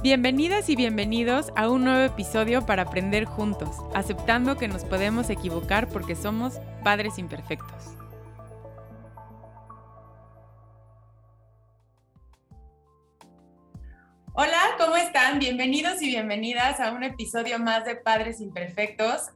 Bienvenidas 0.00 0.68
y 0.68 0.76
bienvenidos 0.76 1.50
a 1.56 1.68
un 1.68 1.82
nuevo 1.82 2.04
episodio 2.04 2.64
para 2.64 2.82
aprender 2.82 3.24
juntos, 3.24 3.78
aceptando 3.96 4.56
que 4.56 4.68
nos 4.68 4.84
podemos 4.84 5.28
equivocar 5.28 5.88
porque 5.88 6.14
somos 6.14 6.60
padres 6.84 7.18
imperfectos. 7.18 7.96
Hola, 14.34 14.60
¿cómo 14.78 14.96
están? 14.96 15.40
Bienvenidos 15.40 16.00
y 16.00 16.06
bienvenidas 16.06 16.78
a 16.78 16.92
un 16.92 17.02
episodio 17.02 17.58
más 17.58 17.84
de 17.84 17.96
Padres 17.96 18.40
Imperfectos. 18.40 19.30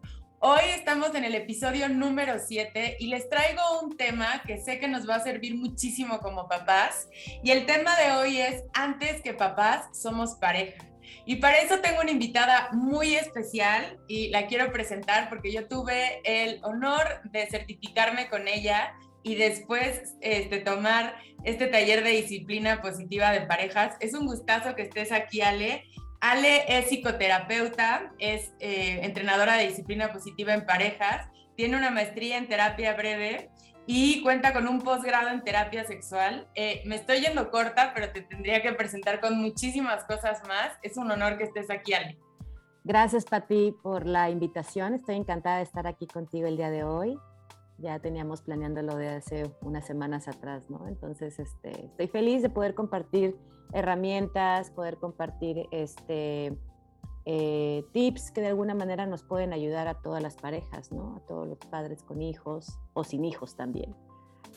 Hoy 0.45 0.63
estamos 0.75 1.15
en 1.15 1.23
el 1.23 1.37
episodio 1.37 1.89
número 1.89 2.35
7 2.45 2.97
y 2.99 3.07
les 3.07 3.29
traigo 3.29 3.63
un 3.81 3.97
tema 3.97 4.43
que 4.45 4.59
sé 4.59 4.81
que 4.81 4.89
nos 4.89 5.09
va 5.09 5.15
a 5.15 5.23
servir 5.23 5.55
muchísimo 5.55 6.19
como 6.19 6.49
papás. 6.49 7.09
Y 7.45 7.53
el 7.53 7.65
tema 7.65 7.97
de 7.97 8.11
hoy 8.11 8.41
es, 8.41 8.65
antes 8.75 9.23
que 9.23 9.35
papás, 9.35 9.97
somos 9.97 10.35
pareja. 10.35 10.85
Y 11.27 11.37
para 11.37 11.59
eso 11.59 11.79
tengo 11.79 12.01
una 12.01 12.11
invitada 12.11 12.71
muy 12.73 13.15
especial 13.15 14.01
y 14.09 14.31
la 14.31 14.49
quiero 14.49 14.73
presentar 14.73 15.29
porque 15.29 15.53
yo 15.53 15.69
tuve 15.69 16.21
el 16.25 16.59
honor 16.65 17.21
de 17.31 17.47
certificarme 17.47 18.29
con 18.29 18.49
ella 18.49 18.95
y 19.23 19.37
después 19.37 20.17
este, 20.23 20.59
tomar 20.59 21.15
este 21.45 21.69
taller 21.69 22.03
de 22.03 22.11
disciplina 22.11 22.83
positiva 22.83 23.31
de 23.31 23.43
parejas. 23.43 23.95
Es 24.01 24.13
un 24.13 24.27
gustazo 24.27 24.75
que 24.75 24.83
estés 24.83 25.13
aquí, 25.13 25.41
Ale. 25.41 25.85
Ale 26.23 26.63
es 26.69 26.87
psicoterapeuta, 26.87 28.13
es 28.21 28.55
eh, 28.61 29.01
entrenadora 29.03 29.57
de 29.57 29.67
disciplina 29.67 30.13
positiva 30.13 30.55
en 30.55 30.65
parejas, 30.65 31.29
tiene 31.57 31.77
una 31.77 31.91
maestría 31.91 32.39
en 32.39 32.47
terapia 32.47 32.95
breve 32.95 33.51
y 33.87 34.23
cuenta 34.23 34.53
con 34.53 34.69
un 34.69 34.81
posgrado 34.83 35.31
en 35.31 35.43
terapia 35.43 35.85
sexual. 35.85 36.47
Eh, 36.55 36.81
me 36.87 36.95
estoy 36.95 37.23
yendo 37.23 37.51
corta, 37.51 37.91
pero 37.93 38.13
te 38.13 38.23
tendría 38.23 38.63
que 38.63 38.73
presentar 38.73 39.21
con 39.21 39.37
muchísimas 39.37 40.05
cosas 40.05 40.47
más. 40.47 40.71
Es 40.83 40.97
un 40.97 41.11
honor 41.11 41.39
que 41.39 41.43
estés 41.43 41.69
aquí, 41.71 41.93
Ale. 41.93 42.17
Gracias, 42.85 43.25
Pati, 43.25 43.75
por 43.83 44.07
la 44.07 44.31
invitación. 44.31 44.95
Estoy 44.95 45.17
encantada 45.17 45.57
de 45.57 45.65
estar 45.65 45.89
aquí 45.89 46.07
contigo 46.07 46.47
el 46.47 46.57
día 46.57 46.71
de 46.71 46.85
hoy. 46.85 47.19
Ya 47.79 47.99
teníamos 47.99 48.43
planeándolo 48.43 48.95
de 48.95 49.09
hace 49.09 49.51
unas 49.61 49.85
semanas 49.85 50.29
atrás, 50.29 50.71
¿no? 50.71 50.87
Entonces, 50.87 51.41
este, 51.41 51.87
estoy 51.87 52.07
feliz 52.07 52.43
de 52.43 52.49
poder 52.49 52.75
compartir 52.77 53.37
herramientas, 53.73 54.71
poder 54.71 54.97
compartir 54.97 55.67
este, 55.71 56.57
eh, 57.25 57.85
tips 57.93 58.31
que 58.33 58.41
de 58.41 58.49
alguna 58.49 58.75
manera 58.75 59.07
nos 59.07 59.23
pueden 59.23 59.53
ayudar 59.53 59.87
a 59.89 59.95
todas 59.95 60.23
las 60.23 60.37
parejas, 60.37 60.91
¿no? 60.91 61.17
A 61.17 61.27
todos 61.27 61.47
los 61.47 61.59
padres 61.59 62.03
con 62.03 62.21
hijos 62.21 62.79
o 62.95 63.05
sin 63.05 63.25
hijos 63.25 63.57
también. 63.57 63.95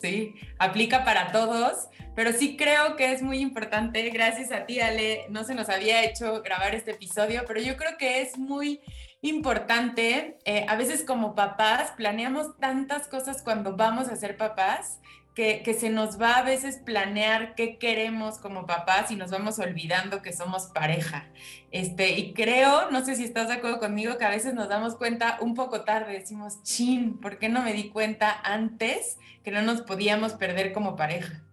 Sí, 0.02 0.36
aplica 0.60 1.06
para 1.06 1.32
todos, 1.32 1.88
pero 2.16 2.34
sí 2.34 2.58
creo 2.58 2.96
que 2.96 3.14
es 3.14 3.22
muy 3.22 3.40
importante, 3.40 4.08
gracias 4.10 4.52
a 4.52 4.66
ti 4.66 4.80
Ale, 4.80 5.26
no 5.30 5.44
se 5.44 5.56
nos 5.56 5.70
había 5.70 6.04
hecho 6.04 6.42
grabar 6.42 6.76
este 6.76 6.92
episodio, 6.92 7.44
pero 7.48 7.62
yo 7.62 7.78
creo 7.78 7.98
que 7.98 8.22
es 8.22 8.38
muy 8.38 8.82
importante, 9.22 10.38
eh, 10.46 10.66
a 10.68 10.76
veces 10.76 11.04
como 11.04 11.34
papás 11.34 11.92
planeamos 11.92 12.58
tantas 12.58 13.08
cosas 13.08 13.42
cuando 13.42 13.76
vamos 13.76 14.10
a 14.10 14.16
ser 14.16 14.38
papás 14.38 15.00
que, 15.36 15.74
se 15.78 15.90
nos 15.90 16.20
va 16.20 16.38
a 16.38 16.44
veces 16.44 16.78
planear 16.78 17.56
qué 17.56 17.78
queremos 17.78 18.40
como 18.40 18.66
papás 18.66 19.12
y 19.12 19.18
nos 19.18 19.32
vamos 19.32 19.60
olvidando 19.60 20.22
que 20.22 20.32
somos 20.32 20.68
pareja. 20.68 21.28
Este, 21.72 22.18
y 22.18 22.34
creo, 22.34 22.90
no 22.90 23.04
sé 23.04 23.18
si 23.18 23.26
estás 23.26 23.50
de 23.50 23.56
acuerdo 23.56 23.80
conmigo, 23.80 24.18
que 24.18 24.24
a 24.24 24.30
veces 24.30 24.54
nos 24.54 24.70
damos 24.70 24.96
cuenta 24.96 25.38
un 25.42 25.54
poco 25.54 25.82
tarde, 25.82 26.14
decimos, 26.14 26.64
chin, 26.64 27.20
¿por 27.20 27.38
qué 27.38 27.50
no 27.50 27.62
me 27.62 27.74
di 27.74 27.90
cuenta 27.90 28.34
antes 28.46 29.20
que 29.44 29.52
no 29.52 29.62
nos 29.62 29.82
podíamos 29.82 30.34
perder 30.34 30.72
como 30.72 30.96
pareja? 30.96 31.44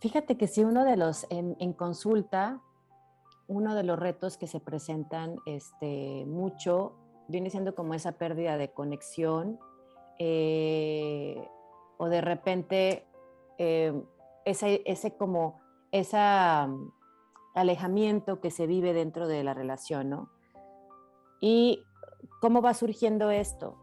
Fíjate 0.00 0.36
que 0.36 0.46
si 0.46 0.62
uno 0.62 0.84
de 0.84 0.98
los, 0.98 1.26
en, 1.30 1.72
consulta, 1.72 2.60
uno 3.46 3.74
de 3.74 3.84
los 3.84 3.98
retos 3.98 4.36
que 4.36 4.46
se 4.46 4.60
presentan 4.60 5.36
este, 5.46 6.26
mucho 6.26 6.94
viene 7.26 7.48
siendo 7.48 7.74
como 7.74 7.94
esa 7.94 8.12
pérdida 8.12 8.58
de 8.58 8.70
conexión. 8.70 9.58
Eh, 10.18 11.42
o 11.98 12.08
de 12.08 12.20
repente 12.20 13.06
eh, 13.58 13.92
ese, 14.44 14.82
ese, 14.86 15.16
como 15.16 15.60
esa 15.92 16.66
mm, 16.66 16.92
alejamiento 17.54 18.40
que 18.40 18.50
se 18.50 18.66
vive 18.66 18.92
dentro 18.92 19.28
de 19.28 19.44
la 19.44 19.52
relación, 19.52 20.08
¿no? 20.08 20.30
Y 21.40 21.84
cómo 22.40 22.62
va 22.62 22.74
surgiendo 22.74 23.30
esto. 23.30 23.76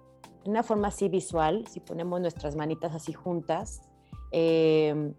De 0.44 0.50
una 0.50 0.64
forma 0.64 0.90
así 0.90 1.10
visual, 1.10 1.66
si 1.68 1.80
ponemos 1.80 2.22
nuestras 2.22 2.56
manitas 2.56 2.94
así 2.94 3.14
juntas, 3.14 3.82
em, 4.32 5.14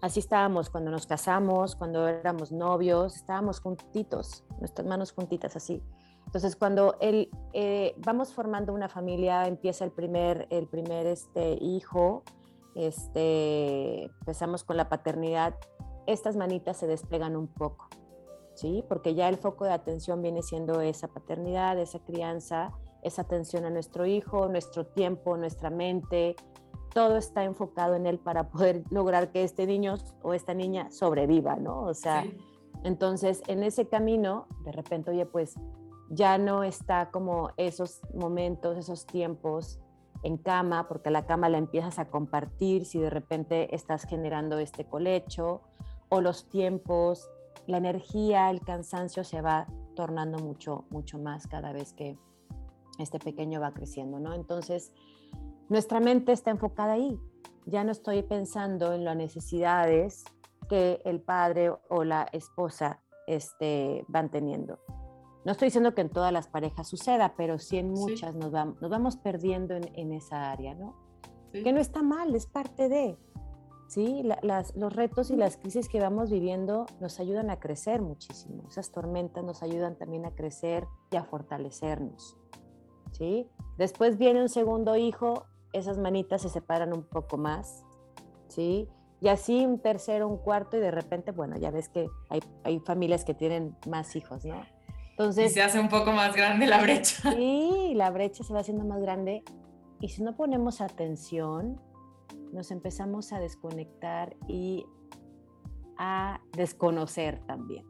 así 0.00 0.20
estábamos 0.20 0.70
cuando 0.70 0.90
nos 0.90 1.06
casamos, 1.06 1.76
cuando 1.76 2.06
éramos 2.06 2.52
novios, 2.52 3.16
estábamos 3.16 3.60
juntitos, 3.60 4.44
nuestras 4.58 4.86
manos 4.86 5.12
juntitas 5.12 5.56
así. 5.56 5.82
Entonces, 6.32 6.56
cuando 6.56 6.96
el, 6.98 7.28
eh, 7.52 7.94
vamos 7.98 8.32
formando 8.32 8.72
una 8.72 8.88
familia, 8.88 9.46
empieza 9.46 9.84
el 9.84 9.90
primer, 9.90 10.46
el 10.48 10.66
primer 10.66 11.06
este, 11.06 11.58
hijo, 11.60 12.22
este, 12.74 14.04
empezamos 14.04 14.64
con 14.64 14.78
la 14.78 14.88
paternidad, 14.88 15.54
estas 16.06 16.36
manitas 16.36 16.78
se 16.78 16.86
desplegan 16.86 17.36
un 17.36 17.48
poco, 17.48 17.88
¿sí? 18.54 18.82
Porque 18.88 19.14
ya 19.14 19.28
el 19.28 19.36
foco 19.36 19.66
de 19.66 19.72
atención 19.72 20.22
viene 20.22 20.40
siendo 20.40 20.80
esa 20.80 21.06
paternidad, 21.06 21.78
esa 21.78 21.98
crianza, 21.98 22.72
esa 23.02 23.20
atención 23.20 23.66
a 23.66 23.70
nuestro 23.70 24.06
hijo, 24.06 24.48
nuestro 24.48 24.86
tiempo, 24.86 25.36
nuestra 25.36 25.68
mente, 25.68 26.34
todo 26.94 27.18
está 27.18 27.44
enfocado 27.44 27.94
en 27.94 28.06
él 28.06 28.18
para 28.18 28.48
poder 28.48 28.84
lograr 28.90 29.32
que 29.32 29.44
este 29.44 29.66
niño 29.66 29.96
o 30.22 30.32
esta 30.32 30.54
niña 30.54 30.90
sobreviva, 30.92 31.56
¿no? 31.56 31.82
O 31.82 31.92
sea, 31.92 32.24
entonces 32.84 33.42
en 33.48 33.62
ese 33.62 33.86
camino, 33.86 34.46
de 34.64 34.72
repente, 34.72 35.10
oye, 35.10 35.26
pues 35.26 35.56
ya 36.12 36.36
no 36.36 36.62
está 36.62 37.10
como 37.10 37.50
esos 37.56 38.02
momentos, 38.14 38.76
esos 38.76 39.06
tiempos 39.06 39.80
en 40.22 40.36
cama, 40.36 40.86
porque 40.86 41.10
la 41.10 41.24
cama 41.24 41.48
la 41.48 41.56
empiezas 41.56 41.98
a 41.98 42.10
compartir 42.10 42.84
si 42.84 43.00
de 43.00 43.08
repente 43.08 43.74
estás 43.74 44.04
generando 44.04 44.58
este 44.58 44.84
colecho, 44.84 45.62
o 46.10 46.20
los 46.20 46.50
tiempos, 46.50 47.30
la 47.66 47.78
energía, 47.78 48.50
el 48.50 48.60
cansancio 48.60 49.24
se 49.24 49.40
va 49.40 49.66
tornando 49.96 50.38
mucho, 50.38 50.84
mucho 50.90 51.18
más 51.18 51.46
cada 51.46 51.72
vez 51.72 51.94
que 51.94 52.18
este 52.98 53.18
pequeño 53.18 53.60
va 53.60 53.72
creciendo, 53.72 54.20
¿no? 54.20 54.34
Entonces, 54.34 54.92
nuestra 55.70 55.98
mente 55.98 56.32
está 56.32 56.50
enfocada 56.50 56.92
ahí. 56.92 57.18
Ya 57.64 57.84
no 57.84 57.90
estoy 57.90 58.22
pensando 58.22 58.92
en 58.92 59.06
las 59.06 59.16
necesidades 59.16 60.24
que 60.68 61.00
el 61.06 61.22
padre 61.22 61.72
o 61.88 62.04
la 62.04 62.28
esposa 62.32 63.00
este, 63.26 64.04
van 64.08 64.30
teniendo. 64.30 64.78
No 65.44 65.52
estoy 65.52 65.66
diciendo 65.66 65.94
que 65.94 66.02
en 66.02 66.10
todas 66.10 66.32
las 66.32 66.46
parejas 66.46 66.88
suceda, 66.88 67.34
pero 67.36 67.58
sí 67.58 67.78
en 67.78 67.90
muchas 67.90 68.34
Nos, 68.34 68.52
vamos, 68.52 68.80
nos 68.80 68.90
vamos 68.90 69.16
perdiendo 69.16 69.74
en, 69.74 70.12
esa 70.12 70.52
área, 70.52 70.74
¿no? 70.74 70.94
Que 71.52 71.72
no 71.72 71.80
está 71.80 72.02
mal, 72.02 72.34
es 72.34 72.46
parte 72.46 72.88
de, 72.88 73.18
¿sí? 73.88 74.22
las, 74.42 74.74
los 74.74 74.94
retos 74.94 75.30
y 75.30 75.36
las 75.36 75.58
crisis 75.58 75.88
que 75.88 76.00
vamos 76.00 76.30
viviendo 76.30 76.86
nos 76.98 77.20
ayudan 77.20 77.50
a 77.50 77.58
crecer 77.58 78.00
muchísimo. 78.00 78.64
Esas 78.68 78.90
tormentas 78.90 79.44
nos 79.44 79.62
ayudan 79.62 79.96
también 79.96 80.24
a 80.24 80.30
crecer 80.30 80.86
y 81.10 81.16
a 81.16 81.24
fortalecernos, 81.24 82.38
¿sí? 83.10 83.50
Después 83.76 84.16
viene 84.16 84.40
un 84.40 84.48
segundo 84.48 84.96
hijo, 84.96 85.44
esas 85.74 85.98
manitas 85.98 86.40
se 86.42 86.48
separan 86.48 86.94
un 86.94 87.02
poco 87.02 87.36
más, 87.36 87.84
¿sí? 88.48 88.88
Y 89.20 89.28
así 89.28 89.64
un 89.66 89.78
tercero, 89.78 90.26
un 90.26 90.38
cuarto 90.38 90.78
y 90.78 90.80
de 90.80 90.90
repente, 90.90 91.30
bueno, 91.30 91.58
ya 91.58 91.70
ves 91.70 91.88
que 91.88 92.08
hay, 92.30 92.40
hay 92.64 92.80
familias 92.80 93.24
que 93.24 93.34
tienen 93.34 93.76
más 93.86 94.16
hijos, 94.16 94.44
¿no? 94.44 94.56
Entonces, 95.12 95.50
y 95.50 95.54
se 95.54 95.62
hace 95.62 95.78
un 95.78 95.88
poco 95.88 96.12
más 96.12 96.34
grande 96.34 96.66
la 96.66 96.80
brecha. 96.80 97.32
Sí, 97.36 97.92
la 97.94 98.10
brecha 98.10 98.44
se 98.44 98.52
va 98.52 98.60
haciendo 98.60 98.84
más 98.84 99.00
grande. 99.00 99.44
Y 100.00 100.08
si 100.08 100.22
no 100.22 100.34
ponemos 100.36 100.80
atención, 100.80 101.80
nos 102.52 102.70
empezamos 102.70 103.32
a 103.32 103.38
desconectar 103.38 104.34
y 104.48 104.84
a 105.96 106.40
desconocer 106.52 107.38
también. 107.46 107.86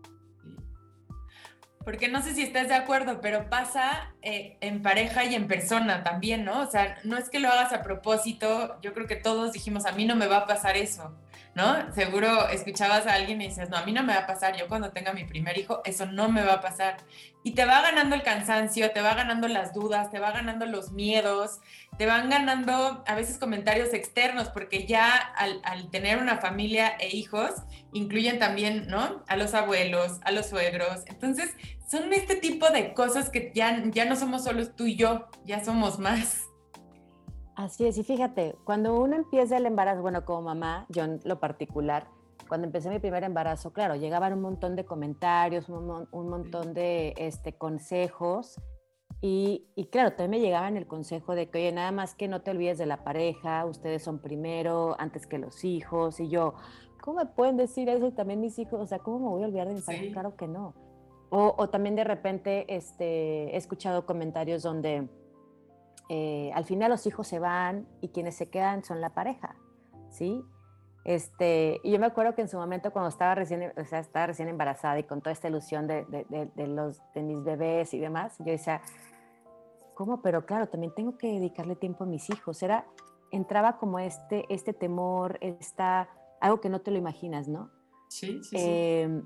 Porque 1.84 2.08
no 2.08 2.22
sé 2.22 2.34
si 2.34 2.42
estás 2.42 2.68
de 2.68 2.74
acuerdo, 2.74 3.20
pero 3.20 3.48
pasa 3.48 4.14
eh, 4.22 4.56
en 4.60 4.82
pareja 4.82 5.24
y 5.24 5.34
en 5.34 5.48
persona 5.48 6.04
también, 6.04 6.44
¿no? 6.44 6.60
O 6.60 6.66
sea, 6.70 6.98
no 7.02 7.16
es 7.16 7.28
que 7.28 7.40
lo 7.40 7.48
hagas 7.48 7.72
a 7.72 7.82
propósito, 7.82 8.80
yo 8.82 8.92
creo 8.94 9.06
que 9.06 9.16
todos 9.16 9.52
dijimos, 9.52 9.84
a 9.86 9.92
mí 9.92 10.04
no 10.04 10.14
me 10.14 10.26
va 10.26 10.38
a 10.38 10.46
pasar 10.46 10.76
eso. 10.76 11.16
¿No? 11.54 11.92
Seguro 11.92 12.48
escuchabas 12.48 13.06
a 13.06 13.14
alguien 13.14 13.42
y 13.42 13.48
dices, 13.48 13.68
no, 13.68 13.76
a 13.76 13.84
mí 13.84 13.92
no 13.92 14.02
me 14.02 14.14
va 14.14 14.20
a 14.20 14.26
pasar, 14.26 14.56
yo 14.56 14.68
cuando 14.68 14.90
tenga 14.90 15.12
mi 15.12 15.24
primer 15.24 15.58
hijo, 15.58 15.82
eso 15.84 16.06
no 16.06 16.30
me 16.30 16.42
va 16.42 16.54
a 16.54 16.60
pasar. 16.60 16.96
Y 17.42 17.52
te 17.52 17.64
va 17.64 17.82
ganando 17.82 18.14
el 18.14 18.22
cansancio, 18.22 18.90
te 18.92 19.02
va 19.02 19.14
ganando 19.14 19.48
las 19.48 19.74
dudas, 19.74 20.10
te 20.10 20.18
va 20.18 20.30
ganando 20.30 20.64
los 20.64 20.92
miedos, 20.92 21.60
te 21.98 22.06
van 22.06 22.30
ganando 22.30 23.04
a 23.06 23.14
veces 23.14 23.38
comentarios 23.38 23.92
externos, 23.92 24.48
porque 24.48 24.86
ya 24.86 25.14
al, 25.14 25.90
tener 25.90 26.18
una 26.18 26.38
familia 26.38 26.96
e 26.98 27.14
hijos, 27.14 27.50
incluyen 27.92 28.38
también, 28.38 28.86
¿no? 28.86 29.22
A 29.26 29.36
los 29.36 29.54
abuelos, 29.54 30.20
a 30.22 30.32
los 30.32 30.46
suegros. 30.46 31.02
Entonces, 31.06 31.50
son 31.86 32.12
este 32.14 32.36
tipo 32.36 32.70
de 32.70 32.94
cosas 32.94 33.28
que 33.28 33.52
ya, 33.54 33.82
ya 33.90 34.06
no 34.06 34.16
somos 34.16 34.44
solo 34.44 34.66
tú 34.70 34.86
y 34.86 34.96
yo, 34.96 35.28
ya 35.44 35.62
somos 35.62 35.98
más. 35.98 36.51
Así 37.54 37.86
es, 37.86 37.98
y 37.98 38.02
fíjate, 38.02 38.56
cuando 38.64 38.98
uno 38.98 39.14
empieza 39.14 39.56
el 39.56 39.66
embarazo, 39.66 40.00
bueno, 40.00 40.24
como 40.24 40.42
mamá, 40.42 40.86
yo 40.88 41.04
en 41.04 41.20
lo 41.24 41.38
particular, 41.38 42.06
cuando 42.48 42.66
empecé 42.66 42.88
mi 42.88 42.98
primer 42.98 43.24
embarazo, 43.24 43.72
claro, 43.72 43.94
llegaban 43.94 44.32
un 44.32 44.40
montón 44.40 44.74
de 44.74 44.84
comentarios, 44.84 45.68
un, 45.68 46.08
un 46.10 46.28
montón 46.28 46.74
de 46.74 47.14
este, 47.16 47.54
consejos. 47.54 48.60
Y, 49.20 49.68
y, 49.76 49.86
claro, 49.86 50.10
también 50.10 50.30
me 50.30 50.40
llegaban 50.40 50.76
el 50.76 50.86
consejo 50.86 51.34
de 51.34 51.48
que, 51.48 51.58
oye, 51.58 51.72
nada 51.72 51.92
más 51.92 52.14
que 52.14 52.26
no 52.26 52.42
te 52.42 52.50
olvides 52.50 52.78
de 52.78 52.86
la 52.86 53.04
pareja, 53.04 53.64
ustedes 53.66 54.02
son 54.02 54.18
primero, 54.18 54.96
antes 54.98 55.26
que 55.26 55.38
los 55.38 55.64
hijos. 55.64 56.18
Y 56.20 56.28
yo, 56.28 56.54
¿cómo 57.00 57.18
me 57.18 57.26
pueden 57.26 57.56
decir 57.56 57.88
eso? 57.88 58.06
Y 58.06 58.12
también 58.12 58.40
mis 58.40 58.58
hijos, 58.58 58.80
o 58.80 58.86
sea, 58.86 58.98
¿cómo 58.98 59.18
me 59.18 59.26
voy 59.26 59.42
a 59.44 59.46
olvidar 59.46 59.68
de 59.68 59.74
mi 59.74 59.80
pareja? 59.80 60.12
Claro 60.12 60.36
que 60.36 60.48
no. 60.48 60.74
O, 61.30 61.54
o, 61.56 61.68
también 61.70 61.94
de 61.94 62.04
repente 62.04 62.66
este, 62.74 63.54
he 63.54 63.56
escuchado 63.56 64.04
comentarios 64.04 64.62
donde 64.62 65.08
eh, 66.08 66.50
al 66.54 66.64
final 66.64 66.90
los 66.90 67.06
hijos 67.06 67.26
se 67.26 67.38
van 67.38 67.86
y 68.00 68.08
quienes 68.08 68.36
se 68.36 68.50
quedan 68.50 68.84
son 68.84 69.00
la 69.00 69.10
pareja, 69.10 69.56
¿sí? 70.10 70.44
Este, 71.04 71.80
y 71.82 71.90
yo 71.90 71.98
me 71.98 72.06
acuerdo 72.06 72.34
que 72.34 72.42
en 72.42 72.48
su 72.48 72.56
momento 72.56 72.92
cuando 72.92 73.08
estaba 73.08 73.34
recién, 73.34 73.72
o 73.76 73.84
sea, 73.84 73.98
estaba 73.98 74.26
recién 74.26 74.48
embarazada 74.48 74.98
y 74.98 75.04
con 75.04 75.20
toda 75.20 75.32
esta 75.32 75.48
ilusión 75.48 75.86
de, 75.86 76.04
de, 76.06 76.48
de, 76.54 76.66
los, 76.68 77.00
de 77.14 77.22
mis 77.22 77.42
bebés 77.42 77.92
y 77.92 77.98
demás, 77.98 78.36
yo 78.38 78.52
decía, 78.52 78.80
¿cómo? 79.94 80.22
Pero 80.22 80.46
claro, 80.46 80.68
también 80.68 80.94
tengo 80.94 81.18
que 81.18 81.28
dedicarle 81.28 81.74
tiempo 81.74 82.04
a 82.04 82.06
mis 82.06 82.30
hijos. 82.30 82.62
Era, 82.62 82.86
entraba 83.32 83.78
como 83.78 83.98
este, 83.98 84.44
este 84.48 84.72
temor, 84.72 85.38
esta, 85.40 86.08
algo 86.40 86.60
que 86.60 86.68
no 86.68 86.80
te 86.80 86.92
lo 86.92 86.98
imaginas, 86.98 87.48
¿no? 87.48 87.70
Sí, 88.08 88.42
sí, 88.44 88.50
sí. 88.50 88.56
Eh, 88.58 89.22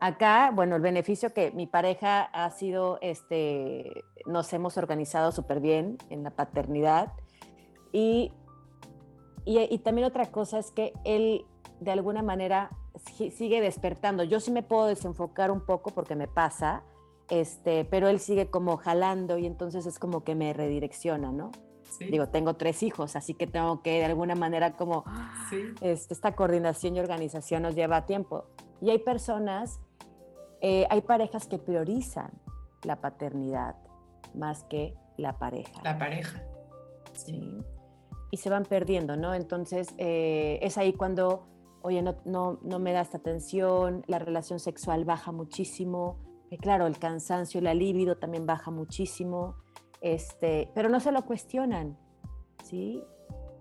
acá, 0.00 0.50
bueno, 0.54 0.76
el 0.76 0.82
beneficio 0.82 1.32
que 1.32 1.50
mi 1.52 1.66
pareja 1.66 2.22
ha 2.22 2.50
sido, 2.50 2.98
este, 3.02 4.04
nos 4.26 4.52
hemos 4.52 4.76
organizado 4.76 5.32
súper 5.32 5.60
bien 5.60 5.98
en 6.10 6.22
la 6.22 6.30
paternidad 6.30 7.12
y 7.92 8.32
y, 9.50 9.78
también 9.78 10.06
otra 10.06 10.26
cosa 10.26 10.58
es 10.58 10.70
que 10.70 10.92
él 11.04 11.46
de 11.80 11.90
alguna 11.90 12.22
manera 12.22 12.70
sigue 13.16 13.62
despertando. 13.62 14.22
Yo 14.22 14.40
sí 14.40 14.50
me 14.50 14.62
puedo 14.62 14.84
desenfocar 14.86 15.50
un 15.50 15.64
poco 15.64 15.90
porque 15.90 16.16
me 16.16 16.28
pasa, 16.28 16.82
este, 17.30 17.86
pero 17.86 18.08
él 18.08 18.20
sigue 18.20 18.50
como 18.50 18.76
jalando 18.76 19.38
y 19.38 19.46
entonces 19.46 19.86
es 19.86 19.98
como 19.98 20.22
que 20.22 20.34
me 20.34 20.52
redirecciona, 20.52 21.32
¿no? 21.32 21.50
Digo, 21.98 22.28
tengo 22.28 22.54
tres 22.56 22.82
hijos, 22.82 23.16
así 23.16 23.32
que 23.32 23.46
tengo 23.46 23.80
que 23.80 23.98
de 23.98 24.04
alguna 24.04 24.34
manera 24.34 24.76
como 24.76 25.04
este, 25.80 26.12
esta 26.12 26.36
coordinación 26.36 26.96
y 26.96 27.00
organización 27.00 27.62
nos 27.62 27.74
lleva 27.74 28.04
tiempo. 28.04 28.44
Y 28.82 28.90
hay 28.90 28.98
personas, 28.98 29.80
eh, 30.60 30.86
hay 30.90 31.00
parejas 31.02 31.46
que 31.46 31.58
priorizan 31.58 32.30
la 32.84 33.00
paternidad 33.00 33.76
más 34.34 34.64
que 34.64 34.94
la 35.16 35.38
pareja. 35.38 35.80
La 35.82 35.98
pareja. 35.98 36.42
Sí 37.12 37.64
y 38.30 38.36
se 38.36 38.50
van 38.50 38.64
perdiendo, 38.64 39.16
¿no? 39.16 39.34
Entonces 39.34 39.88
eh, 39.98 40.58
es 40.62 40.78
ahí 40.78 40.92
cuando, 40.92 41.46
oye, 41.82 42.02
no, 42.02 42.16
no, 42.24 42.58
no 42.62 42.78
me 42.78 42.92
da 42.92 43.00
esta 43.00 43.18
atención, 43.18 44.04
la 44.06 44.18
relación 44.18 44.58
sexual 44.58 45.04
baja 45.04 45.32
muchísimo, 45.32 46.18
y 46.50 46.56
claro, 46.58 46.86
el 46.86 46.98
cansancio, 46.98 47.60
la 47.60 47.74
libido 47.74 48.16
también 48.16 48.46
baja 48.46 48.70
muchísimo, 48.70 49.56
este, 50.00 50.70
pero 50.74 50.88
no 50.88 51.00
se 51.00 51.12
lo 51.12 51.24
cuestionan, 51.24 51.98
¿sí? 52.64 53.02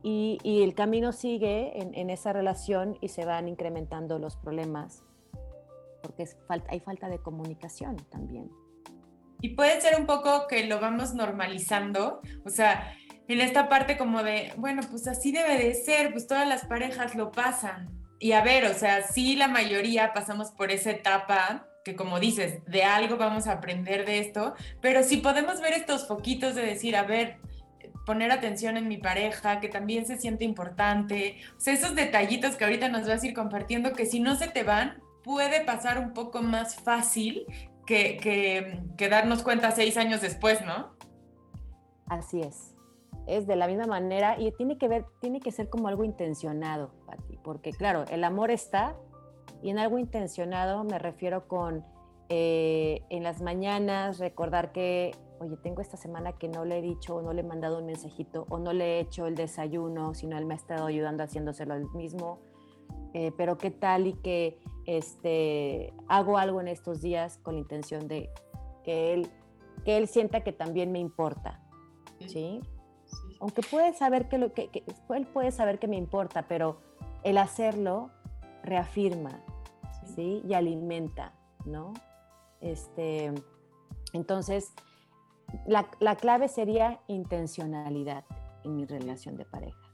Y, 0.04 0.38
y 0.44 0.64
el 0.64 0.74
camino 0.74 1.12
sigue 1.12 1.82
en, 1.82 1.94
en, 1.96 2.10
esa 2.10 2.32
relación 2.32 2.98
y 3.02 3.10
se 3.10 3.26
van 3.26 3.50
incrementando 3.50 4.20
los 4.20 4.38
problemas, 4.38 5.04
porque 6.08 6.26
hay 6.70 6.80
falta 6.80 7.10
de 7.10 7.20
comunicación 7.20 7.98
también. 8.10 8.50
Y 9.42 9.50
puede 9.50 9.80
ser 9.82 10.00
un 10.00 10.06
poco 10.06 10.48
que 10.48 10.66
lo 10.66 10.80
vamos 10.80 11.14
normalizando, 11.14 12.22
o 12.46 12.50
sea, 12.50 12.96
en 13.28 13.42
esta 13.42 13.68
parte 13.68 13.98
como 13.98 14.24
de, 14.24 14.54
bueno, 14.58 14.82
pues 14.90 15.08
así 15.08 15.32
debe 15.32 15.58
de 15.58 15.74
ser, 15.76 16.12
pues 16.12 16.28
todas 16.28 16.48
las 16.48 16.66
parejas 16.66 17.14
lo 17.14 17.32
pasan. 17.32 17.90
Y 18.20 18.32
a 18.32 18.42
ver, 18.42 18.66
o 18.66 18.74
sea, 18.74 19.04
sí 19.04 19.36
la 19.36 19.48
mayoría 19.48 20.14
pasamos 20.14 20.52
por 20.52 20.72
esa 20.72 20.92
etapa 20.92 21.68
que 21.84 21.96
como 21.96 22.20
dices, 22.20 22.66
de 22.66 22.84
algo 22.84 23.16
vamos 23.16 23.48
a 23.48 23.54
aprender 23.54 24.06
de 24.06 24.20
esto, 24.20 24.56
pero 24.82 25.04
si 25.04 25.18
podemos 25.18 25.62
ver 25.62 25.72
estos 25.72 26.06
foquitos 26.06 26.54
de 26.54 26.64
decir, 26.64 26.98
a 26.98 27.04
ver, 27.04 27.38
poner 28.06 28.30
atención 28.32 28.76
en 28.76 28.90
mi 28.90 28.98
pareja, 28.98 29.62
que 29.62 29.70
también 29.70 30.06
se 30.06 30.18
siente 30.18 30.44
importante, 30.44 31.38
o 31.56 31.60
sea, 31.62 31.74
esos 31.74 31.96
detallitos 31.96 32.58
que 32.58 32.66
ahorita 32.66 32.90
nos 32.90 33.08
vas 33.08 33.24
a 33.24 33.28
ir 33.28 33.34
compartiendo, 33.34 33.94
que 33.94 34.06
si 34.06 34.20
no 34.20 34.36
se 34.36 34.48
te 34.50 34.64
van, 34.64 35.02
puede 35.28 35.64
pasar 35.64 36.00
un 36.00 36.14
poco 36.14 36.42
más 36.42 36.76
fácil 36.76 37.46
que, 37.86 38.18
que, 38.18 38.82
que 38.98 39.10
darnos 39.10 39.44
cuenta 39.44 39.70
seis 39.70 39.98
años 39.98 40.22
después, 40.22 40.66
¿no? 40.66 40.96
Así 42.08 42.42
es 42.42 42.74
es 43.28 43.46
de 43.46 43.56
la 43.56 43.68
misma 43.68 43.86
manera 43.86 44.40
y 44.40 44.52
tiene 44.54 44.78
que 44.78 44.88
ver, 44.88 45.06
tiene 45.20 45.42
que 45.42 45.52
ser 45.52 45.70
como 45.70 45.90
algo 45.90 46.04
intencionado, 46.04 46.92
porque 47.44 47.72
claro, 47.72 48.06
el 48.10 48.24
amor 48.24 48.52
está 48.52 48.96
y 49.62 49.70
en 49.70 49.80
algo 49.80 50.00
intencionado 50.00 50.84
me 50.84 50.98
refiero 50.98 51.48
con 51.48 51.86
eh, 52.30 53.04
en 53.10 53.24
las 53.24 53.42
mañanas 53.42 54.20
recordar 54.20 54.72
que, 54.72 55.16
oye, 55.40 55.58
tengo 55.58 55.82
esta 55.82 55.98
semana 55.98 56.34
que 56.34 56.48
no 56.48 56.66
le 56.66 56.80
he 56.80 56.82
dicho 56.82 57.16
o 57.16 57.22
no 57.22 57.34
le 57.34 57.42
he 57.42 57.44
mandado 57.44 57.80
un 57.80 57.86
mensajito 57.86 58.46
o 58.50 58.60
no 58.60 58.74
le 58.74 58.98
he 58.98 59.00
hecho 59.02 59.28
el 59.28 59.36
desayuno, 59.36 60.14
sino 60.14 60.38
él 60.38 60.46
me 60.46 60.54
ha 60.54 60.58
estado 60.58 60.86
ayudando 60.86 61.24
haciéndoselo 61.24 61.74
al 61.74 61.90
mismo. 61.92 62.40
Eh, 63.14 63.32
pero 63.38 63.58
qué 63.58 63.72
tal 63.72 64.08
y 64.08 64.14
que 64.14 64.60
este, 64.88 65.94
hago 66.08 66.40
algo 66.40 66.60
en 66.60 66.68
estos 66.68 67.02
días 67.02 67.38
con 67.44 67.54
la 67.56 67.62
intención 67.62 68.08
de 68.08 68.32
que 68.84 69.14
él, 69.14 69.30
que 69.86 69.98
él 69.98 70.08
sienta 70.08 70.42
que 70.42 70.52
también 70.52 70.92
me 70.92 71.00
importa, 71.00 71.62
¿sí? 72.26 72.62
aunque 73.40 73.62
puede 73.62 73.94
saber 73.94 74.28
que, 74.28 74.38
lo, 74.38 74.54
que, 74.54 74.84
él 75.10 75.28
puede 75.28 75.52
saber 75.52 75.80
que 75.80 75.88
me 75.88 75.98
importa, 75.98 76.48
pero 76.48 76.78
el 77.24 77.38
hacerlo 77.38 78.10
reafirma, 78.64 79.44
¿sí? 80.16 80.42
Y 80.48 80.54
alimenta, 80.54 81.34
¿no? 81.66 81.94
Este, 82.62 83.34
entonces, 84.14 84.74
la, 85.66 85.90
la 86.00 86.16
clave 86.16 86.48
sería 86.48 87.00
intencionalidad 87.08 88.26
en 88.64 88.76
mi 88.76 88.86
relación 88.86 89.38
de 89.38 89.46
pareja. 89.46 89.87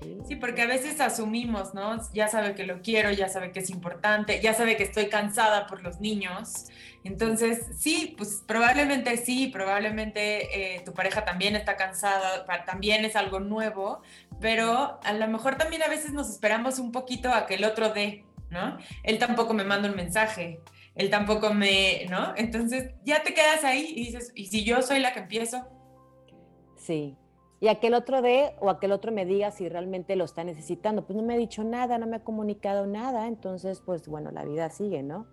Sí. 0.00 0.36
porque 0.36 0.62
a 0.62 0.66
veces 0.66 1.00
asumimos, 1.00 1.74
¿no? 1.74 1.96
Ya 2.12 2.28
sabe 2.28 2.54
que 2.54 2.64
lo 2.64 2.82
quiero, 2.82 3.10
ya 3.10 3.28
sabe 3.28 3.52
que 3.52 3.60
es 3.60 3.70
importante, 3.70 4.40
ya 4.40 4.54
sabe 4.54 4.76
que 4.76 4.82
estoy 4.82 5.08
cansada 5.08 5.66
por 5.66 5.82
los 5.82 6.00
niños. 6.00 6.66
Entonces, 7.04 7.66
sí, 7.78 8.14
pues 8.16 8.42
probablemente 8.46 9.16
sí, 9.16 9.48
probablemente 9.48 10.76
eh, 10.76 10.82
tu 10.84 10.92
pareja 10.94 11.24
también 11.24 11.54
está 11.54 11.76
cansada, 11.76 12.44
también 12.64 13.04
es 13.04 13.14
algo 13.14 13.40
nuevo, 13.40 14.02
pero 14.40 15.00
a 15.02 15.12
lo 15.12 15.28
mejor 15.28 15.56
también 15.56 15.82
a 15.82 15.88
veces 15.88 16.12
nos 16.12 16.30
esperamos 16.30 16.78
un 16.78 16.92
poquito 16.92 17.32
a 17.32 17.46
que 17.46 17.54
el 17.54 17.64
otro 17.64 17.90
dé, 17.90 18.24
¿no? 18.50 18.78
Él 19.02 19.18
tampoco 19.18 19.54
me 19.54 19.64
manda 19.64 19.88
un 19.88 19.96
mensaje, 19.96 20.60
él 20.94 21.10
tampoco 21.10 21.52
me, 21.52 22.06
¿no? 22.08 22.34
Entonces 22.36 22.92
ya 23.04 23.22
te 23.22 23.34
quedas 23.34 23.64
ahí 23.64 23.92
y 23.94 24.06
dices, 24.06 24.32
¿y 24.34 24.46
si 24.46 24.64
yo 24.64 24.82
soy 24.82 25.00
la 25.00 25.12
que 25.12 25.20
empiezo? 25.20 25.68
Sí, 26.76 27.16
y 27.60 27.68
aquel 27.68 27.94
otro 27.94 28.20
de 28.20 28.54
o 28.60 28.68
aquel 28.68 28.92
otro 28.92 29.12
me 29.12 29.24
diga 29.24 29.50
si 29.50 29.68
realmente 29.68 30.16
lo 30.16 30.24
está 30.24 30.44
necesitando. 30.44 31.06
Pues 31.06 31.16
no 31.16 31.22
me 31.22 31.34
ha 31.34 31.38
dicho 31.38 31.64
nada, 31.64 31.98
no 31.98 32.06
me 32.06 32.16
ha 32.16 32.24
comunicado 32.24 32.86
nada, 32.86 33.26
entonces 33.26 33.80
pues 33.80 34.08
bueno, 34.08 34.30
la 34.30 34.44
vida 34.44 34.70
sigue, 34.70 35.02
¿no? 35.02 35.26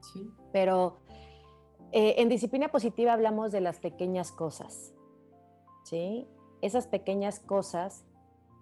Sí. 0.00 0.30
Pero 0.52 0.98
eh, 1.92 2.16
en 2.18 2.28
disciplina 2.28 2.68
positiva 2.68 3.12
hablamos 3.12 3.52
de 3.52 3.60
las 3.60 3.80
pequeñas 3.80 4.32
cosas, 4.32 4.94
¿sí? 5.84 6.28
Esas 6.60 6.86
pequeñas 6.86 7.40
cosas 7.40 8.04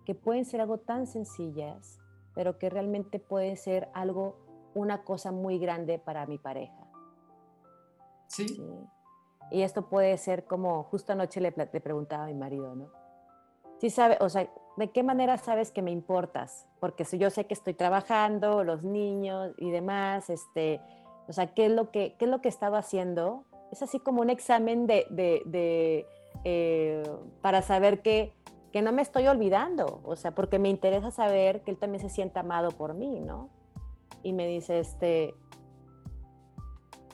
que 0.06 0.14
pueden 0.14 0.44
ser 0.44 0.60
algo 0.60 0.78
tan 0.78 1.06
sencillas, 1.06 1.98
pero 2.34 2.58
que 2.58 2.70
realmente 2.70 3.18
pueden 3.18 3.56
ser 3.56 3.88
algo, 3.92 4.38
una 4.74 5.04
cosa 5.04 5.30
muy 5.30 5.58
grande 5.58 5.98
para 5.98 6.26
mi 6.26 6.38
pareja. 6.38 6.90
Sí. 8.28 8.48
¿sí? 8.48 8.62
Y 9.50 9.62
esto 9.62 9.88
puede 9.88 10.16
ser 10.16 10.44
como, 10.44 10.84
justo 10.84 11.12
anoche 11.12 11.40
le, 11.40 11.52
le 11.56 11.80
preguntaba 11.80 12.24
a 12.24 12.26
mi 12.28 12.34
marido, 12.34 12.74
¿no? 12.74 12.99
Sí 13.80 13.90
sabe, 13.90 14.18
o 14.20 14.28
sea, 14.28 14.48
¿de 14.76 14.90
qué 14.90 15.02
manera 15.02 15.38
sabes 15.38 15.70
que 15.70 15.82
me 15.82 15.90
importas? 15.90 16.66
Porque 16.80 17.04
si 17.04 17.18
yo 17.18 17.30
sé 17.30 17.46
que 17.46 17.54
estoy 17.54 17.74
trabajando, 17.74 18.62
los 18.62 18.82
niños 18.82 19.52
y 19.56 19.70
demás, 19.70 20.28
este, 20.28 20.80
o 21.26 21.32
sea, 21.32 21.48
¿qué 21.54 21.66
es 21.66 21.72
lo 21.72 21.90
que, 21.90 22.14
qué 22.18 22.26
es 22.26 22.30
lo 22.30 22.40
que 22.40 22.48
he 22.48 22.50
estado 22.50 22.76
haciendo? 22.76 23.44
Es 23.72 23.82
así 23.82 23.98
como 23.98 24.20
un 24.20 24.30
examen 24.30 24.86
de, 24.86 25.06
de, 25.10 25.42
de 25.46 26.06
eh, 26.44 27.02
para 27.40 27.62
saber 27.62 28.02
que, 28.02 28.34
que 28.70 28.82
no 28.82 28.92
me 28.92 29.00
estoy 29.00 29.26
olvidando, 29.26 30.00
o 30.04 30.14
sea, 30.14 30.32
porque 30.32 30.58
me 30.58 30.68
interesa 30.68 31.10
saber 31.10 31.62
que 31.62 31.70
él 31.70 31.78
también 31.78 32.02
se 32.02 32.10
sienta 32.10 32.40
amado 32.40 32.70
por 32.70 32.94
mí, 32.94 33.20
¿no? 33.20 33.48
Y 34.22 34.34
me 34.34 34.46
dice, 34.46 34.78
este, 34.78 35.34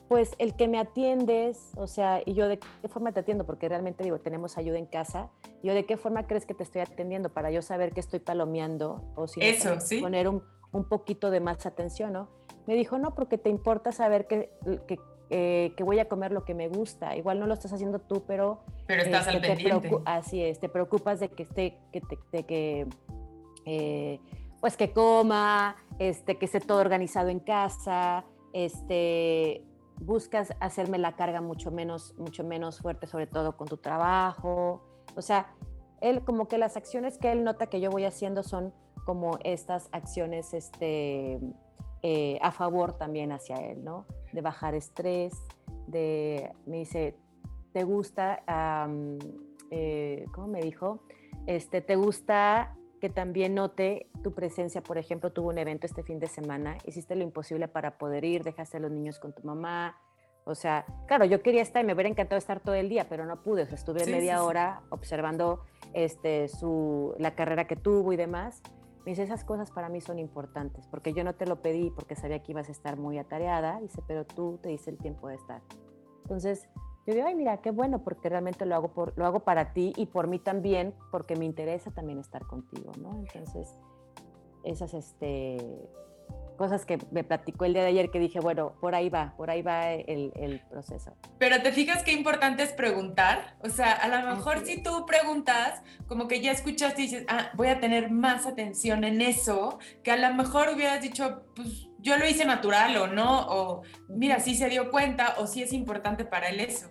pues 0.09 0.35
el 0.39 0.55
que 0.55 0.69
me 0.69 0.79
atiendes, 0.79 1.73
o 1.77 1.87
sea, 1.87 2.23
y 2.25 2.35
yo 2.35 2.49
de 2.49 2.59
qué 2.59 2.89
forma 2.89 3.13
te 3.13 3.21
atiendo, 3.21 3.45
porque 3.45 3.69
realmente 3.69 4.05
digo, 4.05 4.19
tenemos 4.21 4.57
ayuda 4.57 4.79
en 4.79 4.87
casa, 4.87 5.31
yo 5.63 5.75
de 5.75 5.85
qué 5.85 5.97
forma 5.97 6.27
crees 6.27 6.47
que 6.47 6.55
te 6.55 6.63
estoy 6.63 6.83
atendiendo 6.83 7.31
para 7.31 7.51
yo 7.51 7.61
saber 7.63 7.93
que 7.93 8.01
estoy 8.01 8.21
palomeando 8.21 9.03
o 9.17 9.27
si 9.27 9.41
Eso, 9.41 9.81
¿sí? 9.81 10.01
poner 10.01 10.29
un, 10.29 10.43
un, 10.73 10.89
poquito 10.89 11.31
de 11.31 11.41
más 11.41 11.67
atención, 11.67 12.13
¿no? 12.13 12.29
Me 12.67 12.75
dijo, 12.75 12.99
no, 12.99 13.15
porque 13.15 13.39
te 13.39 13.51
importa 13.51 13.91
saber 13.91 14.27
que, 14.27 14.51
que, 14.87 14.99
eh, 15.31 15.73
que, 15.77 15.83
voy 15.83 15.99
a 15.99 16.09
comer 16.09 16.33
lo 16.33 16.45
que 16.45 16.55
me 16.55 16.69
gusta. 16.69 17.17
Igual 17.17 17.41
no 17.41 17.47
lo 17.47 17.55
estás 17.55 17.73
haciendo 17.73 18.01
tú, 18.01 18.25
pero... 18.27 18.61
Pero 18.87 19.03
estás 19.03 19.27
al 19.29 19.37
este, 19.37 19.49
pendiente. 19.49 19.91
Así 20.05 20.43
es, 20.43 20.59
te 20.61 20.69
preocupas 20.69 21.21
de 21.21 21.29
que 21.29 21.45
esté, 21.45 21.79
que, 21.93 22.01
te, 22.01 22.19
de 22.33 22.43
que... 22.45 22.87
Eh, 23.65 24.21
pues 24.61 24.77
que 24.77 24.93
coma, 24.93 25.77
este, 25.99 26.39
que 26.39 26.47
esté 26.47 26.61
todo 26.61 26.81
organizado 26.81 27.29
en 27.29 27.41
casa, 27.41 28.25
este, 28.53 29.63
buscas 30.01 30.55
hacerme 30.61 30.99
la 30.99 31.17
carga 31.17 31.41
mucho 31.41 31.71
menos, 31.71 32.15
mucho 32.19 32.45
menos 32.45 32.81
fuerte, 32.81 33.07
sobre 33.07 33.27
todo 33.27 33.57
con 33.57 33.67
tu 33.69 33.77
trabajo. 33.79 34.83
O 35.15 35.23
sea, 35.23 35.55
él 36.01 36.23
como 36.25 36.49
que 36.49 36.59
las 36.59 36.77
acciones 36.77 37.19
que 37.19 37.33
él 37.33 37.45
nota 37.45 37.67
que 37.67 37.81
yo 37.81 37.91
voy 37.91 38.05
haciendo 38.05 38.43
son 38.43 38.73
como 39.05 39.39
estas 39.45 39.89
acciones 39.93 40.53
este, 40.53 41.41
eh, 42.03 42.39
a 42.43 42.51
favor 42.51 42.93
también 42.99 43.33
hacia 43.33 43.57
él, 43.57 43.85
¿no? 43.85 44.07
De 44.33 44.41
bajar 44.41 44.75
estrés, 44.75 45.35
de, 45.87 46.53
me 46.67 46.79
dice, 46.79 47.17
¿te 47.73 47.85
gusta, 47.85 48.43
eh, 49.71 50.27
¿cómo 50.33 50.49
me 50.49 50.61
dijo? 50.61 51.01
Este, 51.47 51.81
¿Te 51.81 51.97
gusta 51.97 52.77
que 53.07 53.13
también 53.13 53.55
note 53.55 54.11
tu 54.25 54.35
presencia? 54.35 54.83
Por 54.83 54.99
ejemplo, 54.99 55.31
tuvo 55.31 55.51
un 55.51 55.59
evento 55.59 55.87
este 55.87 56.03
fin 56.03 56.19
de 56.19 56.27
semana, 56.27 56.77
hiciste 56.85 57.15
lo 57.15 57.23
imposible 57.23 57.69
para 57.69 57.99
poder 57.99 58.25
ir, 58.25 58.43
dejaste 58.43 58.79
a 58.79 58.81
los 58.81 58.91
niños 58.91 59.21
con 59.21 59.33
tu 59.33 59.45
mamá, 59.45 59.97
o 60.43 60.57
sea, 60.57 60.85
claro, 61.07 61.25
yo 61.25 61.41
quería 61.41 61.63
estar 61.63 61.85
y 61.85 61.87
me 61.87 61.95
hubiera 61.95 62.09
encantado 62.09 62.37
estar 62.37 62.59
todo 62.59 62.75
el 62.75 62.89
día, 62.89 63.09
pero 63.09 63.25
no 63.25 63.45
pude. 63.45 63.63
O 63.63 63.67
sea, 63.67 63.77
estuve 63.77 64.07
media 64.07 64.43
hora 64.43 64.83
observando 64.91 65.61
este, 65.93 66.49
su, 66.49 67.15
la 67.19 67.37
carrera 67.37 67.69
que 67.69 67.77
tuvo 67.77 68.13
y 68.13 68.17
demás. 68.17 68.61
Me 69.05 69.13
dice, 69.13 69.23
esas 69.23 69.45
cosas 69.45 69.71
para 69.71 69.89
mí 69.89 70.01
son 70.01 70.19
importantes, 70.19 70.89
porque 70.89 71.13
yo 71.13 71.23
no 71.23 71.37
te 71.37 71.47
lo 71.47 71.63
pedí 71.63 71.91
porque 71.91 72.17
sabía 72.17 72.43
que 72.43 72.51
ibas 72.51 72.69
a 72.69 72.73
estar 72.73 72.97
muy 72.97 73.19
atareada. 73.19 73.79
Dice, 73.81 74.03
pero 74.09 74.25
tú 74.25 74.59
te 74.61 74.69
diste 74.69 74.91
el 74.91 74.99
tiempo 74.99 75.29
de 75.29 75.37
estar. 75.37 75.63
Entonces, 76.23 76.69
yo 77.07 77.15
digo, 77.15 77.27
ay, 77.27 77.35
mira, 77.35 77.59
qué 77.59 77.71
bueno, 77.71 78.03
porque 78.03 78.29
realmente 78.29 78.67
lo 78.67 78.75
hago, 78.75 78.89
por, 78.89 79.17
lo 79.17 79.27
hago 79.27 79.41
para 79.41 79.73
ti 79.73 79.93
y 79.97 80.07
por 80.07 80.27
mí 80.27 80.39
también, 80.39 80.93
porque 81.13 81.37
me 81.37 81.45
interesa 81.45 81.91
también 81.93 82.19
estar 82.19 82.45
contigo, 82.47 82.93
¿no? 82.99 83.21
Entonces, 83.21 83.79
esas, 84.65 84.93
este, 84.93 85.89
cosas 86.57 86.85
que 86.85 86.99
me 87.13 87.23
platicó 87.23 87.65
el 87.65 87.75
día 87.75 87.83
de 87.83 87.91
ayer 87.91 88.11
que 88.11 88.19
dije, 88.19 88.41
bueno, 88.41 88.73
por 88.81 88.95
ahí 88.95 89.09
va, 89.09 89.35
por 89.37 89.51
ahí 89.51 89.63
va 89.63 89.93
el, 89.93 90.33
el 90.35 90.61
proceso. 90.69 91.15
Pero 91.39 91.63
te 91.63 91.71
fijas 91.71 92.03
qué 92.03 92.13
importante 92.13 92.63
es 92.63 92.73
preguntar, 92.73 93.57
o 93.63 93.69
sea, 93.69 93.93
a 93.93 94.09
lo 94.09 94.35
mejor 94.35 94.67
si 94.67 94.83
tú 94.83 95.07
preguntas, 95.07 95.83
como 96.09 96.27
que 96.27 96.41
ya 96.41 96.51
escuchaste 96.51 97.03
y 97.03 97.05
dices, 97.05 97.25
ah, 97.29 97.51
voy 97.55 97.69
a 97.69 97.79
tener 97.79 98.11
más 98.11 98.47
atención 98.47 99.05
en 99.05 99.21
eso, 99.21 99.79
que 100.03 100.11
a 100.11 100.17
lo 100.17 100.35
mejor 100.35 100.71
hubieras 100.75 101.03
dicho, 101.03 101.45
pues 101.55 101.89
yo 101.99 102.17
lo 102.17 102.27
hice 102.27 102.45
natural 102.45 102.97
o 102.97 103.07
no, 103.07 103.47
o 103.49 103.83
mira, 104.09 104.41
sí 104.41 104.55
se 104.55 104.69
dio 104.69 104.91
cuenta 104.91 105.35
o 105.39 105.47
sí 105.47 105.63
es 105.63 105.73
importante 105.73 106.25
para 106.25 106.49
él 106.49 106.61
eso. 106.61 106.89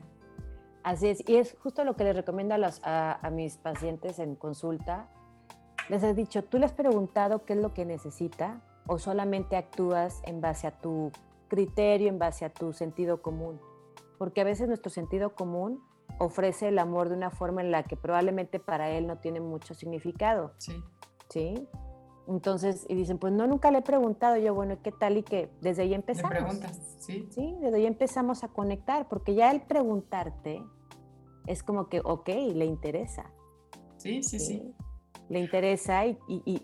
Así 0.86 1.08
es, 1.08 1.28
y 1.28 1.38
es 1.38 1.58
justo 1.64 1.84
lo 1.84 1.96
que 1.96 2.04
les 2.04 2.16
recomiendo 2.16 2.54
a, 2.54 2.60
los, 2.60 2.80
a, 2.84 3.18
a 3.26 3.32
mis 3.32 3.58
pacientes 3.58 4.20
en 4.20 4.36
consulta. 4.36 5.10
Les 5.90 6.04
he 6.04 6.14
dicho, 6.14 6.44
tú 6.44 6.60
le 6.60 6.66
has 6.66 6.74
preguntado 6.74 7.44
qué 7.44 7.54
es 7.54 7.60
lo 7.60 7.74
que 7.74 7.86
necesita, 7.86 8.62
o 8.86 9.00
solamente 9.00 9.58
actúas 9.58 10.22
en 10.26 10.42
base 10.42 10.68
a 10.68 10.80
tu 10.80 11.12
criterio, 11.48 12.08
en 12.08 12.20
base 12.20 12.46
a 12.46 12.54
tu 12.54 12.72
sentido 12.72 13.24
común. 13.24 13.60
Porque 14.20 14.42
a 14.42 14.44
veces 14.44 14.68
nuestro 14.68 14.92
sentido 14.92 15.34
común 15.34 15.84
ofrece 16.20 16.68
el 16.68 16.78
amor 16.78 17.10
de 17.10 17.16
una 17.16 17.32
forma 17.32 17.62
en 17.62 17.72
la 17.72 17.82
que 17.82 17.98
probablemente 17.98 18.60
para 18.60 18.92
él 18.92 19.08
no 19.08 19.18
tiene 19.18 19.40
mucho 19.40 19.74
significado. 19.74 20.54
Sí. 20.60 20.84
¿Sí? 21.30 21.68
Entonces, 22.28 22.86
y 22.90 22.96
dicen, 22.96 23.18
pues 23.18 23.34
no, 23.34 23.46
nunca 23.46 23.70
le 23.72 23.80
he 23.80 23.82
preguntado 23.82 24.38
yo, 24.38 24.54
bueno, 24.54 24.78
¿qué 24.82 24.92
tal? 24.92 25.18
Y 25.18 25.24
que 25.24 25.50
desde 25.62 25.84
ahí 25.84 25.94
empezamos. 25.94 26.32
Le 26.32 26.40
preguntas, 26.40 26.82
sí. 27.00 27.28
Sí, 27.30 27.56
desde 27.62 27.78
ahí 27.78 27.86
empezamos 27.86 28.44
a 28.44 28.48
conectar, 28.48 29.08
porque 29.08 29.36
ya 29.36 29.52
el 29.52 29.62
preguntarte 29.62 30.64
es 31.46 31.62
como 31.62 31.88
que, 31.88 32.02
ok, 32.04 32.28
le 32.28 32.66
interesa. 32.66 33.32
Sí, 33.98 34.24
sí, 34.24 34.40
sí. 34.40 34.74
Le 35.30 35.40
interesa 35.40 36.06
y, 36.06 36.18
y 36.28 36.62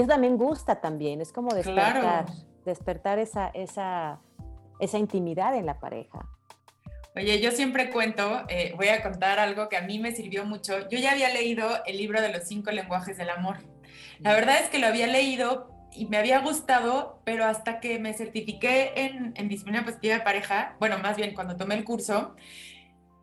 eso 0.00 0.08
también 0.08 0.36
gusta 0.36 0.80
también, 0.80 1.20
es 1.20 1.32
como 1.32 1.54
despertar, 1.54 2.26
despertar 2.64 3.20
esa, 3.20 3.48
esa, 3.48 4.20
esa 4.80 4.98
intimidad 4.98 5.54
en 5.56 5.66
la 5.66 5.78
pareja. 5.78 6.28
Oye, 7.16 7.40
yo 7.40 7.52
siempre 7.52 7.90
cuento, 7.90 8.44
eh, 8.48 8.72
voy 8.76 8.88
a 8.88 9.02
contar 9.02 9.38
algo 9.38 9.68
que 9.68 9.76
a 9.76 9.82
mí 9.82 10.00
me 10.00 10.12
sirvió 10.12 10.44
mucho. 10.44 10.88
Yo 10.88 10.98
ya 10.98 11.12
había 11.12 11.28
leído 11.28 11.84
el 11.86 11.96
libro 11.96 12.20
de 12.20 12.30
los 12.30 12.44
cinco 12.48 12.72
lenguajes 12.72 13.16
del 13.16 13.30
amor. 13.30 13.58
La 14.18 14.34
verdad 14.34 14.56
es 14.60 14.68
que 14.68 14.80
lo 14.80 14.88
había 14.88 15.06
leído 15.06 15.70
y 15.92 16.06
me 16.06 16.16
había 16.16 16.40
gustado, 16.40 17.20
pero 17.24 17.44
hasta 17.44 17.78
que 17.78 18.00
me 18.00 18.14
certifiqué 18.14 18.92
en, 18.96 19.32
en 19.36 19.48
disciplina 19.48 19.84
positiva 19.84 20.14
de 20.14 20.22
pareja, 20.22 20.76
bueno, 20.80 20.98
más 20.98 21.16
bien 21.16 21.34
cuando 21.34 21.56
tomé 21.56 21.76
el 21.76 21.84
curso, 21.84 22.34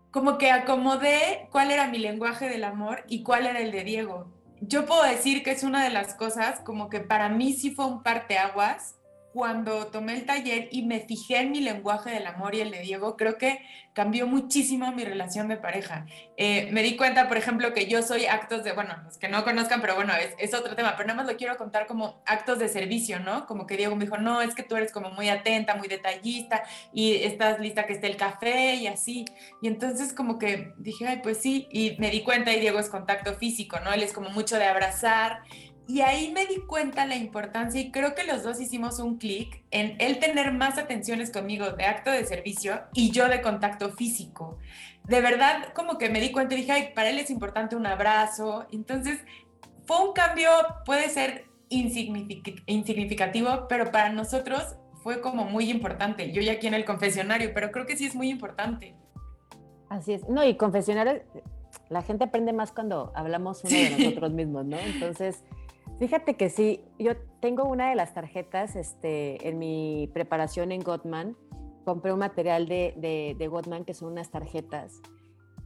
como 0.09 0.37
que 0.37 0.51
acomodé 0.51 1.49
cuál 1.51 1.71
era 1.71 1.87
mi 1.87 1.97
lenguaje 1.97 2.47
del 2.47 2.63
amor 2.63 3.03
y 3.09 3.23
cuál 3.23 3.45
era 3.45 3.59
el 3.59 3.71
de 3.71 3.83
Diego 3.83 4.41
yo 4.61 4.85
puedo 4.85 5.03
decir 5.03 5.43
que 5.43 5.51
es 5.51 5.63
una 5.63 5.83
de 5.83 5.89
las 5.89 6.13
cosas 6.13 6.59
como 6.59 6.87
que 6.89 6.99
para 6.99 7.29
mí 7.29 7.53
sí 7.53 7.71
fue 7.71 7.85
un 7.85 8.03
parteaguas 8.03 8.95
cuando 9.33 9.87
tomé 9.87 10.13
el 10.13 10.25
taller 10.25 10.67
y 10.71 10.83
me 10.83 10.99
fijé 10.99 11.39
en 11.39 11.51
mi 11.51 11.61
lenguaje 11.61 12.09
del 12.09 12.27
amor 12.27 12.55
y 12.55 12.61
el 12.61 12.71
de 12.71 12.81
Diego, 12.81 13.15
creo 13.15 13.37
que 13.37 13.61
cambió 13.93 14.25
muchísimo 14.25 14.91
mi 14.91 15.03
relación 15.03 15.47
de 15.47 15.57
pareja. 15.57 16.05
Eh, 16.37 16.69
me 16.71 16.81
di 16.81 16.95
cuenta, 16.95 17.27
por 17.27 17.37
ejemplo, 17.37 17.73
que 17.73 17.87
yo 17.87 18.01
soy 18.01 18.25
actos 18.25 18.63
de, 18.63 18.71
bueno, 18.71 18.95
los 19.03 19.17
que 19.17 19.27
no 19.27 19.43
conozcan, 19.43 19.81
pero 19.81 19.95
bueno, 19.95 20.13
es, 20.15 20.33
es, 20.37 20.53
otro 20.53 20.75
tema, 20.75 20.95
pero 20.95 21.07
nada 21.07 21.17
más 21.17 21.31
lo 21.31 21.37
quiero 21.37 21.57
contar 21.57 21.87
como 21.87 22.21
actos 22.25 22.59
de 22.59 22.69
servicio, 22.69 23.19
¿no? 23.19 23.45
Como 23.47 23.67
que 23.67 23.77
Diego 23.77 23.95
me 23.95 24.05
dijo, 24.05 24.17
no, 24.17 24.41
es 24.41 24.55
que 24.55 24.63
tú 24.63 24.75
eres 24.75 24.91
como 24.91 25.11
muy 25.11 25.29
atenta, 25.29 25.75
muy 25.75 25.87
detallista 25.87 26.63
y 26.93 27.15
estás 27.23 27.59
lista 27.59 27.85
que 27.85 27.93
esté 27.93 28.07
el 28.07 28.17
café 28.17 28.75
y 28.75 28.87
así. 28.87 29.25
Y 29.61 29.67
entonces 29.67 30.13
como 30.13 30.39
que 30.39 30.73
dije, 30.77 31.07
ay, 31.07 31.19
pues 31.21 31.37
sí, 31.37 31.67
y 31.71 31.95
me 31.99 32.11
di 32.11 32.21
cuenta 32.23 32.53
y 32.53 32.59
Diego 32.59 32.79
es 32.79 32.89
contacto 32.89 33.33
físico, 33.35 33.79
¿no? 33.79 33.91
Él 33.93 34.03
es 34.03 34.13
como 34.13 34.29
mucho 34.29 34.57
de 34.57 34.65
abrazar 34.65 35.41
y 35.91 35.99
ahí 35.99 36.31
me 36.31 36.45
di 36.45 36.61
cuenta 36.61 37.05
la 37.05 37.17
importancia 37.17 37.81
y 37.81 37.91
creo 37.91 38.15
que 38.15 38.23
los 38.23 38.43
dos 38.43 38.61
hicimos 38.61 38.99
un 38.99 39.17
clic 39.17 39.61
en 39.71 39.97
él 39.99 40.19
tener 40.19 40.53
más 40.53 40.77
atenciones 40.77 41.31
conmigo 41.31 41.71
de 41.71 41.83
acto 41.83 42.09
de 42.09 42.25
servicio 42.25 42.83
y 42.93 43.11
yo 43.11 43.27
de 43.27 43.41
contacto 43.41 43.91
físico. 43.91 44.57
De 45.03 45.19
verdad, 45.19 45.73
como 45.73 45.97
que 45.97 46.09
me 46.09 46.21
di 46.21 46.31
cuenta 46.31 46.53
y 46.53 46.59
dije, 46.59 46.71
ay, 46.71 46.91
para 46.95 47.09
él 47.09 47.19
es 47.19 47.29
importante 47.29 47.75
un 47.75 47.85
abrazo. 47.85 48.67
Entonces, 48.71 49.19
fue 49.85 50.01
un 50.01 50.13
cambio, 50.13 50.49
puede 50.85 51.09
ser 51.09 51.47
insignificativo, 51.67 53.67
pero 53.67 53.91
para 53.91 54.13
nosotros 54.13 54.77
fue 55.03 55.19
como 55.19 55.43
muy 55.43 55.69
importante. 55.69 56.31
Yo 56.31 56.41
ya 56.41 56.53
aquí 56.53 56.67
en 56.67 56.73
el 56.73 56.85
confesionario, 56.85 57.51
pero 57.53 57.69
creo 57.71 57.85
que 57.85 57.97
sí 57.97 58.05
es 58.05 58.15
muy 58.15 58.29
importante. 58.29 58.95
Así 59.89 60.13
es. 60.13 60.29
No, 60.29 60.45
y 60.45 60.55
confesionario, 60.55 61.21
la 61.89 62.01
gente 62.01 62.23
aprende 62.23 62.53
más 62.53 62.71
cuando 62.71 63.11
hablamos 63.13 63.61
uno 63.65 63.73
de 63.73 63.89
nosotros 63.89 64.31
mismos, 64.31 64.65
¿no? 64.65 64.77
Entonces, 64.77 65.43
Fíjate 66.01 66.33
que 66.33 66.49
sí, 66.49 66.83
yo 66.97 67.11
tengo 67.41 67.65
una 67.65 67.91
de 67.91 67.95
las 67.95 68.15
tarjetas 68.15 68.75
este, 68.75 69.47
en 69.47 69.59
mi 69.59 70.09
preparación 70.15 70.71
en 70.71 70.81
Gottman. 70.81 71.37
Compré 71.85 72.11
un 72.11 72.17
material 72.17 72.67
de, 72.67 72.95
de, 72.97 73.35
de 73.37 73.47
Gottman 73.47 73.85
que 73.85 73.93
son 73.93 74.11
unas 74.11 74.31
tarjetas 74.31 74.99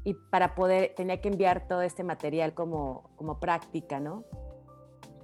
y 0.04 0.14
para 0.14 0.54
poder, 0.54 0.92
tenía 0.94 1.22
que 1.22 1.30
enviar 1.30 1.70
todo 1.70 1.84
este 1.84 2.04
material 2.04 2.54
como, 2.54 3.12
como 3.16 3.40
práctica, 3.40 4.02
¿no? 4.02 4.26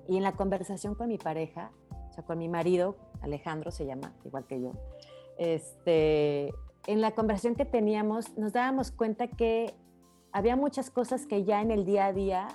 Y 0.08 0.16
en 0.16 0.24
la 0.24 0.32
conversación 0.38 0.96
con 0.96 1.10
mi 1.10 1.18
pareja, 1.18 1.74
o 2.10 2.14
sea, 2.14 2.24
con 2.24 2.38
mi 2.38 2.48
marido, 2.48 2.96
Alejandro 3.20 3.70
se 3.70 3.86
llama, 3.86 4.14
igual 4.24 4.48
que 4.48 4.62
yo, 4.62 4.72
este, 5.38 6.54
en 6.88 7.02
la 7.02 7.12
conversación 7.12 7.56
que 7.56 7.66
teníamos 7.66 8.38
nos 8.38 8.54
dábamos 8.54 8.92
cuenta 8.92 9.28
que 9.28 9.74
había 10.32 10.56
muchas 10.56 10.90
cosas 10.90 11.26
que 11.26 11.44
ya 11.44 11.62
en 11.62 11.70
el 11.70 11.84
día 11.84 12.06
a 12.06 12.14
día 12.14 12.48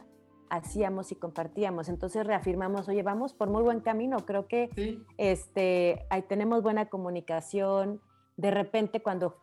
hacíamos 0.50 1.12
y 1.12 1.16
compartíamos. 1.16 1.88
Entonces 1.88 2.26
reafirmamos, 2.26 2.88
oye, 2.88 3.02
vamos 3.02 3.32
por 3.32 3.48
muy 3.48 3.62
buen 3.62 3.80
camino, 3.80 4.18
creo 4.24 4.46
que 4.46 4.70
este, 5.16 6.06
ahí 6.10 6.22
tenemos 6.22 6.62
buena 6.62 6.86
comunicación. 6.86 8.00
De 8.36 8.50
repente, 8.50 9.00
cuando 9.02 9.36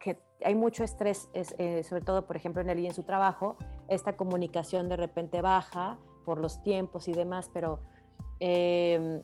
hay 0.43 0.55
mucho 0.55 0.83
estrés, 0.83 1.29
eh, 1.33 1.83
sobre 1.83 2.01
todo, 2.01 2.25
por 2.27 2.35
ejemplo, 2.35 2.61
en 2.61 2.69
él 2.69 2.79
y 2.79 2.87
en 2.87 2.93
su 2.93 3.03
trabajo, 3.03 3.57
esta 3.87 4.15
comunicación 4.15 4.89
de 4.89 4.97
repente 4.97 5.41
baja 5.41 5.97
por 6.25 6.39
los 6.39 6.61
tiempos 6.63 7.07
y 7.07 7.13
demás, 7.13 7.49
pero 7.53 7.79
em, 8.39 9.21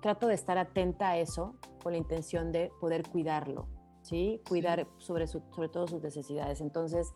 trato 0.00 0.26
de 0.26 0.34
estar 0.34 0.58
atenta 0.58 1.10
a 1.10 1.18
eso 1.18 1.54
con 1.82 1.92
la 1.92 1.98
intención 1.98 2.52
de 2.52 2.70
poder 2.80 3.08
cuidarlo, 3.08 3.68
¿sí? 4.02 4.40
Cuidar 4.48 4.86
Sobre, 4.98 5.26
sobre 5.26 5.68
todo 5.68 5.86
sus 5.86 6.02
necesidades. 6.02 6.60
Entonces, 6.60 7.12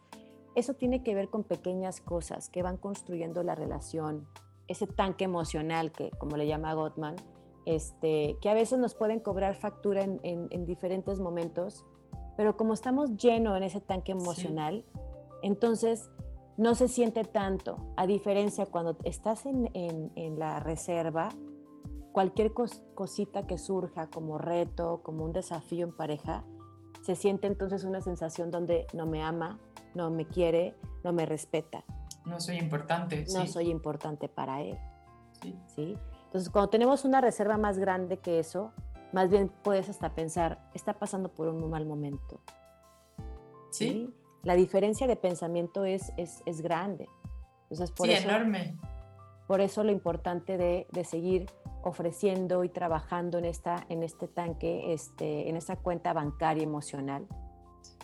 eso 0.55 0.75
tiene 0.75 1.03
que 1.03 1.15
ver 1.15 1.29
con 1.29 1.45
pequeñas 1.45 2.01
cosas 2.01 2.49
que 2.49 2.63
van 2.63 2.77
construyendo 2.77 3.43
la 3.43 3.55
relación, 3.55 4.27
ese 4.69 4.87
tanque 4.87 5.25
emocional 5.25 5.93
que, 5.93 6.11
como 6.13 6.37
le 6.37 6.47
llama 6.47 6.75
Gottman, 6.75 7.17
este, 7.67 8.37
que 8.41 8.51
a 8.51 8.55
veces 8.55 8.79
nos 8.79 8.95
pueden 8.95 9.21
cobrar 9.21 9.55
factura 9.57 10.03
en, 10.03 10.67
diferentes 10.67 11.19
momentos, 11.19 11.85
pero 12.37 12.57
como 12.57 12.75
estamos 12.75 13.17
llenos 13.17 13.57
en 13.57 13.63
ese 13.63 13.81
tanque 13.81 14.13
emocional, 14.13 14.85
entonces 15.43 16.11
no 16.57 16.75
se 16.75 16.89
siente 16.89 17.25
tanto, 17.25 17.79
a 17.97 18.07
diferencia 18.07 18.67
cuando 18.67 18.97
estás 19.05 19.47
en, 19.47 20.39
la 20.39 20.61
reserva, 20.61 21.31
cualquier 22.13 22.53
cosita 22.53 23.47
que 23.47 23.59
surja 23.59 24.09
como 24.09 24.39
reto, 24.39 25.01
como 25.03 25.25
un 25.25 25.33
desafío 25.33 25.87
en 25.87 25.97
pareja, 25.97 26.45
se 27.05 27.17
siente 27.17 27.47
entonces 27.47 27.85
una 27.85 28.01
sensación 28.01 28.51
donde 28.51 28.87
no 28.95 29.05
me 29.05 29.23
ama, 29.23 29.59
no 29.95 30.11
me 30.11 30.27
quiere, 30.27 30.75
no 31.03 31.13
me 31.13 31.27
respeta. 31.27 31.85
No 32.25 32.41
soy 32.41 32.57
importante. 32.57 33.27
No 33.35 33.47
soy 33.47 33.69
importante 33.71 34.31
para 34.31 34.63
él. 34.63 34.79
Sí. 35.67 35.99
Entonces, 36.25 36.49
cuando 36.49 36.71
tenemos 36.71 37.05
una 37.05 37.21
reserva 37.21 37.59
más 37.59 37.79
grande 37.79 38.17
que 38.17 38.39
eso, 38.39 38.73
más 39.13 39.29
bien 39.29 39.53
puedes 39.63 39.91
hasta 39.91 40.15
pensar, 40.15 40.71
está 40.73 40.95
pasando 40.95 41.29
por 41.29 41.49
un 41.49 41.69
mal 41.69 41.85
momento. 41.85 42.41
Sí. 43.71 44.15
La 44.43 44.55
diferencia 44.55 45.07
de 45.07 45.17
pensamiento 45.17 45.85
es, 45.85 46.11
es, 46.17 46.43
es 46.47 46.63
grande. 46.63 47.11
Entonces, 47.65 47.91
por 47.91 48.07
sí, 48.07 48.15
eso, 48.15 48.31
enorme. 48.31 48.79
Por 49.47 49.61
eso 49.61 49.85
lo 49.85 49.93
importante 49.93 50.57
de, 50.57 50.87
de, 50.91 51.05
seguir 51.05 51.51
ofreciendo 51.85 52.65
y 52.65 52.69
trabajando 52.69 53.39
en, 53.39 53.45
esta, 53.45 53.85
en 53.89 54.03
este 54.03 54.27
tanque, 54.27 54.93
este, 54.93 55.49
en 55.49 55.57
esta 55.57 55.77
cuenta 55.77 56.13
bancaria 56.13 56.63
emocional, 56.63 57.27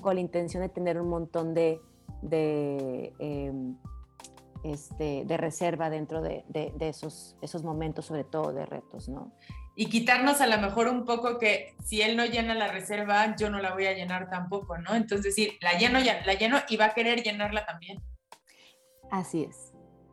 con 0.01 0.15
la 0.15 0.21
intención 0.21 0.63
de 0.63 0.69
tener 0.69 1.01
un 1.01 1.09
montón 1.09 1.55
de, 1.55 1.81
de, 2.23 3.15
eh, 3.19 3.53
este, 4.65 5.25
de 5.25 5.37
reserva 5.37 5.91
dentro 5.91 6.21
de, 6.21 6.45
de, 6.49 6.73
de, 6.77 6.89
esos, 6.89 7.37
esos 7.41 7.65
momentos, 7.65 8.07
sobre 8.07 8.25
todo 8.25 8.53
de 8.53 8.67
retos, 8.67 9.09
¿no? 9.09 9.33
Y 9.75 9.87
quitarnos 9.87 10.41
a 10.43 10.47
lo 10.47 10.59
mejor 10.59 10.89
un 10.89 11.07
poco 11.07 11.39
que 11.39 11.75
si 11.83 12.03
él 12.03 12.17
no 12.17 12.27
llena 12.27 12.55
la 12.55 12.69
reserva, 12.69 13.35
yo 13.37 13.49
no 13.49 13.61
la 13.61 13.73
voy 13.73 13.87
a 13.87 13.95
llenar 13.95 14.29
tampoco, 14.29 14.77
¿no? 14.77 14.95
Entonces 14.95 15.35
decir, 15.35 15.57
la 15.63 15.79
lleno, 15.79 15.99
ya, 16.01 16.23
la 16.27 16.35
lleno 16.35 16.59
y 16.69 16.77
va 16.77 16.87
a 16.87 16.95
querer 16.95 17.23
llenarla 17.23 17.65
también. 17.65 18.03
Así 19.11 19.45
es. 19.45 19.70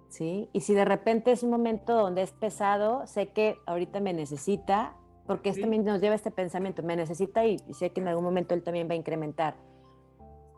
¿Sí? 0.10 0.50
Y 0.54 0.62
si 0.62 0.74
de 0.74 0.86
repente 0.86 1.32
es 1.32 1.44
un 1.44 1.50
momento 1.50 1.94
donde 1.94 2.22
es 2.22 2.32
pesado, 2.32 3.06
sé 3.08 3.28
que 3.28 3.58
ahorita 3.66 4.00
me 4.00 4.14
necesita, 4.14 4.96
porque 5.26 5.54
sí. 5.54 5.62
también 5.62 5.84
nos 5.84 6.02
lleva 6.02 6.16
este 6.16 6.32
pensamiento, 6.32 6.82
me 6.82 6.96
necesita 6.96 7.46
y, 7.46 7.58
y, 7.68 7.74
sé 7.74 7.92
que 7.92 8.00
en 8.00 8.08
algún 8.08 8.24
momento 8.24 8.54
él 8.54 8.64
también 8.64 8.88
va 8.90 8.94
a 8.94 8.96
incrementar. 8.96 9.56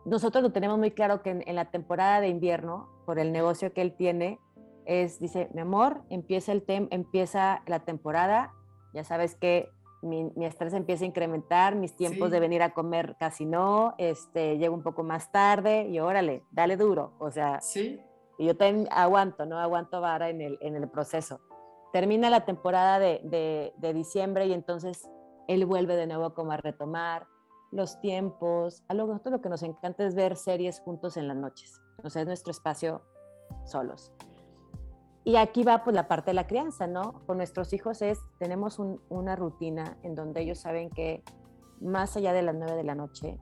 Nosotros 0.04 0.42
lo 0.42 0.52
tenemos 0.52 0.78
muy 0.78 0.92
claro 0.92 1.22
que 1.22 1.30
en, 1.30 1.42
en, 1.46 1.56
la 1.56 1.66
temporada 1.66 2.20
de 2.20 2.28
invierno, 2.28 2.88
por 3.04 3.18
el 3.18 3.32
negocio 3.32 3.72
que 3.72 3.82
él 3.82 3.92
tiene, 3.96 4.38
es, 4.86 5.18
dice, 5.20 5.48
mi 5.52 5.60
amor, 5.60 6.02
empieza, 6.08 6.52
el 6.52 6.62
tem 6.62 6.88
empieza 6.90 7.62
la 7.66 7.80
temporada, 7.80 8.52
ya 8.94 9.04
sabes 9.04 9.34
que 9.34 9.68
mi, 10.02 10.24
mi, 10.34 10.46
estrés 10.46 10.72
empieza 10.72 11.04
a 11.04 11.08
incrementar, 11.08 11.76
mis 11.76 11.94
tiempos 11.94 12.28
sí. 12.28 12.32
de 12.32 12.40
venir 12.40 12.62
a 12.62 12.72
comer 12.72 13.16
casi 13.18 13.44
no, 13.44 13.94
este, 13.98 14.58
llego 14.58 14.74
un 14.74 14.82
poco 14.82 15.02
más 15.02 15.30
tarde 15.30 15.88
y 15.88 16.00
órale, 16.00 16.42
dale 16.50 16.76
duro, 16.76 17.12
o 17.18 17.30
sea, 17.30 17.60
sí. 17.60 18.00
Y 18.40 18.46
yo 18.46 18.56
también 18.56 18.88
aguanto, 18.90 19.44
¿no? 19.44 19.58
Aguanto 19.58 20.00
vara 20.00 20.30
en 20.30 20.40
el, 20.40 20.56
en 20.62 20.74
el 20.74 20.88
proceso. 20.88 21.40
Termina 21.92 22.30
la 22.30 22.46
temporada 22.46 22.98
de, 22.98 23.20
de, 23.22 23.74
de 23.76 23.92
diciembre 23.92 24.46
y 24.46 24.54
entonces 24.54 25.06
él 25.46 25.66
vuelve 25.66 25.94
de 25.94 26.06
nuevo 26.06 26.32
como 26.32 26.52
a 26.52 26.56
retomar 26.56 27.26
los 27.70 28.00
tiempos. 28.00 28.82
A 28.88 28.94
nosotros 28.94 29.30
lo 29.30 29.42
que 29.42 29.50
nos 29.50 29.62
encanta 29.62 30.06
es 30.06 30.14
ver 30.14 30.36
series 30.36 30.80
juntos 30.80 31.18
en 31.18 31.28
las 31.28 31.36
noches. 31.36 31.82
O 32.02 32.08
sea, 32.08 32.22
es 32.22 32.28
nuestro 32.28 32.50
espacio 32.50 33.02
solos. 33.66 34.10
Y 35.22 35.36
aquí 35.36 35.62
va 35.62 35.84
pues 35.84 35.94
la 35.94 36.08
parte 36.08 36.30
de 36.30 36.34
la 36.34 36.46
crianza, 36.46 36.86
¿no? 36.86 37.20
Con 37.26 37.36
nuestros 37.36 37.74
hijos 37.74 38.00
es, 38.00 38.18
tenemos 38.38 38.78
un, 38.78 39.02
una 39.10 39.36
rutina 39.36 39.98
en 40.02 40.14
donde 40.14 40.40
ellos 40.40 40.60
saben 40.60 40.88
que 40.88 41.22
más 41.78 42.16
allá 42.16 42.32
de 42.32 42.40
las 42.40 42.54
nueve 42.54 42.74
de 42.74 42.84
la 42.84 42.94
noche, 42.94 43.38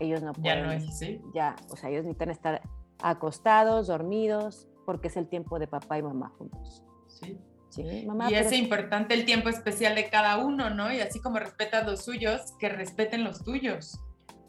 ellos 0.00 0.22
no 0.22 0.32
pueden. 0.32 0.58
Ya 0.58 0.64
no 0.64 0.72
es 0.72 0.88
así. 0.88 1.20
Ya, 1.34 1.54
o 1.70 1.76
sea, 1.76 1.90
ellos 1.90 2.04
necesitan 2.04 2.30
estar 2.30 2.62
acostados, 3.02 3.86
dormidos, 3.86 4.68
porque 4.84 5.08
es 5.08 5.16
el 5.16 5.28
tiempo 5.28 5.58
de 5.58 5.66
papá 5.66 5.98
y 5.98 6.02
mamá 6.02 6.32
juntos. 6.38 6.84
Sí. 7.06 7.38
Sí, 7.70 8.06
mamá, 8.06 8.30
y 8.30 8.34
es 8.34 8.50
importante 8.52 9.12
el 9.12 9.26
tiempo 9.26 9.50
especial 9.50 9.94
de 9.94 10.08
cada 10.08 10.38
uno, 10.38 10.70
¿no? 10.70 10.90
Y 10.90 11.00
así 11.00 11.20
como 11.20 11.38
respetas 11.38 11.86
los 11.86 12.02
suyos, 12.02 12.52
que 12.58 12.70
respeten 12.70 13.24
los 13.24 13.44
tuyos. 13.44 14.00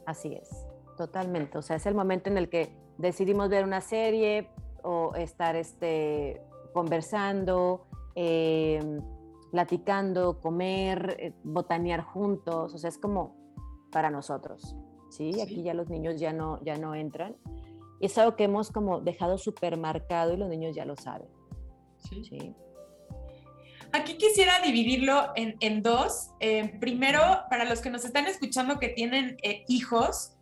Así 0.06 0.34
es, 0.34 0.48
totalmente. 0.96 1.58
O 1.58 1.62
sea, 1.62 1.76
es 1.76 1.84
el 1.84 1.94
momento 1.94 2.30
en 2.30 2.38
el 2.38 2.48
que 2.48 2.74
decidimos 2.96 3.50
ver 3.50 3.64
una 3.64 3.82
serie 3.82 4.48
o 4.82 5.14
estar 5.14 5.54
este, 5.54 6.40
conversando, 6.72 7.86
eh, 8.14 9.00
platicando, 9.50 10.40
comer, 10.40 11.16
eh, 11.18 11.32
botanear 11.42 12.02
juntos. 12.02 12.74
O 12.74 12.78
sea, 12.78 12.88
es 12.88 12.98
como 12.98 13.36
para 13.92 14.10
nosotros. 14.10 14.76
¿sí? 15.10 15.32
¿sí? 15.32 15.40
Aquí 15.40 15.62
ya 15.62 15.74
los 15.74 15.88
niños 15.90 16.18
ya 16.18 16.32
no, 16.32 16.62
ya 16.64 16.76
no 16.76 16.94
entran. 16.94 17.36
Y 18.00 18.06
es 18.06 18.18
algo 18.18 18.34
que 18.34 18.44
hemos 18.44 18.70
como 18.70 19.00
dejado 19.00 19.38
súper 19.38 19.76
marcado 19.76 20.34
y 20.34 20.36
los 20.36 20.48
niños 20.48 20.74
ya 20.74 20.84
lo 20.84 20.96
saben. 20.96 21.28
Sí. 21.98 22.24
¿sí? 22.24 22.54
Aquí 23.92 24.14
quisiera 24.14 24.60
dividirlo 24.60 25.32
en, 25.34 25.56
en 25.60 25.82
dos. 25.82 26.30
Eh, 26.40 26.76
primero, 26.80 27.20
para 27.50 27.64
los 27.64 27.80
que 27.80 27.90
nos 27.90 28.04
están 28.04 28.26
escuchando 28.26 28.78
que 28.78 28.88
tienen 28.88 29.36
eh, 29.42 29.64
hijos, 29.68 30.32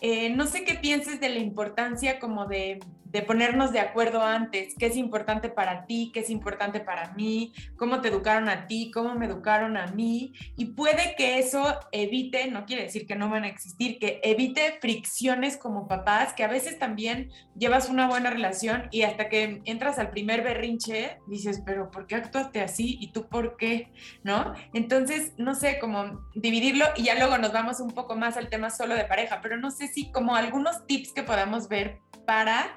eh, 0.00 0.30
no 0.30 0.46
sé 0.46 0.64
qué 0.64 0.74
pienses 0.74 1.20
de 1.20 1.28
la 1.28 1.38
importancia 1.38 2.18
como 2.18 2.46
de, 2.46 2.80
de, 3.12 3.22
ponernos 3.22 3.72
de 3.72 3.80
acuerdo 3.80 4.22
antes, 4.22 4.74
qué 4.78 4.86
es 4.86 4.96
importante 4.96 5.48
para 5.48 5.86
ti, 5.86 6.10
qué 6.12 6.20
es 6.20 6.30
importante 6.30 6.80
para 6.80 7.12
mí, 7.12 7.52
cómo 7.76 8.00
te 8.00 8.08
educaron 8.08 8.48
a 8.48 8.66
ti, 8.66 8.90
cómo 8.90 9.14
me 9.14 9.26
educaron 9.26 9.76
a 9.76 9.86
mí, 9.88 10.32
y 10.56 10.66
puede 10.66 11.14
que 11.16 11.38
eso 11.38 11.78
evite, 11.92 12.50
no 12.50 12.64
quiere 12.64 12.84
decir 12.84 13.06
que 13.06 13.14
no 13.14 13.28
van 13.28 13.44
a 13.44 13.48
existir, 13.48 13.98
que 13.98 14.20
evite 14.22 14.78
fricciones 14.80 15.56
como 15.56 15.88
papás, 15.88 16.32
que 16.32 16.44
a 16.44 16.48
veces 16.48 16.78
también 16.78 17.30
llevas 17.56 17.88
una 17.88 18.08
buena 18.08 18.30
relación 18.30 18.88
y 18.90 19.02
hasta 19.02 19.28
que 19.28 19.62
entras 19.64 19.98
al 19.98 20.10
primer 20.10 20.42
berrinche, 20.42 21.18
dices, 21.26 21.62
pero 21.64 21.90
¿por 21.90 22.06
qué 22.06 22.16
actuaste 22.16 22.60
así? 22.60 22.96
¿Y 23.00 23.12
tú 23.12 23.28
por 23.28 23.56
qué? 23.56 23.92
¿No? 24.24 24.54
Entonces, 24.72 25.32
no 25.36 25.54
sé, 25.54 25.78
cómo 25.78 26.20
dividirlo 26.34 26.86
y 26.96 27.04
ya 27.04 27.14
luego 27.14 27.38
nos 27.38 27.52
vamos 27.52 27.80
un 27.80 27.90
poco 27.90 28.16
más 28.16 28.36
al 28.36 28.48
tema 28.48 28.70
solo 28.70 28.94
de 28.94 29.04
pareja, 29.04 29.40
pero 29.42 29.56
no 29.56 29.70
sé 29.70 29.88
si 29.88 30.10
como 30.10 30.34
algunos 30.34 30.86
tips 30.86 31.12
que 31.12 31.22
podamos 31.22 31.68
ver 31.68 31.98
para 32.26 32.76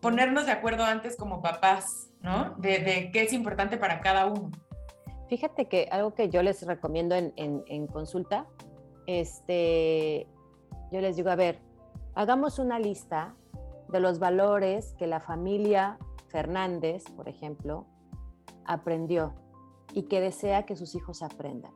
ponernos 0.00 0.46
de 0.46 0.52
acuerdo 0.52 0.84
antes 0.84 1.16
como 1.16 1.42
papás, 1.42 2.10
¿no? 2.20 2.54
De, 2.58 2.78
de, 2.78 3.10
qué 3.12 3.22
es 3.22 3.32
importante 3.32 3.76
para 3.76 4.00
cada 4.00 4.26
uno. 4.26 4.50
Fíjate 5.28 5.68
que 5.68 5.88
algo 5.90 6.14
que 6.14 6.28
yo 6.28 6.42
les 6.42 6.66
recomiendo 6.66 7.14
en, 7.14 7.32
en, 7.36 7.62
en, 7.66 7.86
consulta, 7.86 8.46
este, 9.06 10.26
yo 10.90 11.00
les 11.00 11.16
digo, 11.16 11.30
a 11.30 11.36
ver, 11.36 11.60
hagamos 12.14 12.58
una 12.58 12.78
lista 12.78 13.34
de 13.88 14.00
los 14.00 14.18
valores 14.18 14.94
que 14.98 15.06
la 15.06 15.20
familia 15.20 15.98
Fernández, 16.28 17.04
por 17.16 17.28
ejemplo, 17.28 17.86
aprendió 18.64 19.34
y 19.94 20.04
que 20.04 20.20
desea 20.20 20.64
que 20.64 20.76
sus 20.76 20.94
hijos 20.94 21.22
aprendan. 21.22 21.72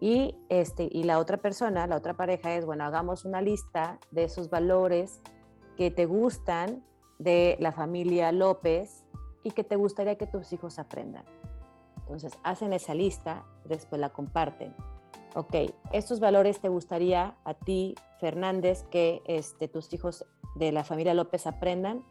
Y, 0.00 0.34
este, 0.48 0.88
y 0.90 1.02
la 1.02 1.18
otra 1.18 1.36
persona, 1.36 1.86
la 1.86 1.96
otra 1.96 2.14
pareja 2.14 2.54
es, 2.54 2.64
bueno, 2.64 2.84
hagamos 2.84 3.26
una 3.26 3.42
lista 3.42 3.98
de 4.10 4.24
esos 4.24 4.48
valores 4.48 5.20
que 5.80 5.90
te 5.90 6.04
gustan 6.04 6.84
de 7.18 7.56
la 7.58 7.72
familia 7.72 8.32
López 8.32 9.06
y 9.42 9.52
que 9.52 9.64
te 9.64 9.76
gustaría 9.76 10.16
que 10.16 10.26
tus 10.26 10.52
hijos 10.52 10.78
aprendan. 10.78 11.24
Entonces, 12.00 12.38
hacen 12.42 12.74
esa 12.74 12.92
lista, 12.92 13.46
después 13.64 13.98
la 13.98 14.10
comparten. 14.10 14.74
Ok, 15.34 15.54
estos 15.90 16.20
valores 16.20 16.60
te 16.60 16.68
gustaría 16.68 17.34
a 17.44 17.54
ti, 17.54 17.94
Fernández, 18.18 18.82
que 18.90 19.22
este, 19.24 19.68
tus 19.68 19.90
hijos 19.94 20.26
de 20.54 20.70
la 20.70 20.84
familia 20.84 21.14
López 21.14 21.46
aprendan. 21.46 22.04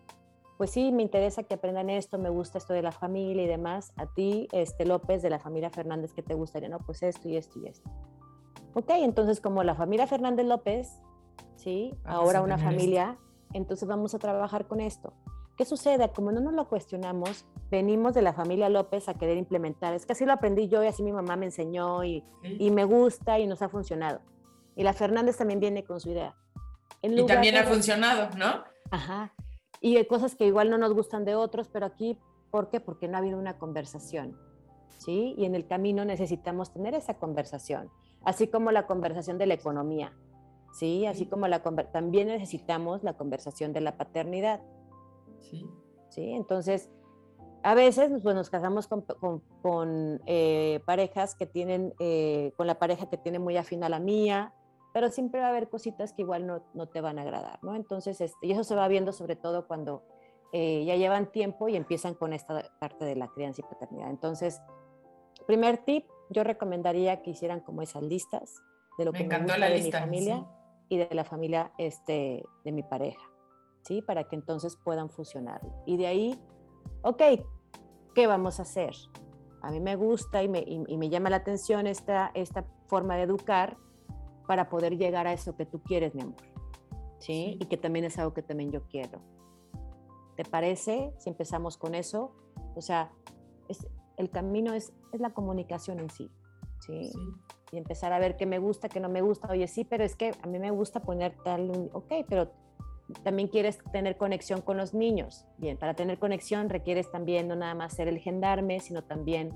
Pues 0.57 0.71
sí, 0.71 0.91
me 0.91 1.03
interesa 1.03 1.43
que 1.43 1.53
aprendan 1.53 1.91
esto, 1.91 2.17
me 2.17 2.31
gusta 2.31 2.57
esto 2.57 2.73
de 2.73 2.81
la 2.81 2.91
familia 2.91 3.43
y 3.43 3.47
demás. 3.47 3.93
A 3.97 4.07
ti, 4.07 4.47
este, 4.51 4.83
López, 4.83 5.21
de 5.21 5.29
la 5.29 5.37
familia 5.37 5.69
Fernández, 5.69 6.11
¿qué 6.13 6.23
te 6.23 6.33
gustaría? 6.33 6.69
No, 6.69 6.79
pues 6.79 7.03
esto 7.03 7.29
y 7.29 7.37
esto 7.37 7.59
y 7.59 7.67
esto. 7.67 7.87
Ok, 8.73 8.89
entonces 8.95 9.39
como 9.39 9.61
la 9.63 9.75
familia 9.75 10.07
Fernández 10.07 10.47
López, 10.47 11.03
¿sí? 11.55 11.93
Ahora 12.03 12.41
una 12.41 12.57
familia 12.57 13.19
entonces 13.53 13.87
vamos 13.87 14.13
a 14.15 14.19
trabajar 14.19 14.67
con 14.67 14.79
esto. 14.79 15.13
¿Qué 15.57 15.65
sucede? 15.65 16.09
Como 16.11 16.31
no 16.31 16.39
nos 16.39 16.53
lo 16.53 16.69
cuestionamos, 16.69 17.45
venimos 17.69 18.13
de 18.13 18.21
la 18.21 18.33
familia 18.33 18.69
López 18.69 19.09
a 19.09 19.15
querer 19.15 19.37
implementar. 19.37 19.93
Es 19.93 20.05
que 20.05 20.13
así 20.13 20.25
lo 20.25 20.31
aprendí 20.31 20.69
yo 20.69 20.83
y 20.83 20.87
así 20.87 21.03
mi 21.03 21.11
mamá 21.11 21.35
me 21.35 21.47
enseñó 21.47 22.03
y, 22.05 22.23
sí. 22.41 22.55
y 22.59 22.71
me 22.71 22.85
gusta 22.85 23.39
y 23.39 23.47
nos 23.47 23.61
ha 23.61 23.67
funcionado. 23.67 24.21
Y 24.77 24.83
la 24.83 24.93
Fernández 24.93 25.35
también 25.35 25.59
viene 25.59 25.83
con 25.83 25.99
su 25.99 26.11
idea. 26.11 26.33
y 27.01 27.25
también 27.25 27.55
de... 27.55 27.59
ha 27.59 27.65
funcionado, 27.65 28.29
¿no? 28.37 28.63
Ajá. 28.91 29.33
Y 29.81 29.97
hay 29.97 30.05
cosas 30.05 30.35
que 30.35 30.45
igual 30.45 30.69
no 30.69 30.77
nos 30.77 30.93
gustan 30.93 31.25
de 31.25 31.35
otros, 31.35 31.67
pero 31.67 31.85
aquí, 31.85 32.17
¿por 32.51 32.69
qué? 32.69 32.79
Porque 32.79 33.09
no 33.09 33.17
ha 33.17 33.19
habido 33.19 33.37
una 33.37 33.57
conversación. 33.57 34.37
¿Sí? 34.97 35.35
Y 35.37 35.45
en 35.45 35.55
el 35.55 35.67
camino 35.67 36.05
necesitamos 36.05 36.73
tener 36.73 36.93
esa 36.93 37.15
conversación, 37.15 37.89
así 38.23 38.47
como 38.47 38.71
la 38.71 38.85
conversación 38.85 39.37
de 39.37 39.45
la 39.45 39.53
economía. 39.53 40.13
¿Sí? 40.71 41.05
Así 41.05 41.25
como 41.25 41.47
la 41.47 41.61
también 41.91 42.27
necesitamos 42.27 43.03
la 43.03 43.13
conversación 43.13 43.73
de 43.73 43.81
la 43.81 43.97
paternidad. 43.97 44.61
Sí. 45.39 45.65
¿Sí? 46.09 46.31
Entonces, 46.31 46.89
a 47.63 47.75
veces 47.75 48.11
pues, 48.21 48.35
nos 48.35 48.49
casamos 48.49 48.87
con, 48.87 49.01
con, 49.01 49.39
con 49.61 50.21
eh, 50.25 50.81
parejas 50.85 51.35
que 51.35 51.45
tienen, 51.45 51.93
eh, 51.99 52.53
con 52.57 52.67
la 52.67 52.79
pareja 52.79 53.09
que 53.09 53.17
tiene 53.17 53.39
muy 53.39 53.57
afín 53.57 53.83
a 53.83 53.89
la 53.89 53.99
mía, 53.99 54.53
pero 54.93 55.09
siempre 55.09 55.39
va 55.39 55.47
a 55.47 55.49
haber 55.49 55.69
cositas 55.69 56.13
que 56.13 56.21
igual 56.23 56.47
no, 56.47 56.63
no 56.73 56.87
te 56.87 57.01
van 57.01 57.19
a 57.19 57.23
agradar, 57.23 57.59
¿no? 57.63 57.75
Entonces, 57.75 58.21
este, 58.21 58.47
y 58.47 58.51
eso 58.51 58.63
se 58.63 58.75
va 58.75 58.87
viendo 58.87 59.11
sobre 59.11 59.35
todo 59.35 59.67
cuando 59.67 60.03
eh, 60.51 60.83
ya 60.85 60.95
llevan 60.95 61.31
tiempo 61.31 61.67
y 61.69 61.75
empiezan 61.75 62.15
con 62.15 62.33
esta 62.33 62.63
parte 62.79 63.05
de 63.05 63.15
la 63.15 63.27
crianza 63.27 63.61
y 63.61 63.69
paternidad. 63.69 64.09
Entonces, 64.09 64.61
primer 65.45 65.77
tip, 65.79 66.05
yo 66.29 66.43
recomendaría 66.43 67.21
que 67.21 67.31
hicieran 67.31 67.59
como 67.59 67.81
esas 67.81 68.03
listas 68.03 68.55
de 68.97 69.05
lo 69.05 69.11
me 69.11 69.19
que 69.19 69.27
me 69.27 69.37
gusta 69.37 69.57
la 69.57 69.69
de 69.69 69.77
lista, 69.77 69.99
mi 69.99 70.05
familia. 70.05 70.37
sí 70.37 70.58
y 70.89 70.97
de 70.97 71.07
la 71.11 71.23
familia 71.23 71.71
este, 71.77 72.43
de 72.63 72.71
mi 72.71 72.83
pareja, 72.83 73.21
¿sí? 73.83 74.01
Para 74.01 74.25
que 74.25 74.35
entonces 74.35 74.75
puedan 74.75 75.09
fusionar. 75.09 75.61
Y 75.85 75.97
de 75.97 76.07
ahí, 76.07 76.39
ok, 77.03 77.21
¿qué 78.15 78.27
vamos 78.27 78.59
a 78.59 78.63
hacer? 78.63 78.95
a 79.61 79.71
mí 79.71 79.79
me 79.79 79.95
gusta 79.95 80.43
y 80.43 80.47
me, 80.47 80.59
y, 80.59 80.97
me 80.97 81.09
llama 81.09 81.29
la 81.29 81.37
atención 81.37 81.87
esta, 81.87 82.31
esta 82.33 82.65
forma 82.87 83.15
de 83.15 83.23
educar 83.23 83.77
para 84.47 84.69
poder 84.69 84.97
llegar 84.97 85.27
a 85.27 85.33
eso 85.33 85.55
que 85.55 85.65
tú 85.65 85.81
quieres, 85.81 86.15
mi 86.15 86.21
amor. 86.21 86.41
¿Sí? 87.19 87.57
Y 87.59 87.65
que 87.65 87.77
también 87.77 88.05
es 88.05 88.17
algo 88.17 88.33
que 88.33 88.41
también 88.41 88.71
yo 88.71 88.83
quiero. 88.83 89.19
¿Te 90.35 90.45
parece 90.45 91.13
si 91.17 91.29
empezamos 91.29 91.77
con 91.77 91.93
eso? 91.93 92.33
O 92.75 92.81
sea, 92.81 93.11
es, 93.67 93.85
el 94.15 94.29
camino 94.29 94.73
es, 94.73 94.93
es 95.11 95.19
la 95.19 95.31
comunicación 95.31 95.99
en 95.99 96.09
sí. 96.09 96.31
¿Sí? 96.79 97.11
Y 97.71 97.77
empezar 97.77 98.13
a 98.13 98.19
ver 98.19 98.35
qué 98.35 98.45
me 98.45 98.59
gusta, 98.59 98.89
qué 98.89 98.99
no 98.99 99.09
me 99.09 99.21
gusta. 99.21 99.47
Oye, 99.51 99.67
sí, 99.67 99.83
pero 99.83 100.03
es 100.03 100.15
que 100.15 100.33
a 100.41 100.47
mí 100.47 100.59
me 100.59 100.71
gusta 100.71 101.01
poner 101.01 101.35
tal, 101.43 101.89
ok, 101.93 102.11
pero 102.27 102.51
también 103.23 103.47
quieres 103.47 103.79
tener 103.91 104.17
conexión 104.17 104.61
con 104.61 104.77
los 104.77 104.93
niños. 104.93 105.45
Bien, 105.57 105.77
para 105.77 105.93
tener 105.93 106.19
conexión 106.19 106.69
requieres 106.69 107.11
también 107.11 107.47
no 107.47 107.55
nada 107.55 107.73
más 107.73 107.93
ser 107.93 108.07
el 108.07 108.19
gendarme, 108.19 108.79
sino 108.79 109.03
también 109.03 109.53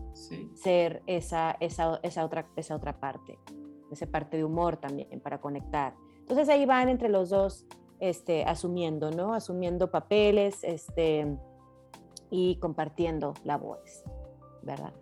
ser 0.56 1.04
esa, 1.08 1.56
esa, 1.60 2.00
esa, 2.04 2.26
otra, 2.26 2.48
esa 2.56 2.76
otra 2.76 3.00
parte, 3.00 3.38
esa 3.92 4.06
parte 4.08 4.38
de 4.38 4.44
humor 4.44 4.78
también 4.78 5.20
para 5.22 5.40
conectar. 5.40 5.94
Entonces 6.20 6.50
ahí 6.50 6.66
van 6.66 6.90
entre 6.90 7.10
los 7.10 7.30
dos 7.30 7.66
este, 8.00 8.44
asumiendo, 8.44 9.12
¿no? 9.12 9.34
Asumiendo 9.34 9.92
papeles 9.92 10.64
este, 10.64 11.38
y 12.30 12.58
compartiendo 12.58 13.34
labores, 13.44 14.04
¿verdad? 14.62 14.94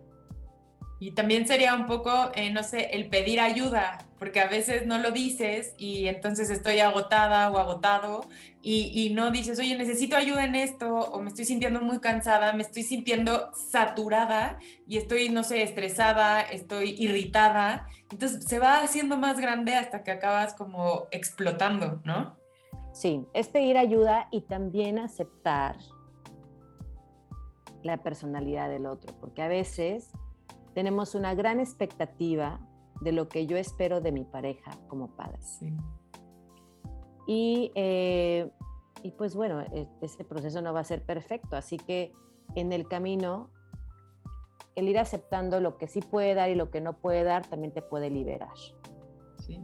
Y 1.02 1.10
también 1.10 1.48
sería 1.48 1.74
un 1.74 1.86
poco, 1.86 2.30
eh, 2.36 2.52
no 2.52 2.62
sé, 2.62 2.90
el 2.92 3.08
pedir 3.08 3.40
ayuda, 3.40 3.98
porque 4.20 4.38
a 4.38 4.46
veces 4.46 4.86
no 4.86 4.98
lo 4.98 5.10
dices 5.10 5.74
y 5.76 6.06
entonces 6.06 6.48
estoy 6.48 6.78
agotada 6.78 7.50
o 7.50 7.58
agotado 7.58 8.20
y, 8.62 9.10
no 9.12 9.32
dices, 9.32 9.58
oye, 9.58 9.76
necesito 9.76 10.14
ayuda 10.14 10.44
en 10.44 10.54
esto 10.54 10.94
o 10.94 11.20
me 11.20 11.30
estoy 11.30 11.44
sintiendo 11.44 11.80
muy 11.80 11.98
cansada, 11.98 12.52
me 12.52 12.62
estoy 12.62 12.84
sintiendo 12.84 13.50
saturada 13.52 14.60
y 14.86 14.96
estoy, 14.96 15.28
no 15.28 15.42
sé, 15.42 15.64
estresada, 15.64 16.40
estoy 16.40 16.94
irritada. 16.96 17.88
Entonces 18.12 18.44
se 18.44 18.60
va 18.60 18.80
haciendo 18.80 19.18
más 19.18 19.40
grande 19.40 19.74
hasta 19.74 20.04
que 20.04 20.12
acabas 20.12 20.54
como 20.54 21.08
explotando, 21.10 22.00
¿no? 22.04 22.36
Sí, 22.92 23.26
es 23.34 23.48
pedir 23.48 23.76
ayuda 23.76 24.28
y 24.30 24.42
también 24.42 25.00
aceptar 25.00 25.78
la 27.82 27.96
personalidad 27.96 28.68
del 28.68 28.86
otro, 28.86 29.18
porque 29.18 29.42
a 29.42 29.48
veces 29.48 30.12
tenemos 30.74 31.14
una 31.14 31.34
gran 31.34 31.60
expectativa 31.60 32.60
de 33.00 33.12
lo 33.12 33.28
que 33.28 33.46
yo 33.46 33.56
espero 33.56 34.00
de 34.00 34.12
mi 34.12 34.24
pareja 34.24 34.72
como 34.88 35.08
padre. 35.16 35.38
Y, 37.26 37.72
eh, 37.74 38.50
y 39.02 39.10
pues 39.12 39.34
bueno, 39.34 39.60
e, 39.60 39.88
ese 40.00 40.24
proceso 40.24 40.62
no 40.62 40.72
va 40.72 40.80
a 40.80 40.84
ser 40.84 41.02
perfecto, 41.02 41.56
así 41.56 41.76
que 41.76 42.12
en 42.54 42.72
el 42.72 42.86
camino, 42.88 43.50
el 44.74 44.88
ir 44.88 44.98
aceptando 44.98 45.60
lo 45.60 45.78
que 45.78 45.88
sí 45.88 46.00
puede 46.00 46.34
dar 46.34 46.50
y 46.50 46.54
lo 46.54 46.70
que 46.70 46.80
no 46.80 46.98
puede 46.98 47.24
dar 47.24 47.46
también 47.46 47.72
te 47.72 47.82
puede 47.82 48.10
liberar. 48.10 48.54
Sí. 49.38 49.60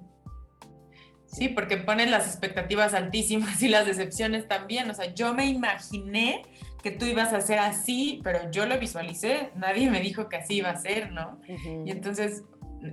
Sí, 1.27 1.49
porque 1.49 1.77
pones 1.77 2.11
las 2.11 2.27
expectativas 2.27 2.95
altísimas 2.95 3.63
y 3.63 3.69
las 3.69 3.87
decepciones 3.87 4.49
también. 4.49 4.91
O 4.91 4.95
sea, 4.95 5.13
yo 5.15 5.35
me 5.35 5.47
imaginé 5.47 6.43
que 6.83 6.91
tú 6.91 7.05
ibas 7.05 7.33
a 7.33 7.41
ser 7.41 7.59
así, 7.59 8.21
pero 8.23 8.51
yo 8.51 8.67
lo 8.67 8.79
visualicé, 8.79 9.51
nadie 9.57 9.91
me 9.91 10.01
dijo 10.01 10.29
que 10.29 10.37
así 10.37 10.57
iba 10.57 10.71
a 10.71 10.77
ser, 10.77 11.13
¿no? 11.13 11.41
Y 11.47 11.91
entonces, 11.91 12.45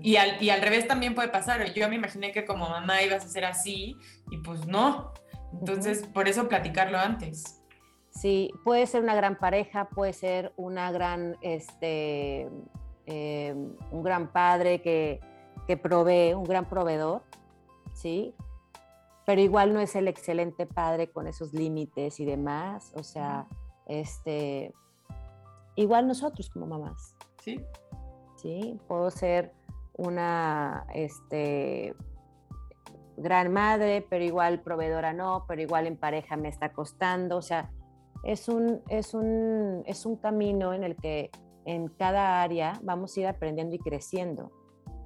y 0.01 0.15
al, 0.15 0.41
y 0.41 0.49
al 0.49 0.61
revés 0.61 0.87
también 0.87 1.13
puede 1.13 1.29
pasar, 1.29 1.73
yo 1.73 1.87
me 1.89 1.95
imaginé 1.95 2.31
que 2.31 2.45
como 2.45 2.67
mamá 2.67 3.03
ibas 3.03 3.25
a 3.25 3.27
ser 3.27 3.45
así 3.45 3.95
y 4.31 4.37
pues 4.37 4.65
no. 4.65 5.13
Entonces, 5.53 6.03
por 6.07 6.27
eso 6.27 6.47
platicarlo 6.47 6.97
antes. 6.97 7.61
Sí, 8.09 8.51
puede 8.63 8.87
ser 8.87 9.03
una 9.03 9.15
gran 9.15 9.37
pareja, 9.37 9.89
puede 9.89 10.13
ser 10.13 10.53
una 10.55 10.91
gran, 10.91 11.37
este, 11.41 12.49
em, 13.05 13.73
un 13.91 14.03
gran 14.03 14.31
padre 14.31 14.81
que, 14.81 15.19
que 15.67 15.77
provee, 15.77 16.33
un 16.33 16.45
gran 16.45 16.65
proveedor, 16.65 17.23
¿sí? 17.93 18.33
Pero 19.25 19.41
igual 19.41 19.73
no 19.73 19.79
es 19.79 19.95
el 19.95 20.07
excelente 20.07 20.65
padre 20.65 21.09
con 21.11 21.27
esos 21.27 21.53
límites 21.53 22.19
y 22.19 22.25
demás, 22.25 22.91
o 22.95 23.03
sea, 23.03 23.47
este, 23.85 24.73
igual 25.75 26.07
nosotros 26.07 26.49
como 26.49 26.67
mamás. 26.67 27.15
Sí. 27.39 27.61
Sí, 28.35 28.79
puedo 28.87 29.09
ser 29.11 29.53
una 29.93 30.85
este, 30.93 31.95
gran 33.17 33.51
madre, 33.51 34.05
pero 34.09 34.23
igual 34.23 34.61
proveedora 34.61 35.13
no, 35.13 35.45
pero 35.47 35.61
igual 35.61 35.87
en 35.87 35.97
pareja 35.97 36.35
me 36.37 36.49
está 36.49 36.73
costando. 36.73 37.37
O 37.37 37.41
sea, 37.41 37.71
es 38.23 38.49
un, 38.49 38.81
es 38.89 39.13
un, 39.13 39.83
es 39.85 40.05
un 40.05 40.17
camino 40.17 40.73
en 40.73 40.83
el 40.83 40.95
que 40.95 41.31
en 41.65 41.87
cada 41.87 42.41
área 42.41 42.73
vamos 42.83 43.15
a 43.15 43.19
ir 43.21 43.27
aprendiendo 43.27 43.75
y 43.75 43.79
creciendo. 43.79 44.51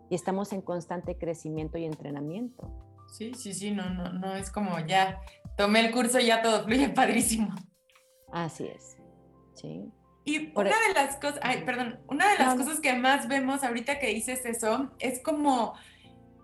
Y 0.09 0.15
estamos 0.15 0.53
en 0.53 0.61
constante 0.61 1.17
crecimiento 1.17 1.77
y 1.77 1.85
entrenamiento. 1.85 2.67
Sí, 3.07 3.33
sí, 3.33 3.53
sí, 3.53 3.71
no, 3.71 3.89
no, 3.89 4.11
no 4.13 4.35
es 4.35 4.51
como 4.51 4.79
ya 4.79 5.21
tomé 5.55 5.85
el 5.85 5.91
curso 5.91 6.19
y 6.19 6.27
ya 6.27 6.41
todo 6.41 6.63
fluye 6.63 6.89
padrísimo. 6.95 7.53
Así 8.31 8.67
es. 8.67 8.97
Sí. 9.55 9.91
Y 10.25 10.51
una 10.55 10.69
e 10.69 10.87
de 10.87 10.93
las 10.93 11.15
cosas, 11.15 11.39
ay, 11.41 11.63
perdón, 11.65 11.99
una 12.07 12.29
de 12.31 12.37
las 12.37 12.55
cosas 12.55 12.79
que 12.79 12.93
más 12.93 13.27
vemos 13.27 13.63
ahorita 13.63 13.99
que 13.99 14.07
dices 14.07 14.45
eso 14.45 14.91
es 14.99 15.19
como, 15.21 15.73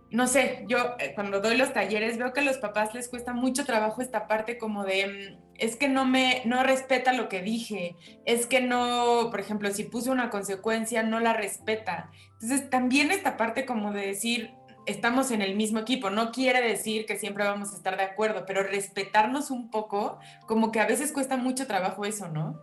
no 0.09 0.27
sé, 0.27 0.65
yo 0.67 0.95
eh, 0.97 1.11
cuando 1.13 1.39
doy 1.39 1.57
los 1.57 1.73
talleres 1.73 2.17
veo 2.17 2.33
que 2.33 2.39
a 2.39 2.43
los 2.43 2.57
papás 2.57 2.93
les 2.93 3.09
cuesta 3.09 3.33
mucho 3.33 3.65
trabajo 3.65 4.01
esta 4.01 4.27
parte 4.27 4.57
como 4.57 4.85
de, 4.85 5.07
mm, 5.07 5.53
es 5.55 5.75
que 5.75 5.87
no 5.87 6.05
me, 6.05 6.41
no 6.45 6.63
respeta 6.63 7.13
lo 7.13 7.29
que 7.29 7.41
dije, 7.41 7.95
es 8.25 8.47
que 8.47 8.61
no, 8.61 9.27
por 9.29 9.39
ejemplo, 9.39 9.71
si 9.71 9.83
puse 9.83 10.09
una 10.09 10.29
consecuencia, 10.29 11.03
no 11.03 11.19
la 11.19 11.33
respeta. 11.33 12.11
Entonces 12.33 12.69
también 12.69 13.11
esta 13.11 13.37
parte 13.37 13.65
como 13.65 13.91
de 13.91 14.07
decir, 14.07 14.53
estamos 14.85 15.31
en 15.31 15.41
el 15.41 15.55
mismo 15.55 15.79
equipo. 15.79 16.09
No 16.09 16.31
quiere 16.31 16.61
decir 16.61 17.05
que 17.05 17.17
siempre 17.17 17.43
vamos 17.43 17.73
a 17.73 17.75
estar 17.75 17.97
de 17.97 18.03
acuerdo, 18.03 18.45
pero 18.45 18.63
respetarnos 18.63 19.51
un 19.51 19.69
poco, 19.69 20.19
como 20.47 20.71
que 20.71 20.79
a 20.79 20.87
veces 20.87 21.11
cuesta 21.11 21.37
mucho 21.37 21.67
trabajo 21.67 22.05
eso, 22.05 22.27
¿no? 22.27 22.59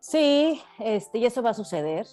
Sí, 0.00 0.60
este, 0.78 1.18
y 1.18 1.26
eso 1.26 1.42
va 1.42 1.50
a 1.50 1.54
suceder. 1.54 2.06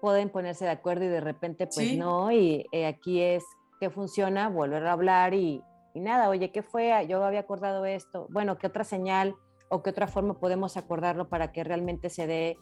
Pueden 0.00 0.30
ponerse 0.30 0.64
de 0.64 0.70
acuerdo 0.70 1.04
y 1.04 1.08
de 1.08 1.20
repente, 1.20 1.66
pues 1.66 1.96
no, 1.96 2.32
y 2.32 2.66
eh, 2.72 2.86
aquí 2.86 3.20
es 3.20 3.44
que 3.78 3.88
funciona, 3.88 4.48
volver 4.48 4.86
a 4.86 4.92
hablar 4.92 5.32
y, 5.34 5.62
y 5.94 6.00
nada, 6.00 6.28
oye, 6.28 6.50
¿qué 6.50 6.62
fue? 6.62 7.06
Yo 7.08 7.24
había 7.24 7.40
acordado 7.40 7.84
esto. 7.84 8.26
Bueno, 8.30 8.58
¿qué 8.58 8.66
otra 8.66 8.84
señal 8.84 9.34
o 9.68 9.82
qué 9.82 9.90
otra 9.90 10.08
forma 10.08 10.34
podemos 10.34 10.76
acordarlo 10.76 11.28
para 11.28 11.52
que 11.52 11.64
realmente 11.64 12.10
se 12.10 12.26
dé? 12.26 12.58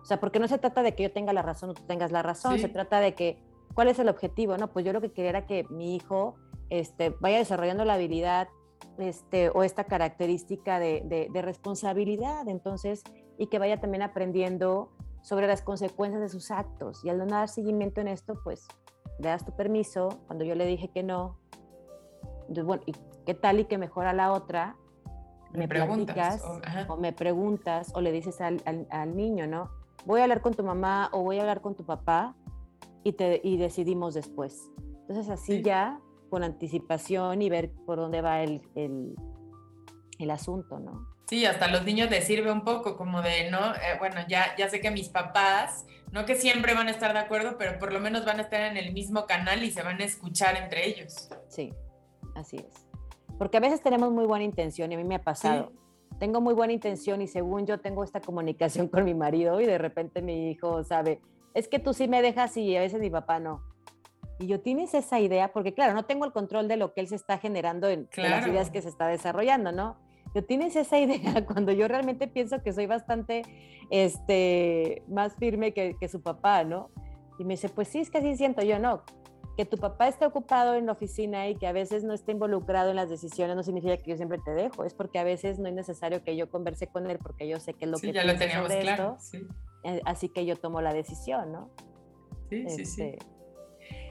O 0.00 0.04
sea, 0.04 0.20
porque 0.20 0.38
no 0.38 0.46
se 0.46 0.58
trata 0.58 0.82
de 0.82 0.94
que 0.94 1.02
yo 1.02 1.12
tenga 1.12 1.32
la 1.32 1.42
razón 1.42 1.70
o 1.70 1.74
tú 1.74 1.82
tengas 1.82 2.12
la 2.12 2.22
razón, 2.22 2.60
se 2.60 2.68
trata 2.68 3.00
de 3.00 3.14
que 3.14 3.42
¿Cuál 3.76 3.88
es 3.88 3.98
el 3.98 4.08
objetivo? 4.08 4.56
No, 4.56 4.72
pues 4.72 4.86
yo 4.86 4.94
lo 4.94 5.02
que 5.02 5.12
quería 5.12 5.28
era 5.28 5.46
que 5.46 5.64
mi 5.68 5.94
hijo 5.96 6.36
este, 6.70 7.10
vaya 7.20 7.36
desarrollando 7.36 7.84
la 7.84 7.92
habilidad 7.92 8.48
este, 8.96 9.50
o 9.50 9.62
esta 9.62 9.84
característica 9.84 10.78
de, 10.78 11.28
responsabilidad, 11.34 12.48
entonces, 12.48 13.04
y 13.36 13.48
que 13.48 13.58
vaya 13.58 13.78
también 13.78 14.00
aprendiendo 14.00 14.92
sobre 15.20 15.46
las 15.46 15.60
consecuencias 15.60 16.22
de 16.22 16.30
sus 16.30 16.50
actos. 16.50 17.04
Y 17.04 17.10
al 17.10 17.18
no 17.18 17.26
dar 17.26 17.50
seguimiento 17.50 18.00
en 18.00 18.08
esto, 18.08 18.40
pues 18.42 18.66
le 19.18 19.28
das 19.28 19.44
tu 19.44 19.54
permiso, 19.54 20.20
cuando 20.26 20.46
yo 20.46 20.54
le 20.54 20.64
dije 20.64 20.88
que 20.88 21.02
no, 21.02 21.38
entonces, 22.48 22.64
bueno, 22.64 22.82
¿y 22.86 22.94
qué 23.26 23.34
tal 23.34 23.60
y 23.60 23.66
que 23.66 23.76
mejora 23.76 24.14
la 24.14 24.32
otra? 24.32 24.76
Me, 25.52 25.68
preguntas 25.68 26.42
o, 26.88 26.96
me 26.96 27.12
preguntas 27.12 27.92
o 27.94 28.00
le 28.00 28.10
dices 28.10 28.40
al, 28.40 28.62
al 28.64 29.14
niño, 29.14 29.46
¿no? 29.46 29.70
Voy 30.06 30.20
a 30.20 30.22
hablar 30.22 30.40
con 30.40 30.54
tu 30.54 30.64
mamá 30.64 31.10
o 31.12 31.22
voy 31.22 31.38
a 31.38 31.42
hablar 31.42 31.60
con 31.60 31.74
tu 31.74 31.84
papá 31.84 32.34
y, 33.06 33.12
te, 33.12 33.40
y 33.44 33.56
decidimos 33.56 34.14
después. 34.14 34.68
Entonces 35.02 35.28
así 35.28 35.62
ya 35.62 36.00
con 36.28 36.42
anticipación 36.42 37.40
y 37.40 37.48
ver 37.48 37.70
por 37.86 37.98
dónde 37.98 38.20
va 38.20 38.42
el, 38.42 38.62
el, 38.74 39.14
el, 40.18 40.30
asunto, 40.32 40.80
¿no? 40.80 41.06
Sí, 41.28 41.46
hasta 41.46 41.68
los 41.68 41.84
niños 41.84 42.10
les 42.10 42.24
sirve 42.24 42.50
un 42.50 42.64
poco 42.64 42.96
como 42.96 43.22
de, 43.22 43.48
¿no? 43.48 43.74
Eh, 43.76 43.96
bueno, 44.00 44.16
ya, 44.28 44.56
ya 44.56 44.68
sé 44.68 44.80
que 44.80 44.90
mis 44.90 45.08
papás, 45.08 45.86
no 46.10 46.24
que 46.24 46.34
siempre 46.34 46.74
van 46.74 46.88
a 46.88 46.90
estar 46.90 47.12
de 47.12 47.20
acuerdo, 47.20 47.56
pero 47.58 47.78
por 47.78 47.92
lo 47.92 48.00
menos 48.00 48.24
van 48.24 48.40
a 48.40 48.42
estar 48.42 48.60
en 48.62 48.76
el 48.76 48.92
mismo 48.92 49.24
canal 49.26 49.62
y 49.62 49.70
se 49.70 49.84
van 49.84 50.00
a 50.00 50.04
escuchar 50.04 50.56
entre 50.56 50.88
ellos. 50.88 51.28
Sí, 51.48 51.72
así 52.34 52.56
es. 52.56 52.88
Porque 53.38 53.58
a 53.58 53.60
veces 53.60 53.82
tenemos 53.82 54.10
muy 54.10 54.26
buena 54.26 54.44
intención 54.44 54.90
y 54.90 54.96
a 54.96 54.98
mí 54.98 55.04
me 55.04 55.14
ha 55.14 55.22
pasado. 55.22 55.70
Tengo 56.18 56.40
muy 56.40 56.54
buena 56.54 56.72
intención 56.72 57.22
y 57.22 57.28
según 57.28 57.66
yo 57.66 57.78
tengo 57.78 58.02
esta 58.02 58.20
comunicación 58.20 58.88
con 58.88 59.04
mi 59.04 59.14
marido 59.14 59.60
y 59.60 59.66
de 59.66 59.78
repente 59.78 60.22
mi 60.22 60.50
hijo 60.50 60.82
sabe, 60.82 61.20
es 61.56 61.68
que 61.68 61.78
tú 61.78 61.94
sí 61.94 62.06
me 62.06 62.20
dejas 62.20 62.54
y 62.58 62.76
a 62.76 62.80
veces 62.80 63.00
mi 63.00 63.08
papá 63.08 63.40
no. 63.40 63.62
Y 64.38 64.46
yo 64.46 64.60
tienes 64.60 64.92
esa 64.92 65.20
idea, 65.20 65.54
porque 65.54 65.72
claro, 65.72 65.94
no 65.94 66.04
tengo 66.04 66.26
el 66.26 66.32
control 66.32 66.68
de 66.68 66.76
lo 66.76 66.92
que 66.92 67.00
él 67.00 67.08
se 67.08 67.14
está 67.14 67.38
generando 67.38 67.88
en, 67.88 68.10
las 68.16 68.46
ideas 68.46 68.70
que 68.70 68.82
se 68.82 68.90
está 68.90 69.06
desarrollando, 69.08 69.72
¿no? 69.72 69.96
Yo 70.34 70.44
tienes 70.44 70.76
esa 70.76 70.98
idea 71.00 71.46
cuando 71.46 71.72
yo 71.72 71.88
realmente 71.88 72.28
pienso 72.28 72.62
que 72.62 72.74
soy 72.74 72.84
bastante 72.84 73.42
este, 73.90 75.02
más 75.08 75.34
firme 75.36 75.72
que, 75.72 75.96
que 75.98 76.08
su 76.08 76.20
papá, 76.20 76.62
¿no? 76.62 76.90
Y 77.38 77.44
me 77.44 77.54
dice, 77.54 77.70
pues 77.70 77.88
sí, 77.88 78.00
es 78.00 78.10
que 78.10 78.18
así 78.18 78.36
siento 78.36 78.62
yo, 78.62 78.78
no. 78.78 79.02
Que 79.56 79.64
tu 79.64 79.78
papá 79.78 80.08
esté 80.08 80.26
ocupado 80.26 80.74
en 80.74 80.84
la 80.84 80.92
oficina 80.92 81.48
y 81.48 81.56
que 81.56 81.66
a 81.66 81.72
veces 81.72 82.04
no 82.04 82.12
esté 82.12 82.32
involucrado 82.32 82.90
en 82.90 82.96
las 82.96 83.08
decisiones 83.08 83.56
no 83.56 83.62
significa 83.62 83.96
que 83.96 84.10
yo 84.10 84.16
siempre 84.18 84.38
te 84.44 84.50
dejo, 84.50 84.84
es 84.84 84.92
porque 84.92 85.18
a 85.18 85.24
veces 85.24 85.58
no 85.58 85.68
es 85.68 85.74
necesario 85.74 86.22
que 86.22 86.36
yo 86.36 86.50
converse 86.50 86.86
con 86.86 87.10
él 87.10 87.18
porque 87.18 87.48
yo 87.48 87.58
sé 87.60 87.72
que 87.72 87.86
es 87.86 87.90
lo 87.90 87.96
sí, 87.96 88.08
que 88.08 88.12
ya 88.12 88.24
lo 88.24 88.36
teníamos 88.36 88.70
claro. 88.74 89.16
Sí 89.18 89.48
así 90.04 90.28
que 90.28 90.44
yo 90.44 90.56
tomo 90.56 90.80
la 90.80 90.92
decisión, 90.92 91.52
¿no? 91.52 91.70
Sí, 92.50 92.64
sí, 92.68 92.84
sí. 92.84 93.02
Este 93.02 93.36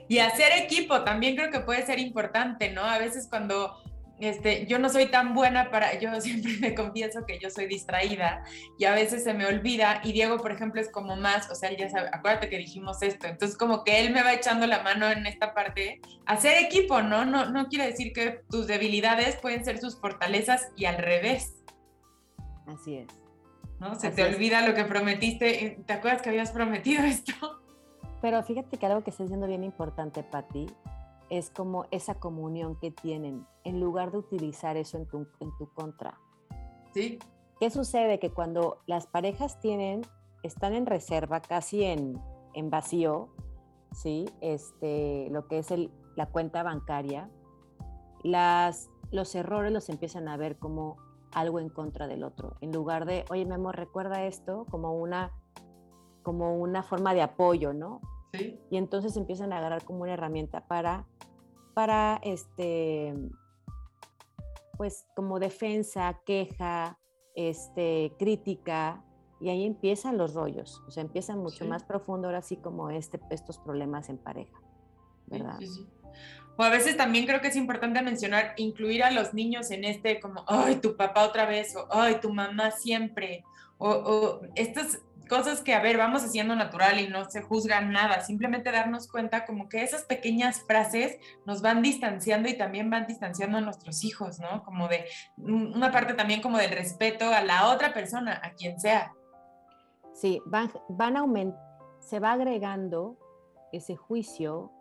y 0.07 0.19
hacer 0.19 0.51
equipo 0.57 1.03
también 1.03 1.35
creo 1.35 1.51
que 1.51 1.59
puede 1.61 1.85
ser 1.85 1.99
importante, 1.99 2.71
¿no? 2.71 2.83
A 2.83 2.97
veces 2.99 3.27
cuando 3.27 3.75
este, 4.19 4.65
yo 4.65 4.79
no 4.79 4.87
soy 4.89 5.07
tan 5.07 5.33
buena 5.33 5.71
para, 5.71 5.99
yo 5.99 6.09
siempre 6.21 6.53
me 6.59 6.75
confieso 6.75 7.25
que 7.25 7.39
yo 7.39 7.49
soy 7.49 7.67
distraída 7.67 8.43
y 8.77 8.85
a 8.85 8.93
veces 8.93 9.23
se 9.23 9.33
me 9.33 9.45
olvida 9.45 10.01
y 10.03 10.13
Diego, 10.13 10.37
por 10.37 10.51
ejemplo, 10.51 10.79
es 10.79 10.89
como 10.89 11.15
más, 11.15 11.49
o 11.49 11.55
sea, 11.55 11.75
ya 11.75 11.89
sabe, 11.89 12.09
acuérdate 12.11 12.49
que 12.49 12.57
dijimos 12.57 13.01
esto, 13.01 13.27
entonces 13.27 13.57
como 13.57 13.83
que 13.83 13.99
él 13.99 14.13
me 14.13 14.21
va 14.21 14.33
echando 14.33 14.67
la 14.67 14.83
mano 14.83 15.09
en 15.09 15.25
esta 15.25 15.53
parte, 15.53 16.01
hacer 16.25 16.63
equipo, 16.63 17.01
¿no? 17.01 17.25
No, 17.25 17.49
no 17.49 17.67
quiere 17.67 17.87
decir 17.87 18.13
que 18.13 18.41
tus 18.49 18.67
debilidades 18.67 19.37
pueden 19.37 19.65
ser 19.65 19.79
sus 19.79 19.99
fortalezas 19.99 20.69
y 20.75 20.85
al 20.85 20.97
revés. 20.97 21.55
Así 22.67 22.97
es. 22.97 23.24
¿No? 23.79 23.95
Se 23.95 24.09
te 24.09 24.23
olvida 24.23 24.65
lo 24.65 24.73
que 24.73 24.85
prometiste, 24.85 25.83
¿te 25.85 25.93
acuerdas 25.93 26.21
que 26.21 26.29
habías 26.29 26.51
prometido 26.51 27.03
esto? 27.05 27.33
Pero 28.21 28.41
fíjate 28.43 28.77
que 28.77 28.85
algo 28.85 29.03
que 29.03 29.11
está 29.11 29.23
diciendo 29.23 29.47
bien 29.47 29.63
importante, 29.63 30.23
Patti, 30.23 30.67
es 31.29 31.49
como 31.49 31.85
esa 31.91 32.15
comunión 32.15 32.77
que 32.79 32.91
tienen, 32.91 33.45
en 33.63 33.79
lugar 33.79 34.11
de 34.11 34.19
utilizar 34.19 34.77
eso 34.77 34.97
en 34.97 35.07
tu, 35.07 35.27
en 35.39 35.55
tu 35.57 35.71
contra. 35.73 36.19
Sí. 36.93 37.19
¿Qué 37.59 37.69
sucede? 37.69 38.19
Que 38.19 38.31
cuando 38.31 38.81
las 38.85 39.07
parejas 39.07 39.59
tienen, 39.59 40.01
están 40.43 40.73
en 40.73 40.85
reserva, 40.85 41.41
casi 41.41 41.83
en, 41.83 42.21
en 42.53 42.69
vacío, 42.69 43.29
¿sí? 43.91 44.25
Este, 44.41 45.29
lo 45.31 45.47
que 45.47 45.59
es 45.59 45.71
el, 45.71 45.91
la 46.15 46.27
cuenta 46.27 46.63
bancaria, 46.63 47.29
las, 48.23 48.89
los 49.11 49.33
errores 49.35 49.71
los 49.71 49.89
empiezan 49.89 50.27
a 50.27 50.37
ver 50.37 50.57
como 50.57 50.97
algo 51.35 51.59
en 51.59 51.69
contra 51.69 52.07
del 52.07 52.23
otro, 52.23 52.57
en 52.61 52.71
lugar 52.71 53.05
de, 53.05 53.25
oye, 53.29 53.45
mi 53.45 53.53
amor, 53.53 53.75
recuerda 53.75 54.25
esto 54.25 54.65
como 54.71 54.93
una, 54.93 55.31
como 56.23 56.57
una 56.57 56.81
forma 56.81 57.13
de 57.13 57.21
apoyo, 57.21 57.73
¿no? 57.73 58.01
Sí. 58.33 58.59
Y 58.69 58.77
entonces 58.77 59.15
empiezan 59.17 59.53
a 59.53 59.59
agarrar 59.59 59.83
como 59.83 60.01
una 60.01 60.13
herramienta 60.13 60.65
para 60.67 61.05
para 61.75 62.21
este, 62.23 63.13
pues 64.77 65.05
como 65.15 65.39
defensa, 65.39 66.21
queja, 66.25 66.97
este, 67.35 68.15
crítica, 68.17 69.03
y 69.41 69.49
ahí 69.49 69.65
empiezan 69.65 70.17
los 70.17 70.33
rollos, 70.33 70.81
o 70.87 70.91
sea, 70.91 71.03
empiezan 71.03 71.39
mucho 71.39 71.65
más 71.65 71.83
profundo 71.83 72.29
ahora 72.29 72.41
sí 72.41 72.55
como 72.55 72.89
este, 72.89 73.19
estos 73.29 73.59
problemas 73.59 74.07
en 74.09 74.17
pareja, 74.17 74.57
¿verdad? 75.27 75.57
Sí, 75.59 75.67
sí, 75.67 75.89
o 76.57 76.63
a 76.63 76.69
veces 76.69 76.95
también 76.97 77.25
creo 77.25 77.41
que 77.41 77.49
es 77.49 77.55
importante 77.55 78.01
mencionar, 78.01 78.53
incluir 78.57 79.03
a 79.03 79.11
los 79.11 79.33
niños 79.33 79.71
en 79.71 79.83
este 79.83 80.19
como, 80.19 80.43
ay, 80.47 80.75
tu 80.77 80.95
papá 80.95 81.23
otra 81.23 81.45
vez, 81.45 81.75
o 81.75 81.87
ay, 81.91 82.19
tu 82.21 82.33
mamá 82.33 82.71
siempre, 82.71 83.43
o, 83.77 84.41
estas 84.55 84.99
cosas 85.27 85.61
que, 85.61 85.73
a 85.73 85.81
ver, 85.81 85.97
vamos 85.97 86.23
haciendo 86.23 86.55
natural 86.55 86.99
y 86.99 87.07
no 87.07 87.29
se 87.29 87.41
juzga 87.41 87.81
nada, 87.81 88.21
simplemente 88.21 88.71
darnos 88.71 89.07
cuenta 89.07 89.45
como 89.45 89.67
que 89.67 89.83
esas 89.83 90.03
pequeñas 90.03 90.61
frases 90.67 91.17
nos 91.45 91.61
van 91.61 91.81
distanciando 91.81 92.47
y 92.47 92.57
también 92.57 92.89
van 92.89 93.07
distanciando 93.07 93.57
a 93.57 93.61
nuestros 93.61 94.03
hijos, 94.03 94.39
¿no? 94.39 94.63
Como 94.63 94.87
de 94.87 95.05
una 95.37 95.91
parte 95.91 96.13
también 96.13 96.41
como 96.41 96.57
del 96.57 96.71
respeto 96.71 97.33
a 97.33 97.41
la 97.41 97.69
otra 97.69 97.91
persona, 97.93 98.39
a 98.43 98.51
quien 98.51 98.79
sea. 98.79 99.13
Sí, 100.13 100.41
van, 100.45 100.71
van 100.89 101.17
aumentando, 101.17 101.59
se 101.99 102.19
va 102.19 102.33
agregando 102.33 103.17
ese 103.73 103.95
juicio 103.95 104.71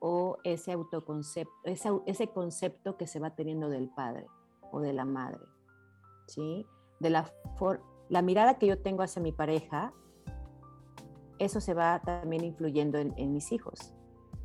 o 0.00 0.38
ese 0.44 0.72
autoconcepto, 0.72 1.52
ese, 1.64 1.90
ese 2.06 2.28
concepto 2.28 2.96
que 2.96 3.06
se 3.06 3.20
va 3.20 3.34
teniendo 3.34 3.68
del 3.68 3.88
padre 3.88 4.26
o 4.72 4.80
de 4.80 4.92
la 4.92 5.04
madre, 5.04 5.44
¿sí? 6.26 6.66
De 7.00 7.10
la 7.10 7.30
forma 7.56 7.84
la 8.08 8.22
mirada 8.22 8.58
que 8.58 8.66
yo 8.66 8.78
tengo 8.78 9.02
hacia 9.02 9.20
mi 9.20 9.32
pareja, 9.32 9.92
eso 11.38 11.60
se 11.60 11.74
va 11.74 12.00
también 12.00 12.44
influyendo 12.44 12.98
en, 12.98 13.32
mis 13.32 13.52
hijos. 13.52 13.92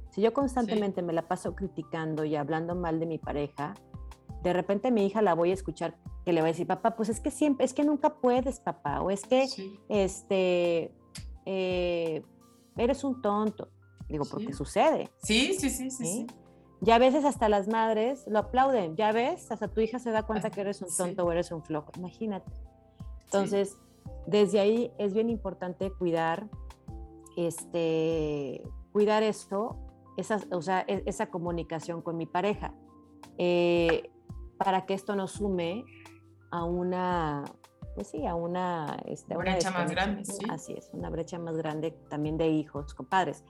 Si 0.10 0.22
yo 0.22 0.34
constantemente 0.34 1.02
me 1.02 1.14
la 1.14 1.28
paso 1.28 1.56
criticando 1.56 2.26
y 2.26 2.36
hablando 2.36 2.76
mal 2.76 3.00
de 3.00 3.06
mi 3.06 3.18
pareja, 3.18 3.76
de 4.44 4.54
repente 4.54 4.92
mi 4.92 5.06
hija 5.06 5.22
la 5.22 5.36
voy 5.36 5.52
a 5.52 5.54
escuchar 5.54 5.96
que 6.26 6.34
le 6.34 6.42
va 6.42 6.48
a 6.48 6.52
decir, 6.52 6.68
papá, 6.68 6.96
pues 6.96 7.10
es 7.10 7.20
que 7.20 7.32
siempre, 7.32 7.66
es 7.66 7.74
que 7.74 7.84
nunca 7.84 8.16
puedes, 8.16 8.60
papá, 8.60 9.02
o 9.02 9.10
es 9.10 9.24
que, 9.24 9.48
este, 9.90 10.94
eh, 11.46 12.24
eres 12.78 13.04
un 13.04 13.22
tonto. 13.22 13.70
Digo, 14.12 14.26
porque 14.30 14.54
sucede. 14.54 15.10
Sí, 15.24 15.56
sí, 15.58 15.70
sí, 15.70 15.90
sí, 15.90 16.06
sí. 16.06 16.28
Ya 16.82 16.96
a 16.96 17.00
veces 17.00 17.26
hasta 17.26 17.48
las 17.48 17.68
madres 17.68 18.26
lo 18.28 18.40
aplauden, 18.40 18.96
ya 18.96 19.12
ves, 19.12 19.52
hasta 19.52 19.68
tu 19.68 19.82
hija 19.82 20.00
se 20.00 20.10
da 20.10 20.24
cuenta 20.24 20.50
que 20.50 20.62
eres 20.62 20.82
un 20.82 20.90
tonto 20.96 21.24
o 21.24 21.32
eres 21.32 21.52
un 21.52 21.64
flojo, 21.64 21.92
imagínate. 21.96 22.52
Entonces, 23.26 23.78
desde 24.26 24.60
ahí 24.60 24.92
es 24.98 25.14
bien 25.14 25.30
importante 25.30 25.92
cuidar, 25.92 26.50
este, 27.38 28.64
cuidar 28.92 29.22
esto, 29.22 29.78
esa, 30.18 30.42
o 30.52 30.62
sea, 30.64 30.84
e, 30.88 31.04
esa 31.06 31.28
comunicación 31.30 32.02
con 32.02 32.18
mi 32.18 32.26
pareja, 32.26 32.74
eh, 33.38 34.10
para 34.58 34.86
que 34.88 34.96
esto 34.96 35.16
nos 35.16 35.34
sume 35.34 35.86
a 36.52 36.64
una, 36.64 37.44
pues 37.96 38.08
sí, 38.08 38.26
a 38.26 38.36
una, 38.36 39.02
este, 39.06 39.38
brecha 39.38 39.72
más 39.72 39.92
grande. 39.92 40.24
Así 40.50 40.74
es, 40.74 40.90
una 40.94 41.10
brecha 41.10 41.40
más 41.40 41.58
grande 41.58 41.92
también 42.10 42.38
de 42.38 42.48
hijos 42.48 42.94
con 42.94 43.06
padres. 43.06 43.44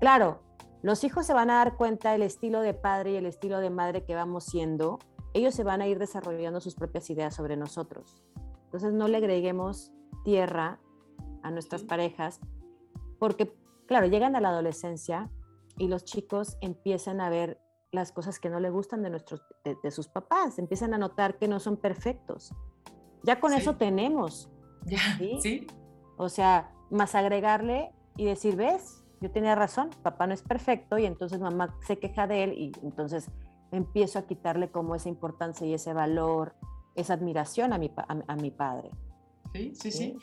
Claro, 0.00 0.40
los 0.82 1.02
hijos 1.02 1.26
se 1.26 1.34
van 1.34 1.50
a 1.50 1.56
dar 1.56 1.76
cuenta 1.76 2.12
del 2.12 2.22
estilo 2.22 2.60
de 2.60 2.74
padre 2.74 3.12
y 3.12 3.16
el 3.16 3.26
estilo 3.26 3.58
de 3.58 3.70
madre 3.70 4.04
que 4.04 4.14
vamos 4.14 4.44
siendo. 4.44 4.98
Ellos 5.34 5.54
se 5.54 5.64
van 5.64 5.82
a 5.82 5.88
ir 5.88 5.98
desarrollando 5.98 6.60
sus 6.60 6.74
propias 6.74 7.10
ideas 7.10 7.34
sobre 7.34 7.56
nosotros. 7.56 8.22
Entonces 8.64 8.92
no 8.92 9.08
le 9.08 9.16
agreguemos 9.16 9.92
tierra 10.24 10.78
a 11.42 11.50
nuestras 11.50 11.82
parejas 11.82 12.40
porque, 13.18 13.52
claro, 13.86 14.06
llegan 14.06 14.36
a 14.36 14.40
la 14.40 14.50
adolescencia 14.50 15.30
y 15.78 15.88
los 15.88 16.04
chicos 16.04 16.56
empiezan 16.60 17.20
a 17.20 17.28
ver 17.28 17.60
las 17.90 18.12
cosas 18.12 18.38
que 18.38 18.50
no 18.50 18.60
le 18.60 18.70
gustan 18.70 19.02
de, 19.02 19.10
nuestros, 19.10 19.42
de, 19.64 19.90
sus 19.90 20.08
papás, 20.08 20.58
empiezan 20.58 20.92
a 20.94 20.98
notar 20.98 21.38
que 21.38 21.48
no 21.48 21.58
son 21.58 21.76
perfectos. 21.76 22.54
Ya 23.24 23.40
con 23.40 23.52
eso 23.54 23.76
tenemos. 23.76 24.50
Ya, 24.84 24.98
¿sí? 25.40 25.66
O 26.16 26.28
sea, 26.28 26.72
más 26.90 27.14
agregarle 27.14 27.92
y 28.16 28.24
decir, 28.26 28.56
ves, 28.56 29.04
yo 29.20 29.30
tenía 29.30 29.54
razón, 29.54 29.90
papá 30.02 30.26
no 30.26 30.34
es 30.34 30.42
perfecto 30.42 30.98
y 30.98 31.06
entonces 31.06 31.40
mamá 31.40 31.76
se 31.86 31.98
queja 31.98 32.26
de 32.26 32.44
él 32.44 32.52
y 32.52 32.72
entonces 32.82 33.30
empiezo 33.72 34.18
a 34.18 34.26
quitarle 34.26 34.70
como 34.70 34.94
esa 34.94 35.08
importancia 35.08 35.66
y 35.66 35.74
ese 35.74 35.92
valor 35.92 36.54
esa 36.98 37.14
admiración 37.14 37.72
a 37.72 37.78
mi, 37.78 37.90
a, 38.26 38.36
mi 38.36 38.50
padre. 38.50 38.90
Sí, 39.54 39.72
sí, 39.74 39.92
sí, 39.92 40.16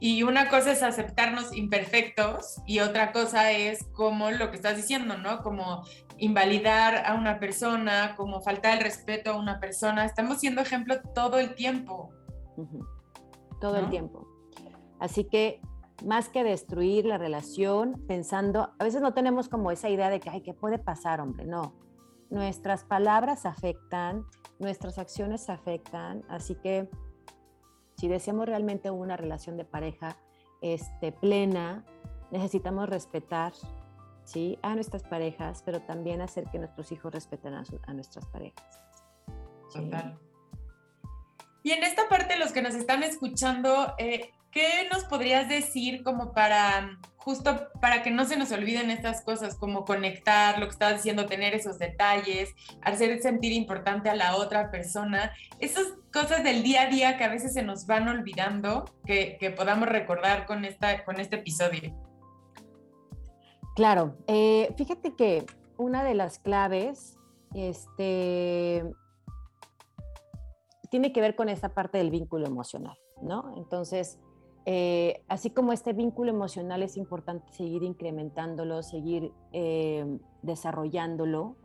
Y 0.00 0.22
una 0.22 0.48
cosa 0.48 0.72
es 0.72 0.82
aceptarnos 0.82 1.54
imperfectos 1.54 2.62
y 2.64 2.78
otra 2.78 3.12
cosa 3.12 3.50
es 3.50 3.84
como 3.92 4.30
lo 4.30 4.50
que 4.50 4.56
estás 4.56 4.76
diciendo, 4.76 5.18
¿no? 5.18 5.42
Como 5.42 5.82
invalidar 6.16 7.04
a 7.04 7.14
una 7.14 7.38
persona, 7.38 8.14
como 8.16 8.40
faltar 8.40 8.78
el 8.78 8.84
respeto 8.84 9.32
a 9.32 9.36
una 9.36 9.60
persona. 9.60 10.04
Estamos 10.04 10.38
siendo 10.38 10.62
ejemplo 10.62 11.02
todo 11.14 11.38
el 11.38 11.54
tiempo. 11.54 12.10
Todo 13.60 13.76
el 13.76 13.90
tiempo. 13.90 14.26
Así 15.00 15.24
que 15.24 15.60
más 16.04 16.28
que 16.28 16.44
destruir 16.44 17.06
la 17.06 17.18
relación 17.18 18.02
pensando, 18.06 18.72
a 18.78 18.84
veces 18.84 19.00
no 19.00 19.14
tenemos 19.14 19.48
como 19.48 19.70
esa 19.70 19.88
idea 19.88 20.10
de 20.10 20.20
que, 20.20 20.30
ay, 20.30 20.42
¿qué 20.42 20.54
puede 20.54 20.78
pasar, 20.78 21.20
hombre? 21.20 21.46
No. 21.46 21.74
Nuestras 22.30 22.84
palabras 22.84 23.46
afectan, 23.46 24.24
nuestras 24.58 24.98
acciones 24.98 25.50
afectan, 25.50 26.24
así 26.28 26.54
que 26.56 26.88
si 27.96 28.08
deseamos 28.08 28.46
realmente 28.46 28.90
una 28.90 29.16
relación 29.16 29.56
de 29.56 29.64
pareja 29.64 30.16
este, 30.60 31.12
plena, 31.12 31.84
necesitamos 32.30 32.88
respetar 32.88 33.52
¿sí? 34.24 34.58
a 34.62 34.74
nuestras 34.74 35.02
parejas, 35.02 35.62
pero 35.64 35.80
también 35.82 36.20
hacer 36.20 36.44
que 36.50 36.58
nuestros 36.58 36.90
hijos 36.92 37.12
respeten 37.12 37.54
a, 37.54 37.92
nuestras 37.92 38.26
parejas. 38.26 38.80
Total. 39.72 40.18
Y 41.62 41.70
en 41.70 41.84
esta 41.84 42.08
parte, 42.08 42.38
los 42.38 42.52
que 42.52 42.62
nos 42.62 42.74
están 42.74 43.02
escuchando, 43.02 43.94
eh, 43.98 44.32
¿qué 44.52 44.88
nos 44.92 45.04
podrías 45.04 45.48
decir 45.48 46.04
como 46.04 46.32
para 46.32 46.98
justo 47.24 47.68
para 47.80 48.02
que 48.02 48.10
no 48.10 48.24
se 48.24 48.36
nos 48.36 48.50
olviden 48.52 48.90
estas 48.90 49.22
cosas, 49.22 49.56
como 49.56 49.84
conectar, 49.84 50.58
lo 50.58 50.66
que 50.66 50.72
estabas 50.72 50.96
diciendo, 50.96 51.26
tener 51.26 51.54
esos 51.54 51.78
detalles, 51.78 52.52
hacer 52.82 53.20
sentir 53.22 53.52
importante 53.52 54.10
a 54.10 54.14
la 54.14 54.36
otra 54.36 54.70
persona, 54.70 55.32
esas 55.60 55.86
cosas 56.12 56.42
del 56.42 56.62
día 56.62 56.82
a 56.82 56.86
día 56.86 57.16
que 57.16 57.24
a 57.24 57.28
veces 57.28 57.54
se 57.54 57.62
nos 57.62 57.86
van 57.86 58.08
olvidando, 58.08 58.84
que, 59.06 59.54
podamos 59.56 59.88
recordar 59.88 60.46
con, 60.46 60.64
esta, 60.64 61.04
con 61.04 61.20
este 61.20 61.36
episodio. 61.36 61.94
Claro, 63.76 64.16
eh, 64.26 64.74
fíjate 64.76 65.14
que 65.14 65.46
una 65.76 66.04
de 66.04 66.14
las 66.14 66.38
claves 66.38 67.16
este, 67.54 68.84
tiene 70.90 71.12
que 71.12 71.20
ver 71.20 71.36
con 71.36 71.48
esta 71.48 71.70
parte 71.72 71.98
del 71.98 72.10
vínculo 72.10 72.46
emocional, 72.46 72.98
¿no? 73.22 73.54
Entonces, 73.56 74.18
eh, 74.64 75.24
así 75.28 75.50
como 75.50 75.72
este 75.72 75.92
vínculo 75.92 76.30
emocional 76.30 76.82
es 76.82 76.96
importante 76.96 77.52
seguir 77.52 77.82
incrementándolo, 77.82 78.82
seguir 78.82 79.32
eh, 79.52 80.18
desarrollándolo, 80.42 81.56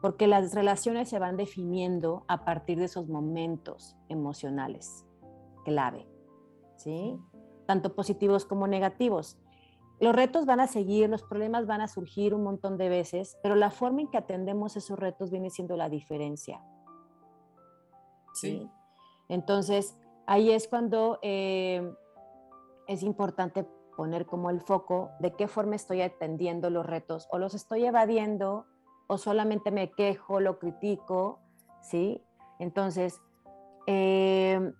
porque 0.00 0.26
las 0.26 0.54
relaciones 0.54 1.08
se 1.08 1.18
van 1.18 1.36
definiendo 1.36 2.24
a 2.28 2.44
partir 2.44 2.78
de 2.78 2.84
esos 2.84 3.08
momentos 3.08 3.96
emocionales 4.08 5.04
clave, 5.64 6.06
¿sí? 6.76 7.18
tanto 7.66 7.94
positivos 7.94 8.44
como 8.44 8.66
negativos. 8.66 9.38
Los 9.98 10.14
retos 10.14 10.46
van 10.46 10.60
a 10.60 10.66
seguir, 10.66 11.08
los 11.08 11.22
problemas 11.22 11.66
van 11.66 11.80
a 11.80 11.88
surgir 11.88 12.34
un 12.34 12.44
montón 12.44 12.76
de 12.78 12.88
veces, 12.88 13.36
pero 13.42 13.54
la 13.54 13.70
forma 13.70 14.02
en 14.02 14.08
que 14.08 14.18
atendemos 14.18 14.76
esos 14.76 14.98
retos 14.98 15.30
viene 15.30 15.50
siendo 15.50 15.76
la 15.76 15.88
diferencia. 15.88 16.62
Sí. 18.34 18.68
Entonces, 19.28 19.98
ahí 20.26 20.50
es 20.50 20.68
cuando 20.68 21.18
eh, 21.22 21.90
es 22.86 23.02
importante 23.02 23.66
poner 23.96 24.26
como 24.26 24.50
el 24.50 24.60
foco 24.60 25.10
de 25.20 25.32
qué 25.32 25.48
forma 25.48 25.76
estoy 25.76 26.02
atendiendo 26.02 26.70
los 26.70 26.84
retos 26.84 27.28
o 27.30 27.38
los 27.38 27.54
estoy 27.54 27.84
evadiendo 27.84 28.66
o 29.06 29.18
solamente 29.18 29.70
me 29.70 29.90
quejo, 29.92 30.40
lo 30.40 30.58
critico, 30.58 31.40
¿sí? 31.80 32.22
Entonces, 32.58 33.20
eh, 33.86 34.72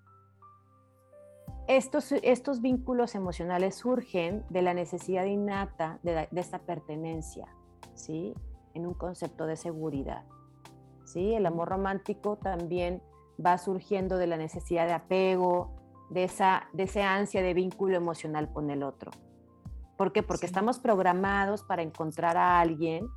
estos, 1.69 2.13
estos 2.13 2.61
vínculos 2.61 3.15
emocionales 3.15 3.77
surgen 3.77 4.45
de 4.51 4.63
la 4.63 4.75
necesidad 4.75 5.25
innata 5.25 5.99
de, 6.03 6.29
esta 6.37 6.61
pertenencia, 6.61 7.47
¿sí? 7.95 8.35
En 8.75 8.87
un 8.87 8.95
concepto 8.95 9.47
de 9.47 9.57
seguridad, 9.57 10.25
¿sí? 11.05 11.35
El 11.35 11.47
amor 11.47 11.69
romántico 11.69 12.37
también 12.37 13.03
va 13.45 13.59
surgiendo 13.59 14.17
de 14.17 14.27
la 14.27 14.37
necesidad 14.37 14.87
de 14.87 14.93
apego, 14.93 15.76
de 16.11 16.25
esa, 16.25 16.69
de 16.73 16.85
ese 16.85 17.03
ansia 17.03 17.43
de 17.43 17.55
vínculo 17.55 17.97
emocional 17.97 18.53
con 18.53 18.71
el 18.71 18.83
otro. 18.83 19.11
¿Por 19.97 20.13
qué? 20.13 20.23
Porque 20.23 20.47
estamos 20.47 20.79
programados 20.79 21.63
para 21.63 21.83
encontrar 21.83 22.37
a 22.37 22.61
alguien, 22.61 23.09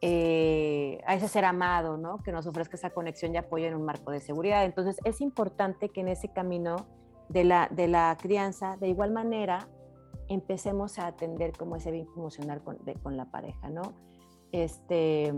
eh, 0.00 1.00
a 1.06 1.14
ese 1.14 1.28
ser 1.28 1.44
amado, 1.44 1.96
¿no? 1.98 2.18
Que 2.18 2.32
nos 2.32 2.46
ofrezca 2.46 2.76
esa 2.76 2.90
conexión 2.90 3.34
y 3.34 3.36
apoyo 3.36 3.66
en 3.66 3.74
un 3.74 3.84
marco 3.84 4.10
de 4.10 4.20
seguridad. 4.20 4.64
Entonces 4.64 4.96
es 5.04 5.20
importante 5.20 5.90
que 5.90 6.00
en 6.00 6.08
ese 6.08 6.28
camino 6.32 6.86
de 7.28 7.44
la, 7.44 7.68
de 7.70 7.88
la 7.88 8.16
crianza, 8.20 8.76
de 8.78 8.88
igual 8.88 9.12
manera, 9.12 9.68
empecemos 10.28 10.98
a 10.98 11.06
atender 11.06 11.52
como 11.52 11.76
ese 11.76 11.90
vínculo 11.90 12.22
emocional 12.22 12.62
con, 12.62 12.78
con 13.02 13.16
la 13.16 13.26
pareja, 13.30 13.68
¿no? 13.68 13.92
Este, 14.52 15.32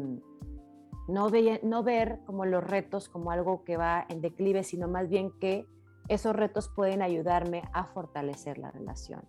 no, 1.08 1.30
no 1.62 1.82
ver 1.82 2.20
como 2.24 2.44
los 2.46 2.64
retos 2.64 3.08
como 3.08 3.30
algo 3.30 3.64
que 3.64 3.76
va 3.76 4.06
en 4.08 4.20
declive, 4.20 4.62
sino 4.62 4.88
más 4.88 5.08
bien 5.08 5.30
que 5.38 5.66
esos 6.08 6.34
retos 6.34 6.68
pueden 6.68 7.02
ayudarme 7.02 7.62
a 7.72 7.84
fortalecer 7.84 8.58
la 8.58 8.70
relación. 8.70 9.22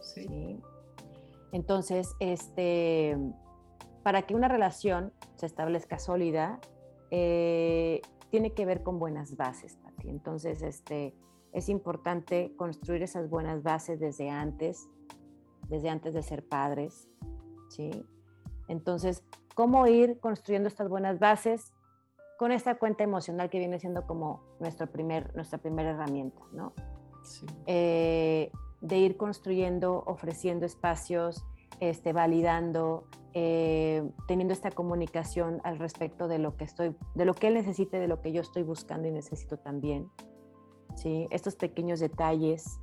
Sí. 0.00 0.60
Entonces, 1.52 2.14
este, 2.20 3.16
para 4.02 4.22
que 4.22 4.34
una 4.34 4.48
relación 4.48 5.12
se 5.36 5.46
establezca 5.46 5.98
sólida, 5.98 6.60
eh, 7.10 8.00
tiene 8.30 8.52
que 8.52 8.66
ver 8.66 8.82
con 8.82 8.98
buenas 8.98 9.36
bases, 9.36 9.76
Pati. 9.76 10.08
Entonces, 10.08 10.62
este, 10.62 11.14
es 11.52 11.68
importante 11.68 12.52
construir 12.56 13.02
esas 13.02 13.30
buenas 13.30 13.62
bases 13.62 14.00
desde 14.00 14.28
antes, 14.28 14.88
desde 15.68 15.88
antes 15.88 16.14
de 16.14 16.22
ser 16.22 16.46
padres, 16.46 17.08
¿sí? 17.68 17.90
Entonces, 18.68 19.24
¿cómo 19.54 19.86
ir 19.86 20.18
construyendo 20.20 20.68
estas 20.68 20.88
buenas 20.88 21.18
bases? 21.18 21.72
Con 22.38 22.52
esta 22.52 22.76
cuenta 22.76 23.04
emocional 23.04 23.48
que 23.50 23.58
viene 23.58 23.78
siendo 23.78 24.06
como 24.06 24.42
nuestro 24.60 24.86
primer, 24.86 25.34
nuestra 25.34 25.58
primera 25.58 25.90
herramienta, 25.90 26.42
¿no? 26.52 26.72
Sí. 27.22 27.46
Eh, 27.66 28.50
de 28.80 28.98
ir 28.98 29.16
construyendo, 29.16 30.02
ofreciendo 30.06 30.66
espacios, 30.66 31.44
este, 31.80 32.12
validando, 32.12 33.06
eh, 33.34 34.08
teniendo 34.26 34.54
esta 34.54 34.70
comunicación 34.70 35.60
al 35.64 35.78
respecto 35.78 36.28
de 36.28 36.38
lo 36.38 36.56
que 36.56 36.64
estoy, 36.64 36.96
de 37.14 37.24
lo 37.24 37.34
que 37.34 37.48
él 37.48 37.54
necesite, 37.54 37.98
de 37.98 38.08
lo 38.08 38.20
que 38.20 38.32
yo 38.32 38.40
estoy 38.40 38.62
buscando 38.62 39.08
y 39.08 39.12
necesito 39.12 39.58
también. 39.58 40.08
¿sí? 40.94 41.26
Estos 41.30 41.56
pequeños 41.56 42.00
detalles, 42.00 42.80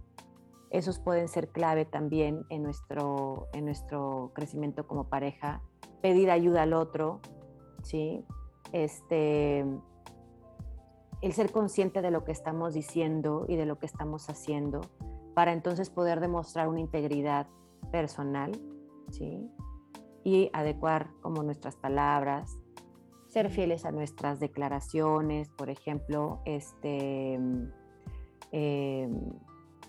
esos 0.70 1.00
pueden 1.00 1.28
ser 1.28 1.50
clave 1.50 1.86
también 1.86 2.46
en 2.50 2.64
nuestro, 2.64 3.48
en 3.54 3.66
nuestro 3.66 4.32
crecimiento 4.34 4.88
como 4.88 5.10
pareja. 5.10 5.62
Pedir 6.02 6.30
ayuda 6.30 6.64
al 6.64 6.74
otro, 6.74 7.20
¿sí? 7.84 8.26
Este, 8.74 9.66
el 11.22 11.32
ser 11.32 11.52
consciente 11.54 12.02
de 12.02 12.12
lo 12.12 12.26
que 12.26 12.34
estamos 12.34 12.74
diciendo 12.74 13.46
y 13.48 13.56
de 13.56 13.66
lo 13.66 13.80
que 13.80 13.86
estamos 13.86 14.30
haciendo 14.30 14.82
para 15.34 15.54
entonces 15.54 15.90
poder 15.90 16.20
demostrar 16.20 16.68
una 16.68 16.82
integridad 16.82 17.48
personal, 17.92 18.52
¿sí? 19.10 19.50
Y 20.26 20.50
adecuar 20.52 21.12
como 21.22 21.42
nuestras 21.44 21.78
palabras, 21.78 22.58
ser 23.28 23.50
fieles 23.50 23.86
a 23.86 23.92
nuestras 23.92 24.40
declaraciones, 24.40 25.50
por 25.50 25.70
ejemplo, 25.70 26.42
este, 26.46 27.40
eh, 28.52 29.10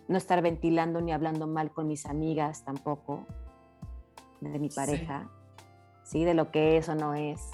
no 0.09 0.17
estar 0.17 0.41
ventilando 0.41 1.01
ni 1.01 1.13
hablando 1.13 1.47
mal 1.47 1.73
con 1.73 1.87
mis 1.87 2.07
amigas 2.07 2.65
tampoco, 2.65 3.27
de 4.41 4.59
mi 4.59 4.69
pareja, 4.69 5.31
sí. 6.03 6.25
De 6.25 6.35
lo 6.35 6.51
que 6.51 6.77
es 6.77 6.89
o 6.89 6.95
no 6.95 7.15
es. 7.15 7.51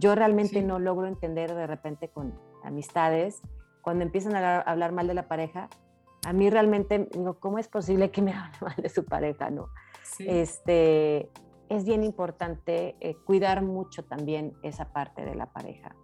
Yo 0.00 0.14
realmente 0.14 0.62
no 0.62 0.78
logro 0.78 1.06
entender 1.06 1.54
de 1.54 1.66
repente 1.66 2.08
con 2.08 2.34
amistades, 2.64 3.42
cuando 3.82 4.02
empiezan 4.02 4.34
a 4.34 4.60
hablar 4.60 4.92
mal 4.92 5.06
de 5.06 5.14
la 5.14 5.28
pareja, 5.28 5.68
a 6.26 6.32
mí 6.32 6.48
realmente 6.48 7.08
digo, 7.12 7.38
¿cómo 7.38 7.58
es 7.58 7.68
posible 7.68 8.10
que 8.10 8.22
me 8.22 8.32
hable 8.34 8.56
mal 8.62 8.76
de 8.76 8.88
su 8.88 9.04
pareja? 9.04 9.50
No. 9.50 9.68
Este, 10.18 11.30
es 11.68 11.84
bien 11.84 12.02
importante 12.02 12.96
eh, 13.00 13.14
cuidar 13.26 13.62
mucho 13.62 14.02
también 14.04 14.54
esa 14.62 14.92
parte 14.92 15.24
de 15.24 15.34
la 15.34 15.52
pareja. 15.52 15.94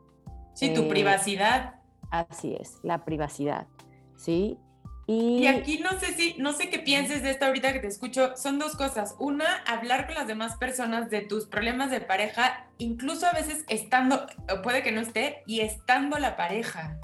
Sí, 0.53 0.75
tu 0.75 0.83
eh, 0.83 0.89
privacidad. 0.89 1.81
Así 2.11 2.55
es, 2.55 2.79
la 2.83 3.05
privacidad. 3.05 3.67
¿sí? 4.17 4.59
Y... 5.07 5.47
aquí 5.47 5.79
no 5.79 5.99
sé 6.01 6.15
si, 6.15 6.35
no 6.39 6.53
sé 6.53 6.69
qué 6.69 6.81
pienses 6.81 7.23
de 7.23 7.31
esto 7.31 7.47
ahorita 7.47 7.73
que 7.73 7.79
te 7.79 7.87
escucho, 7.87 8.37
son 8.37 8.59
dos 8.59 8.75
cosas. 8.77 9.15
Una, 9.19 9.47
hablar 9.67 10.07
con 10.07 10.17
las 10.17 10.27
demás 10.27 10.57
personas 10.57 11.11
de 11.11 11.21
tus 11.21 11.47
problemas 11.47 11.91
de 11.91 12.01
pareja, 12.01 12.67
incluso 12.79 13.27
a 13.27 13.33
veces 13.33 13.65
estando, 13.69 14.27
puede 14.63 14.83
que 14.83 14.93
no 14.93 15.01
esté, 15.01 15.43
y 15.47 15.61
estando 15.61 16.19
la 16.19 16.37
pareja. 16.37 16.99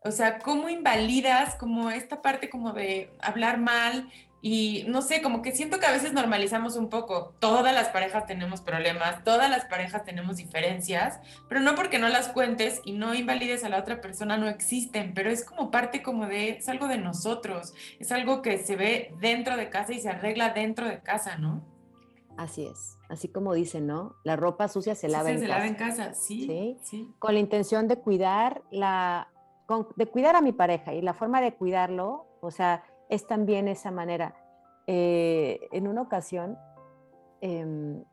O 0.00 0.12
sea, 0.12 0.38
¿cómo 0.38 0.68
invalidas 0.68 1.56
como 1.56 1.90
esta 1.90 2.22
parte 2.22 2.48
como 2.48 2.72
de 2.72 3.10
hablar 3.20 3.58
mal, 3.58 4.08
y 4.48 4.84
no 4.86 5.02
sé, 5.02 5.22
como 5.22 5.42
que 5.42 5.50
siento 5.50 5.80
que 5.80 5.86
a 5.86 5.90
veces 5.90 6.12
normalizamos 6.12 6.76
un 6.76 6.88
poco. 6.88 7.34
Todas 7.40 7.74
las 7.74 7.88
parejas 7.88 8.26
tenemos 8.26 8.60
problemas, 8.60 9.24
todas 9.24 9.50
las 9.50 9.64
parejas 9.64 10.04
tenemos 10.04 10.36
diferencias, 10.36 11.18
pero 11.48 11.60
no 11.60 11.74
porque 11.74 11.98
no 11.98 12.08
las 12.08 12.28
cuentes 12.28 12.80
y 12.84 12.92
no 12.92 13.12
invalides 13.12 13.64
a 13.64 13.68
la 13.68 13.80
otra 13.80 14.00
persona, 14.00 14.36
no 14.36 14.46
existen, 14.46 15.14
pero 15.14 15.30
es 15.30 15.44
como 15.44 15.72
parte 15.72 16.00
como 16.00 16.28
de, 16.28 16.50
es 16.50 16.68
algo 16.68 16.86
de 16.86 16.96
nosotros, 16.96 17.74
es 17.98 18.12
algo 18.12 18.40
que 18.40 18.58
se 18.58 18.76
ve 18.76 19.12
dentro 19.20 19.56
de 19.56 19.68
casa 19.68 19.92
y 19.92 19.98
se 19.98 20.10
arregla 20.10 20.50
dentro 20.50 20.86
de 20.86 21.00
casa, 21.00 21.38
¿no? 21.38 21.64
Así 22.36 22.66
es, 22.66 22.98
así 23.08 23.26
como 23.26 23.52
dicen, 23.52 23.88
¿no? 23.88 24.14
La 24.22 24.36
ropa 24.36 24.68
sucia 24.68 24.94
se 24.94 25.08
lava 25.08 25.28
en 25.28 25.40
casa. 25.40 25.44
Se 25.44 25.48
lava 25.48 25.66
en 25.66 25.74
casa, 25.74 26.14
sí, 26.14 26.78
sí. 26.84 27.12
Con 27.18 27.34
la 27.34 27.40
intención 27.40 27.88
de 27.88 27.96
cuidar 27.96 28.62
la, 28.70 29.26
de 29.96 30.06
cuidar 30.06 30.36
a 30.36 30.40
mi 30.40 30.52
pareja 30.52 30.94
y 30.94 31.02
la 31.02 31.14
forma 31.14 31.40
de 31.40 31.52
cuidarlo, 31.54 32.28
o 32.40 32.52
sea, 32.52 32.84
es 33.08 33.26
también 33.26 33.68
esa 33.68 33.90
manera. 33.90 34.34
Eh, 34.86 35.68
en 35.72 35.88
una 35.88 36.02
ocasión, 36.02 36.58
em, 37.40 38.04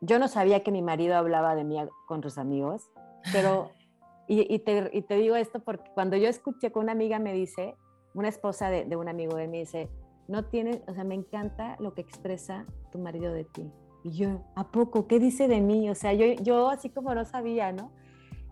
yo 0.00 0.18
no 0.18 0.28
sabía 0.28 0.62
que 0.62 0.70
mi 0.70 0.82
marido 0.82 1.16
hablaba 1.16 1.54
de 1.54 1.64
mí 1.64 1.76
con 2.06 2.22
sus 2.22 2.38
amigos, 2.38 2.90
pero, 3.32 3.70
y, 4.28 4.58
te, 4.60 4.90
digo 5.16 5.36
esto 5.36 5.60
porque 5.60 5.90
cuando 5.94 6.16
yo 6.16 6.28
escuché 6.28 6.72
que 6.72 6.78
una 6.78 6.92
amiga 6.92 7.18
me 7.18 7.32
dice, 7.32 7.76
una 8.14 8.28
esposa 8.28 8.70
de, 8.70 8.96
un 8.96 9.08
amigo 9.08 9.36
de 9.36 9.48
mí 9.48 9.60
dice, 9.60 9.90
no 10.28 10.46
tiene, 10.46 10.82
o 10.88 10.94
sea, 10.94 11.04
me 11.04 11.14
encanta 11.14 11.76
lo 11.78 11.94
que 11.94 12.00
expresa 12.00 12.66
tu 12.90 12.98
marido 12.98 13.32
de 13.32 13.44
ti. 13.44 13.70
Y 14.02 14.10
yo, 14.12 14.42
¿a 14.54 14.70
poco? 14.70 15.06
¿Qué 15.06 15.18
dice 15.18 15.48
de 15.48 15.60
mí? 15.60 15.90
O 15.90 15.94
sea, 15.94 16.12
yo, 16.12 16.26
yo 16.42 16.70
así 16.70 16.90
como 16.90 17.14
no 17.14 17.24
sabía, 17.24 17.72
¿no? 17.72 17.92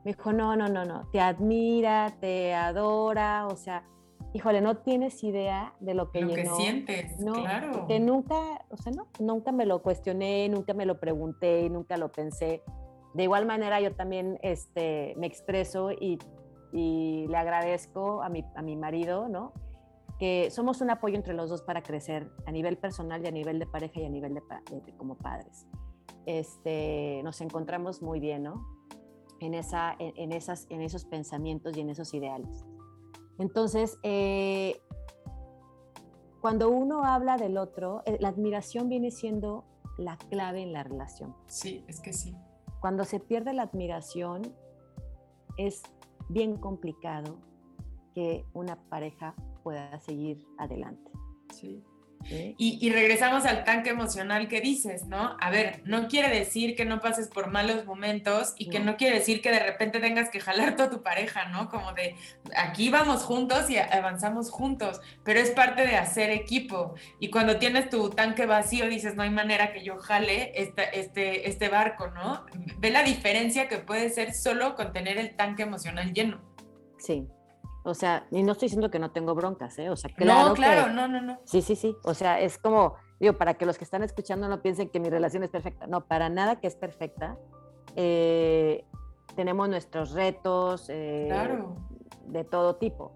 Me 0.04 0.12
dijo, 0.12 0.32
no, 0.32 0.54
no, 0.56 0.68
no, 0.68 0.84
no, 0.84 1.08
te 1.12 1.20
admira, 1.20 2.14
te 2.20 2.52
adora, 2.54 3.46
o 3.46 3.56
sea, 3.56 3.84
híjole, 4.34 4.60
no 4.60 4.78
tienes 4.78 5.22
idea 5.22 5.74
de 5.78 5.94
lo 5.94 6.10
que 6.10 6.20
lo 6.20 6.34
que 6.34 6.44
sientes, 6.44 7.18
no, 7.20 7.34
claro. 7.34 7.86
Que 7.86 8.00
nunca, 8.00 8.66
o 8.68 8.76
sea, 8.76 8.92
no, 8.92 9.06
nunca 9.20 9.52
me 9.52 9.64
lo 9.64 9.80
cuestioné, 9.80 10.48
nunca 10.48 10.74
me 10.74 10.86
lo 10.86 10.98
pregunté, 10.98 11.70
nunca 11.70 11.96
lo 11.96 12.10
pensé. 12.10 12.62
De 13.14 13.22
igual 13.22 13.46
manera, 13.46 13.80
yo 13.80 13.94
también 13.94 14.40
este, 14.42 15.14
me 15.18 15.28
expreso 15.28 15.92
y, 15.92 16.18
y 16.72 17.28
le 17.28 17.36
agradezco 17.36 18.22
a 18.22 18.28
mi, 18.28 18.44
a 18.56 18.62
mi 18.62 18.74
marido, 18.74 19.28
¿no? 19.28 19.52
Que 20.18 20.50
somos 20.50 20.80
un 20.80 20.90
apoyo 20.90 21.14
entre 21.14 21.32
los 21.32 21.48
dos 21.48 21.62
para 21.62 21.84
crecer 21.84 22.28
a 22.44 22.50
nivel 22.50 22.76
personal 22.76 23.22
y 23.24 23.28
a 23.28 23.30
nivel 23.30 23.60
de 23.60 23.66
pareja 23.66 24.00
y 24.00 24.04
a 24.04 24.10
nivel 24.10 24.34
de, 24.34 24.42
como 24.96 25.16
padres. 25.16 25.64
Este, 26.26 27.20
nos 27.22 27.40
encontramos 27.40 28.02
muy 28.02 28.18
bien, 28.18 28.42
¿no? 28.42 28.66
En, 29.38 29.54
esa, 29.54 29.94
en, 30.00 30.32
esas, 30.32 30.66
en 30.70 30.80
esos 30.80 31.04
pensamientos 31.04 31.76
y 31.76 31.82
en 31.82 31.90
esos 31.90 32.12
ideales. 32.14 32.64
Entonces, 33.38 33.98
eh, 34.02 34.80
cuando 36.40 36.68
uno 36.70 37.04
habla 37.04 37.36
del 37.36 37.56
otro, 37.56 38.02
eh, 38.06 38.18
la 38.20 38.28
admiración 38.28 38.88
viene 38.88 39.10
siendo 39.10 39.64
la 39.96 40.16
clave 40.16 40.62
en 40.62 40.72
la 40.72 40.82
relación. 40.82 41.34
Sí, 41.46 41.84
es 41.88 42.00
que 42.00 42.12
sí. 42.12 42.36
Cuando 42.80 43.04
se 43.04 43.20
pierde 43.20 43.54
la 43.54 43.62
admiración, 43.62 44.42
es 45.56 45.82
bien 46.28 46.56
complicado 46.56 47.38
que 48.14 48.44
una 48.52 48.76
pareja 48.88 49.34
pueda 49.62 49.98
seguir 50.00 50.46
adelante. 50.58 51.10
Sí. 51.52 51.82
Y, 52.30 52.90
regresamos 52.90 53.44
al 53.44 53.64
tanque 53.64 53.90
emocional 53.90 54.48
que 54.48 54.60
dices, 54.60 55.06
¿no? 55.06 55.36
A 55.40 55.50
ver, 55.50 55.82
no 55.84 56.08
quiere 56.08 56.28
decir 56.28 56.76
que 56.76 56.84
no 56.84 57.00
pases 57.00 57.28
por 57.28 57.50
malos 57.50 57.84
momentos 57.84 58.54
y 58.56 58.70
que 58.70 58.80
no 58.80 58.96
quiere 58.96 59.18
decir 59.18 59.42
que 59.42 59.50
de 59.50 59.58
repente 59.58 60.00
tengas 60.00 60.30
que 60.30 60.40
jalar 60.40 60.76
toda 60.76 60.90
tu 60.90 61.02
pareja, 61.02 61.46
¿no? 61.46 61.68
Como 61.68 61.92
de 61.92 62.14
aquí 62.56 62.90
vamos 62.90 63.22
juntos 63.22 63.68
y 63.70 63.78
avanzamos 63.78 64.50
juntos, 64.50 65.00
pero 65.24 65.40
es 65.40 65.50
parte 65.50 65.86
de 65.86 65.96
hacer 65.96 66.30
equipo. 66.30 66.94
Y 67.20 67.30
cuando 67.30 67.58
tienes 67.58 67.90
tu 67.90 68.10
tanque 68.10 68.46
vacío, 68.46 68.88
dices, 68.88 69.14
no 69.16 69.22
hay 69.22 69.30
manera 69.30 69.72
que 69.72 69.82
yo 69.82 69.98
jale 69.98 70.52
este, 70.54 70.98
este, 70.98 71.48
este 71.48 71.68
barco, 71.68 72.08
¿no? 72.08 72.44
Ve 72.78 72.90
la 72.90 73.02
diferencia 73.02 73.68
que 73.68 73.78
puede 73.78 74.10
ser 74.10 74.34
solo 74.34 74.74
con 74.76 74.92
tener 74.92 75.18
el 75.18 75.36
tanque 75.36 75.62
emocional 75.62 76.12
lleno. 76.12 76.40
Sí, 76.98 77.26
o 77.84 77.92
sea, 77.92 78.26
y 78.30 78.42
no 78.42 78.52
estoy 78.52 78.66
diciendo 78.66 78.90
que 78.90 78.98
no 78.98 79.10
tengo 79.10 79.34
broncas, 79.34 79.78
¿eh? 79.78 79.90
O 79.90 79.96
sea, 79.96 80.10
claro. 80.14 80.48
No, 80.48 80.54
claro, 80.54 80.92
no, 80.92 81.06
no, 81.06 81.20
no. 81.20 81.38
Sí, 81.44 81.60
sí, 81.60 81.76
sí. 81.76 81.94
O 82.04 82.14
sea, 82.14 82.40
es 82.40 82.56
como, 82.56 82.94
digo, 83.20 83.34
para 83.34 83.54
que 83.54 83.66
los 83.66 83.76
que 83.76 83.84
están 83.84 84.02
escuchando 84.02 84.48
no 84.48 84.62
piensen 84.62 84.88
que 84.88 85.00
mi 85.00 85.10
relación 85.10 85.42
es 85.42 85.50
perfecta. 85.50 85.86
No, 85.86 86.06
para 86.06 86.30
nada 86.30 86.60
que 86.60 86.66
es 86.66 86.76
perfecta. 86.76 87.38
Eh, 87.94 88.86
tenemos 89.36 89.68
nuestros 89.68 90.12
retos 90.12 90.86
eh, 90.88 91.28
de 92.26 92.44
todo 92.44 92.76
tipo. 92.76 93.14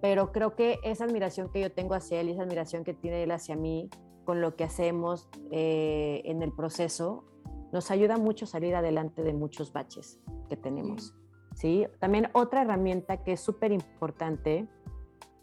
Pero 0.00 0.32
creo 0.32 0.56
que 0.56 0.78
esa 0.82 1.04
admiración 1.04 1.52
que 1.52 1.60
yo 1.60 1.70
tengo 1.70 1.94
hacia 1.94 2.22
él 2.22 2.30
y 2.30 2.32
esa 2.32 2.42
admiración 2.42 2.84
que 2.84 2.94
tiene 2.94 3.22
él 3.22 3.30
hacia 3.32 3.54
mí 3.54 3.90
con 4.24 4.40
lo 4.40 4.56
que 4.56 4.64
hacemos 4.64 5.28
eh, 5.50 6.22
en 6.24 6.42
el 6.42 6.52
proceso, 6.52 7.24
nos 7.70 7.90
ayuda 7.90 8.16
mucho 8.16 8.46
a 8.46 8.48
salir 8.48 8.74
adelante 8.74 9.22
de 9.22 9.34
muchos 9.34 9.74
baches 9.74 10.18
que 10.48 10.56
tenemos. 10.56 11.14
¿Sí? 11.54 11.86
También 11.98 12.28
otra 12.32 12.62
herramienta 12.62 13.22
que 13.22 13.32
es 13.32 13.40
súper 13.40 13.72
importante 13.72 14.68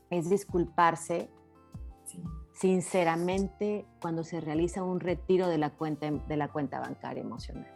es 0.09 0.29
disculparse 0.29 1.29
sinceramente 2.53 3.85
cuando 4.01 4.23
se 4.23 4.41
realiza 4.41 4.83
un 4.83 4.99
retiro 4.99 5.47
de 5.47 5.57
la 5.57 5.71
cuenta, 5.71 6.09
de 6.09 6.37
la 6.37 6.47
cuenta 6.47 6.79
bancaria 6.79 7.21
emocional. 7.21 7.71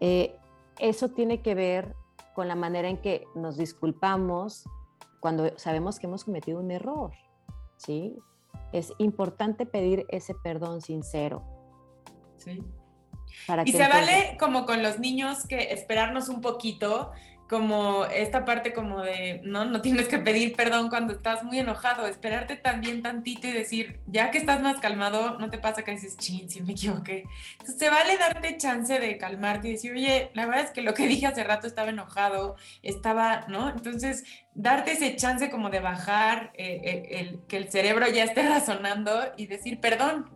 Eh, 0.00 0.36
eso 0.78 1.10
tiene 1.10 1.42
que 1.42 1.54
ver 1.54 1.96
con 2.34 2.48
la 2.48 2.54
manera 2.54 2.88
en 2.88 2.98
que 2.98 3.26
nos 3.34 3.56
disculpamos 3.56 4.64
cuando 5.20 5.58
sabemos 5.58 5.98
que 5.98 6.06
hemos 6.06 6.24
cometido 6.24 6.60
un 6.60 6.70
error, 6.70 7.12
¿sí? 7.76 8.16
Es 8.72 8.92
importante 8.98 9.66
pedir 9.66 10.06
ese 10.08 10.34
perdón 10.34 10.80
sincero. 10.80 11.42
Sí 12.36 12.62
y 13.64 13.72
se 13.72 13.88
vale 13.88 14.36
como 14.38 14.66
con 14.66 14.82
los 14.82 14.98
niños 14.98 15.46
que 15.46 15.72
esperarnos 15.72 16.28
un 16.28 16.40
poquito, 16.40 17.12
como 17.48 18.04
esta 18.04 18.44
parte 18.44 18.74
como 18.74 19.00
de, 19.00 19.40
no, 19.42 19.64
no 19.64 19.80
tienes 19.80 20.06
que 20.06 20.18
pedir 20.18 20.54
perdón 20.54 20.90
cuando 20.90 21.14
estás 21.14 21.42
muy 21.42 21.58
enojado, 21.58 22.06
esperarte 22.06 22.56
también 22.56 23.02
tantito 23.02 23.48
y 23.48 23.52
decir, 23.52 24.00
ya 24.06 24.30
que 24.30 24.36
estás 24.36 24.60
más 24.60 24.78
calmado, 24.80 25.38
no 25.38 25.48
te 25.48 25.56
pasa 25.56 25.82
que 25.82 25.92
dices, 25.92 26.18
chin, 26.18 26.50
si 26.50 26.60
me 26.60 26.72
equivoqué. 26.72 27.24
Entonces, 27.52 27.78
se 27.78 27.88
vale 27.88 28.18
darte 28.18 28.58
chance 28.58 28.98
de 28.98 29.16
calmarte 29.16 29.68
y 29.68 29.72
decir, 29.72 29.92
oye, 29.92 30.30
la 30.34 30.44
verdad 30.44 30.64
es 30.64 30.70
que 30.72 30.82
lo 30.82 30.92
que 30.92 31.08
dije 31.08 31.26
hace 31.26 31.42
rato 31.42 31.66
estaba 31.66 31.88
enojado, 31.88 32.56
estaba, 32.82 33.46
¿no? 33.48 33.70
Entonces, 33.70 34.24
darte 34.54 34.92
ese 34.92 35.16
chance 35.16 35.50
como 35.50 35.70
de 35.70 35.80
bajar, 35.80 36.52
eh, 36.54 36.80
eh, 36.84 37.18
el, 37.18 37.40
que 37.48 37.56
el 37.56 37.70
cerebro 37.70 38.06
ya 38.08 38.24
esté 38.24 38.42
razonando 38.48 39.10
y 39.38 39.46
decir, 39.46 39.80
perdón. 39.80 40.30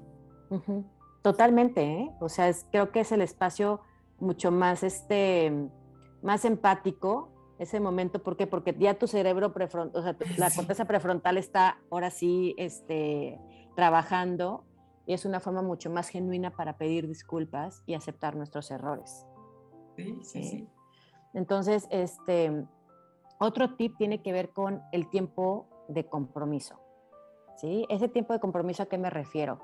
Totalmente, 1.22 1.82
¿eh? 1.82 2.10
o 2.20 2.28
sea, 2.28 2.48
es, 2.48 2.66
creo 2.70 2.90
que 2.90 3.00
es 3.00 3.12
el 3.12 3.22
espacio 3.22 3.80
mucho 4.18 4.50
más, 4.50 4.82
este, 4.82 5.52
más 6.22 6.44
empático, 6.44 7.30
ese 7.58 7.78
momento, 7.78 8.22
¿por 8.22 8.36
qué? 8.36 8.48
Porque 8.48 8.74
ya 8.76 8.94
tu 8.94 9.06
cerebro 9.06 9.52
prefrontal, 9.52 10.00
o 10.00 10.02
sea, 10.02 10.16
la 10.36 10.50
corteza 10.50 10.84
prefrontal 10.84 11.38
está 11.38 11.78
ahora 11.90 12.10
sí 12.10 12.56
este, 12.58 13.38
trabajando 13.76 14.64
y 15.06 15.14
es 15.14 15.24
una 15.24 15.38
forma 15.38 15.62
mucho 15.62 15.88
más 15.90 16.08
genuina 16.08 16.50
para 16.50 16.76
pedir 16.76 17.06
disculpas 17.06 17.82
y 17.86 17.94
aceptar 17.94 18.34
nuestros 18.34 18.70
errores. 18.72 19.24
Sí, 19.96 20.18
sí, 20.22 20.44
sí. 20.44 20.68
Entonces, 21.34 21.86
este, 21.90 22.66
otro 23.38 23.74
tip 23.76 23.96
tiene 23.96 24.22
que 24.22 24.32
ver 24.32 24.50
con 24.50 24.82
el 24.92 25.08
tiempo 25.08 25.68
de 25.88 26.06
compromiso. 26.06 26.80
¿sí? 27.56 27.86
Ese 27.88 28.08
tiempo 28.08 28.32
de 28.32 28.40
compromiso, 28.40 28.82
¿a 28.82 28.86
qué 28.86 28.98
me 28.98 29.10
refiero? 29.10 29.60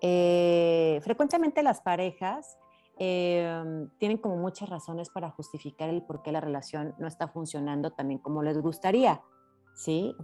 Eh, 0.00 1.00
frecuentemente 1.02 1.62
las 1.62 1.80
parejas 1.80 2.58
em, 2.98 3.88
tienen 3.98 4.18
como 4.18 4.36
muchas 4.36 4.68
razones 4.68 5.10
para 5.10 5.30
justificar 5.30 5.88
el 5.88 6.02
por 6.02 6.22
qué 6.22 6.32
la 6.32 6.40
relación 6.40 6.94
no 6.98 7.06
está 7.06 7.28
funcionando 7.28 7.90
también 7.90 8.20
como 8.20 8.42
les 8.42 8.58
gustaría, 8.58 9.22
¿sí? 9.74 10.14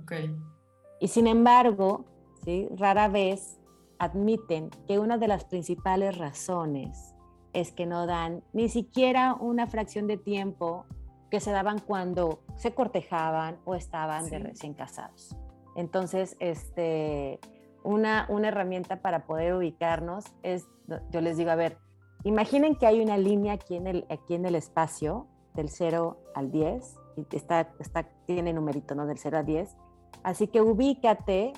Y 1.00 1.08
sin 1.08 1.26
embargo, 1.26 2.04
¿sí? 2.44 2.68
Rara 2.76 3.08
vez 3.08 3.58
admiten 3.98 4.70
que 4.86 4.98
una 4.98 5.18
de 5.18 5.28
las 5.28 5.44
principales 5.44 6.16
razones 6.18 7.14
es 7.52 7.72
que 7.72 7.86
no 7.86 8.06
dan 8.06 8.42
ni 8.52 8.68
siquiera 8.68 9.34
una 9.34 9.66
fracción 9.66 10.06
de 10.06 10.16
tiempo 10.16 10.86
que 11.30 11.40
se 11.40 11.50
daban 11.50 11.78
cuando 11.78 12.42
se 12.56 12.74
cortejaban 12.74 13.58
o 13.64 13.74
estaban 13.74 14.28
de 14.28 14.38
recién 14.38 14.74
casados. 14.74 15.36
Entonces, 15.76 16.36
este, 16.40 17.40
una, 17.84 18.26
herramienta 18.44 19.02
para 19.02 19.26
poder 19.26 19.54
ubicarnos 19.54 20.24
es, 20.42 20.66
yo 21.10 21.20
les 21.20 21.36
digo, 21.36 21.50
a 21.50 21.56
ver, 21.56 21.78
imaginen 22.24 22.76
que 22.76 22.86
hay 22.86 23.00
una 23.00 23.18
línea 23.18 23.54
aquí 23.54 23.76
en 23.76 23.86
el, 23.86 24.06
aquí 24.08 24.34
en 24.34 24.46
el 24.46 24.54
espacio 24.54 25.26
del 25.54 25.68
0 25.68 26.18
al 26.34 26.50
10, 26.50 26.96
y 27.16 27.36
está, 27.36 27.72
está, 27.78 28.08
tiene 28.26 28.52
numerito, 28.52 28.94
¿no? 28.94 29.06
Del 29.06 29.18
0 29.18 29.38
al 29.38 29.46
10. 29.46 29.76
Así 30.22 30.46
que 30.46 30.62
ubícate, 30.62 31.52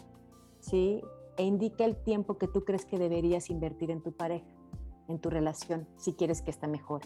¿sí? 0.60 1.02
E 1.36 1.44
indica 1.44 1.84
el 1.84 1.96
tiempo 1.96 2.38
que 2.38 2.48
tú 2.48 2.64
crees 2.64 2.84
que 2.84 2.98
deberías 2.98 3.50
invertir 3.50 3.90
en 3.90 4.02
tu 4.02 4.12
pareja, 4.12 4.46
en 5.08 5.18
tu 5.20 5.30
relación, 5.30 5.86
si 5.96 6.14
quieres 6.14 6.42
que 6.42 6.50
esté 6.50 6.66
mejor. 6.66 7.02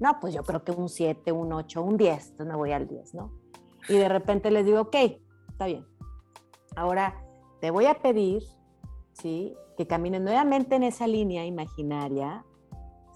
No, 0.00 0.18
pues 0.20 0.34
yo 0.34 0.42
creo 0.42 0.64
que 0.64 0.72
un 0.72 0.88
7, 0.88 1.32
un 1.32 1.52
8, 1.52 1.82
un 1.82 1.96
10, 1.96 2.30
entonces 2.30 2.46
me 2.46 2.56
voy 2.56 2.72
al 2.72 2.88
10, 2.88 3.14
¿no? 3.14 3.32
Y 3.88 3.94
de 3.94 4.08
repente 4.08 4.50
les 4.50 4.64
digo, 4.64 4.80
ok, 4.82 4.96
está 5.48 5.66
bien. 5.66 5.86
Ahora, 6.76 7.24
te 7.62 7.70
voy 7.70 7.86
a 7.86 7.94
pedir, 7.94 8.42
¿sí? 9.12 9.54
Que 9.76 9.86
camines 9.86 10.20
nuevamente 10.20 10.74
en 10.74 10.82
esa 10.82 11.06
línea 11.06 11.46
imaginaria, 11.46 12.44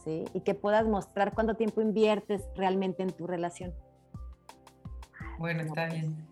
¿sí? 0.05 0.24
Y 0.34 0.42
que 0.42 0.55
puedas 0.55 0.86
mostrar 0.86 1.34
cuánto 1.34 1.57
tiempo 1.57 1.80
inviertes 1.80 2.49
realmente 2.55 3.03
en 3.03 3.11
tu 3.11 3.26
relación. 3.26 3.74
Bueno, 5.40 5.62
está 5.62 5.86
bien. 5.86 6.28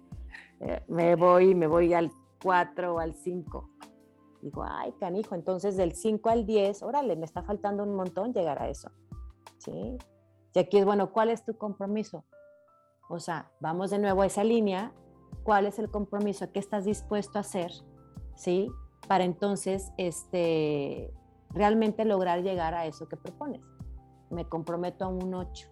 Eh, 0.61 0.81
me 0.87 1.17
voy, 1.17 1.57
me 1.57 1.67
voy 1.67 1.93
al 1.93 2.13
4 2.41 2.95
o 2.95 3.01
al 3.01 3.17
5. 3.17 3.69
Digo, 4.43 4.65
ay, 4.65 4.93
canijo, 5.01 5.35
entonces 5.35 5.77
del 5.77 5.97
5 5.97 6.31
al 6.31 6.47
10, 6.47 6.85
órale, 6.85 7.17
me 7.17 7.25
está 7.25 7.43
faltando 7.43 7.83
un 7.83 7.97
montón 7.97 8.33
llegar 8.33 8.63
a 8.63 8.69
eso. 8.69 8.93
¿Sí? 9.59 9.99
Y 10.55 10.59
aquí 10.61 10.79
es, 10.79 10.85
bueno, 10.85 11.11
¿cuál 11.11 11.31
es 11.31 11.45
tu 11.45 11.59
compromiso? 11.59 12.25
O 13.09 13.19
sea, 13.19 13.51
vamos 13.59 13.91
de 13.91 13.99
nuevo 13.99 14.23
a 14.23 14.27
esa 14.27 14.45
línea. 14.45 14.93
¿Cuál 15.43 15.67
es 15.67 15.81
el 15.81 15.91
compromiso? 15.91 16.53
¿Qué 16.53 16.61
estás 16.61 16.85
dispuesto 16.85 17.39
a 17.39 17.41
hacer? 17.41 17.73
¿Sí? 18.37 18.69
Para 19.09 19.25
entonces 19.25 19.93
este, 19.99 21.13
realmente 21.51 22.05
lograr 22.05 22.43
llegar 22.43 22.75
a 22.75 22.87
eso 22.87 23.09
que 23.09 23.17
propones. 23.17 23.63
Me 24.31 24.49
comprometo 24.49 25.05
a 25.05 25.09
un 25.09 25.35
8. 25.35 25.69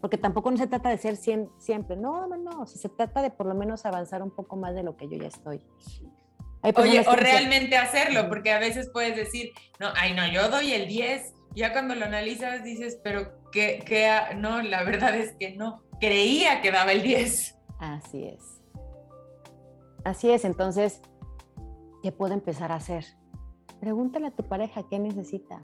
Porque 0.00 0.18
tampoco 0.18 0.50
no 0.50 0.56
se 0.56 0.66
trata 0.66 0.90
de 0.90 0.98
ser 0.98 1.16
100 1.16 1.50
siempre. 1.58 1.96
No, 1.96 2.26
no, 2.26 2.36
no. 2.36 2.66
se 2.66 2.88
trata 2.88 3.22
de 3.22 3.30
por 3.30 3.46
lo 3.46 3.54
menos 3.54 3.86
avanzar 3.86 4.22
un 4.22 4.30
poco 4.30 4.56
más 4.56 4.74
de 4.74 4.82
lo 4.82 4.96
que 4.96 5.08
yo 5.08 5.16
ya 5.16 5.28
estoy. 5.28 5.64
Oye, 6.76 7.04
o 7.06 7.14
realmente 7.14 7.76
hacerlo, 7.76 8.28
porque 8.28 8.50
a 8.50 8.58
veces 8.58 8.88
puedes 8.90 9.14
decir, 9.16 9.52
no, 9.78 9.88
ay, 9.96 10.14
no, 10.14 10.26
yo 10.26 10.48
doy 10.48 10.72
el 10.72 10.88
10. 10.88 11.34
Ya 11.54 11.72
cuando 11.72 11.94
lo 11.94 12.06
analizas 12.06 12.64
dices, 12.64 12.98
pero 13.04 13.50
que, 13.50 13.80
que 13.86 14.10
no, 14.36 14.62
la 14.62 14.82
verdad 14.82 15.14
es 15.14 15.34
que 15.38 15.54
no. 15.56 15.82
Creía 16.00 16.62
que 16.62 16.70
daba 16.70 16.92
el 16.92 17.02
10. 17.02 17.58
Así 17.78 18.24
es. 18.24 18.62
Así 20.04 20.30
es. 20.30 20.44
Entonces, 20.44 21.00
¿qué 22.04 22.12
puedo 22.12 22.34
empezar 22.34 22.70
a 22.70 22.74
hacer? 22.74 23.06
Pregúntale 23.80 24.26
a 24.26 24.30
tu 24.30 24.42
pareja 24.42 24.82
qué 24.90 24.98
necesita. 24.98 25.62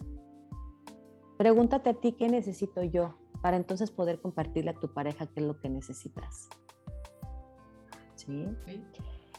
Pregúntate 1.36 1.90
a 1.90 1.92
ti 1.92 2.12
qué 2.12 2.30
necesito 2.30 2.82
yo 2.82 3.14
para 3.42 3.58
entonces 3.58 3.90
poder 3.90 4.22
compartirle 4.22 4.70
a 4.70 4.74
tu 4.74 4.90
pareja 4.90 5.26
qué 5.26 5.40
es 5.40 5.46
lo 5.46 5.60
que 5.60 5.68
necesitas. 5.68 6.48
¿Sí? 8.14 8.46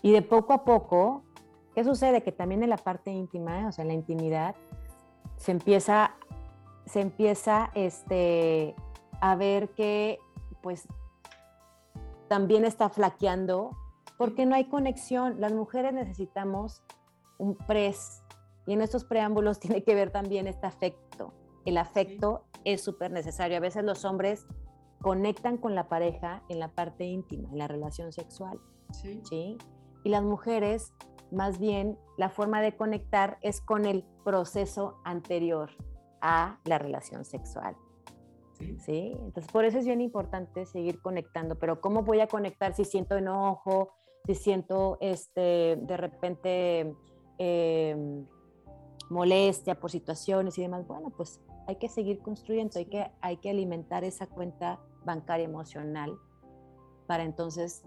Y 0.03 0.11
de 0.11 0.21
poco 0.21 0.53
a 0.53 0.63
poco, 0.63 1.23
¿qué 1.73 1.83
sucede? 1.83 2.21
Que 2.21 2.31
también 2.31 2.61
en 2.61 2.69
la 2.69 2.77
parte 2.77 3.09
íntima, 3.09 3.67
o 3.67 3.71
sea, 3.71 3.81
en 3.81 3.87
la 3.87 3.95
intimidad, 3.95 4.55
se 5.37 5.53
empieza, 5.53 6.13
se 6.85 7.01
empieza 7.01 7.71
este, 7.73 8.75
a 9.21 9.35
ver 9.35 9.69
que 9.69 10.19
pues 10.61 10.87
también 12.27 12.63
está 12.63 12.89
flaqueando 12.89 13.71
porque 14.21 14.45
no 14.45 14.53
hay 14.53 14.65
conexión. 14.65 15.41
Las 15.41 15.51
mujeres 15.51 15.93
necesitamos 15.93 16.83
un 17.39 17.55
pres 17.55 18.21
y 18.67 18.73
en 18.73 18.81
estos 18.83 19.03
preámbulos 19.03 19.59
tiene 19.59 19.83
que 19.83 19.95
ver 19.95 20.11
también 20.11 20.45
este 20.45 20.67
afecto. 20.67 21.33
El 21.65 21.75
afecto 21.79 22.43
es 22.63 22.83
súper 22.83 23.09
necesario. 23.09 23.57
A 23.57 23.59
veces 23.59 23.83
los 23.83 24.05
hombres 24.05 24.45
conectan 25.01 25.57
con 25.57 25.73
la 25.73 25.89
pareja 25.89 26.43
en 26.49 26.59
la 26.59 26.67
parte 26.67 27.05
íntima, 27.05 27.49
en 27.51 27.57
la 27.57 27.67
relación 27.67 28.11
sexual. 28.11 28.59
Sí. 28.91 29.57
Y 30.03 30.09
las 30.09 30.21
mujeres 30.21 30.93
más 31.31 31.57
bien 31.57 31.97
la 32.19 32.29
forma 32.29 32.61
de 32.61 32.77
conectar 32.77 33.39
es 33.41 33.59
con 33.59 33.87
el 33.87 34.05
proceso 34.23 35.01
anterior 35.03 35.71
a 36.21 36.59
la 36.65 36.77
relación 36.77 37.25
sexual. 37.25 37.75
¿Sí? 38.85 39.13
Entonces, 39.19 39.51
por 39.51 39.65
eso 39.65 39.79
es 39.79 39.85
bien 39.85 40.01
importante 40.01 40.67
seguir 40.67 41.01
conectando, 41.01 41.57
pero 41.57 41.81
¿cómo 41.81 42.03
voy 42.03 42.19
a 42.19 42.27
conectar 42.27 42.75
si 42.75 42.85
siento 42.85 43.17
enojo, 43.17 43.95
si 44.25 44.35
siento 44.35 44.97
este, 45.01 45.77
de 45.81 45.97
repente 45.97 46.93
em, 47.37 48.25
molestia 49.09 49.79
por 49.79 49.91
situaciones 49.91 50.57
y 50.57 50.61
demás? 50.61 50.85
Bueno, 50.87 51.09
pues 51.15 51.41
hay 51.67 51.75
que 51.77 51.89
seguir 51.89 52.19
construyendo, 52.19 52.79
hay 52.79 52.85
que, 52.85 53.11
hay 53.21 53.37
que 53.37 53.49
alimentar 53.49 54.03
esa 54.03 54.27
cuenta 54.27 54.79
bancaria 55.03 55.45
emocional 55.45 56.17
para 57.07 57.23
entonces 57.23 57.83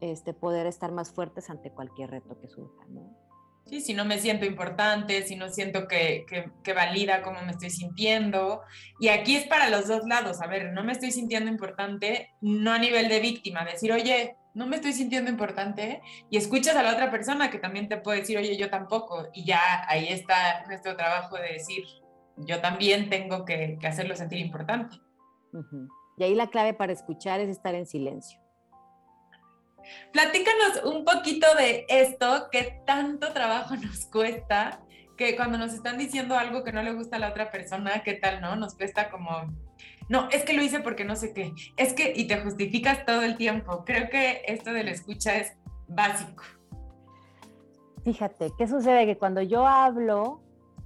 este, 0.00 0.32
poder 0.32 0.66
estar 0.66 0.92
más 0.92 1.12
fuertes 1.12 1.50
ante 1.50 1.70
cualquier 1.70 2.10
reto 2.10 2.38
que 2.40 2.48
surja, 2.48 2.84
¿no? 2.88 3.20
Sí, 3.66 3.80
si 3.80 3.94
no 3.94 4.04
me 4.04 4.18
siento 4.18 4.46
importante, 4.46 5.22
si 5.22 5.36
no 5.36 5.48
siento 5.48 5.86
que, 5.86 6.26
que, 6.64 6.72
valida 6.72 7.22
cómo 7.22 7.40
me 7.42 7.52
estoy 7.52 7.70
sintiendo. 7.70 8.62
Y 8.98 9.08
aquí 9.08 9.36
es 9.36 9.46
para 9.46 9.70
los 9.70 9.86
dos 9.86 10.02
lados. 10.08 10.40
A 10.40 10.48
ver, 10.48 10.72
no 10.72 10.82
me 10.82 10.90
estoy 10.90 11.12
sintiendo 11.12 11.48
importante, 11.50 12.30
no 12.40 12.72
a 12.72 12.78
nivel 12.78 13.08
de 13.08 13.20
víctima, 13.20 13.64
decir, 13.64 13.92
oye, 13.92 14.36
no 14.54 14.66
me 14.66 14.76
estoy 14.76 14.92
sintiendo 14.92 15.30
importante. 15.30 16.02
Y 16.28 16.36
escuchas 16.36 16.76
a 16.76 16.82
la 16.82 16.92
otra 16.92 17.10
persona 17.10 17.50
que 17.50 17.58
también 17.58 17.88
te 17.88 17.96
puede 17.96 18.20
decir, 18.20 18.38
oye, 18.38 18.56
yo 18.56 18.70
tampoco. 18.70 19.28
Y 19.32 19.44
ya 19.44 19.84
ahí 19.88 20.08
está 20.08 20.64
nuestro 20.66 20.96
trabajo 20.96 21.36
de 21.36 21.54
decir, 21.54 21.84
yo 22.36 22.60
también 22.60 23.10
tengo 23.10 23.44
que, 23.44 23.78
que 23.80 23.86
hacerlo 23.86 24.16
sentir 24.16 24.38
importante. 24.38 24.96
Y 26.16 26.24
ahí 26.24 26.34
la 26.34 26.48
clave 26.48 26.74
para 26.74 26.92
escuchar 26.92 27.40
es 27.40 27.48
estar 27.48 27.74
en 27.74 27.86
silencio. 27.86 28.40
Platícanos 30.12 30.84
un 30.84 31.04
poquito 31.04 31.46
de 31.56 31.86
esto, 31.88 32.48
que 32.50 32.82
tanto 32.86 33.32
trabajo 33.32 33.76
nos 33.82 34.06
cuesta, 34.06 34.80
que 35.16 35.36
cuando 35.36 35.58
nos 35.58 35.72
están 35.72 35.98
diciendo 35.98 36.36
algo 36.36 36.64
que 36.64 36.72
no 36.72 36.82
le 36.82 36.92
gusta 36.92 37.16
a 37.16 37.18
la 37.18 37.30
otra 37.30 37.50
persona, 37.50 38.02
¿qué 38.02 38.14
tal, 38.14 38.40
no? 38.40 38.56
Nos 38.56 38.74
cuesta 38.74 39.10
como, 39.10 39.54
no, 40.10 40.28
es 40.28 40.44
que 40.44 40.52
lo 40.52 40.62
hice 40.62 40.80
porque 40.80 41.06
no 41.06 41.16
sé 41.16 41.32
qué, 41.32 41.54
es 41.78 41.94
que, 41.94 42.12
y 42.14 42.26
te 42.26 42.40
justificas 42.40 43.06
todo 43.06 43.22
el 43.22 43.36
tiempo. 43.36 43.84
Creo 43.86 44.10
que 44.10 44.42
esto 44.46 44.72
de 44.72 44.84
la 44.84 44.90
escucha 44.90 45.36
es 45.36 45.56
básico. 45.88 46.42
Fíjate, 48.04 48.52
¿qué 48.58 48.66
sucede? 48.66 49.06
Que 49.06 49.16
cuando 49.16 49.40
yo 49.40 49.66
hablo 49.66 50.42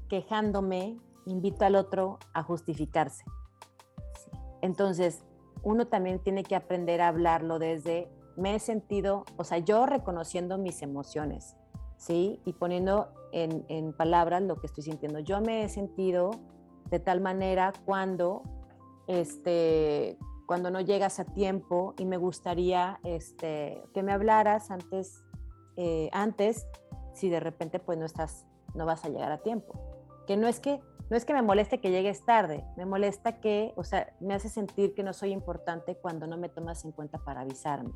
quejándome, 0.08 0.96
invito 1.26 1.64
al 1.64 1.74
otro 1.74 2.18
a 2.34 2.42
justificarse. 2.42 3.24
Entonces, 4.62 5.24
uno 5.62 5.86
también 5.86 6.18
tiene 6.18 6.42
que 6.44 6.54
aprender 6.54 7.00
a 7.00 7.08
hablarlo 7.08 7.58
desde 7.58 8.08
me 8.36 8.54
he 8.54 8.58
sentido, 8.58 9.24
o 9.36 9.44
sea, 9.44 9.58
yo 9.58 9.86
reconociendo 9.86 10.58
mis 10.58 10.82
emociones, 10.82 11.56
¿sí? 11.96 12.40
Y 12.44 12.52
poniendo 12.52 13.08
en, 13.32 13.92
palabras 13.92 14.42
lo 14.42 14.56
que 14.56 14.66
estoy 14.66 14.84
sintiendo. 14.84 15.18
Yo 15.20 15.40
me 15.40 15.64
he 15.64 15.68
sentido 15.68 16.32
de 16.90 17.00
tal 17.00 17.20
manera 17.20 17.72
cuando, 17.84 18.42
este, 19.06 20.18
cuando 20.46 20.70
no 20.70 20.80
llegas 20.80 21.20
a 21.20 21.24
tiempo 21.24 21.94
y 21.98 22.04
me 22.04 22.16
gustaría 22.16 23.00
este, 23.04 23.82
que 23.92 24.02
me 24.02 24.12
hablaras 24.12 24.70
antes, 24.70 25.22
eh, 25.76 26.10
antes, 26.12 26.66
si 27.12 27.28
de 27.28 27.40
repente 27.40 27.78
pues 27.78 27.98
no 27.98 28.04
estás, 28.04 28.46
no 28.74 28.86
vas 28.86 29.04
a 29.04 29.08
llegar 29.08 29.32
a 29.32 29.38
tiempo. 29.38 29.80
Que 30.26 30.36
no 30.36 30.48
es 30.48 30.60
que 30.60 30.80
no 31.10 31.16
es 31.16 31.24
que 31.24 31.34
me 31.34 31.42
moleste 31.42 31.80
que 31.80 31.90
llegues 31.90 32.24
tarde, 32.24 32.64
me 32.76 32.86
molesta 32.86 33.38
que, 33.40 33.74
o 33.76 33.84
sea, 33.84 34.14
me 34.20 34.34
hace 34.34 34.48
sentir 34.48 34.94
que 34.94 35.02
no 35.02 35.12
soy 35.12 35.32
importante 35.32 35.96
cuando 35.96 36.26
no 36.26 36.38
me 36.38 36.48
tomas 36.48 36.84
en 36.84 36.92
cuenta 36.92 37.18
para 37.18 37.42
avisarme. 37.42 37.92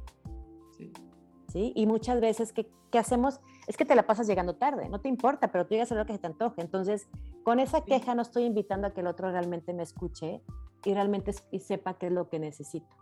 Sí. 1.48 1.72
Y 1.74 1.86
muchas 1.86 2.20
veces, 2.20 2.52
¿qué, 2.52 2.68
hacemos? 2.98 3.40
Es 3.66 3.76
que 3.76 3.86
te 3.86 3.94
la 3.94 4.06
pasas 4.06 4.26
llegando 4.26 4.56
tarde, 4.56 4.88
no 4.90 5.00
te 5.00 5.08
importa, 5.08 5.50
pero 5.50 5.66
tú 5.66 5.70
llegas 5.70 5.90
a 5.92 5.94
lo 5.94 6.04
que 6.04 6.12
se 6.12 6.18
te 6.18 6.26
antoje. 6.26 6.60
Entonces, 6.60 7.08
con 7.42 7.58
esa 7.58 7.84
queja 7.84 8.14
no 8.14 8.22
estoy 8.22 8.44
invitando 8.44 8.86
a 8.86 8.90
que 8.90 9.00
el 9.00 9.06
otro 9.06 9.30
realmente 9.30 9.72
me 9.72 9.82
escuche 9.82 10.42
y 10.84 10.94
realmente 10.94 11.32
y 11.50 11.60
sepa 11.60 11.94
qué 11.94 12.06
es 12.06 12.12
lo 12.12 12.28
que 12.28 12.38
necesito. 12.38 12.94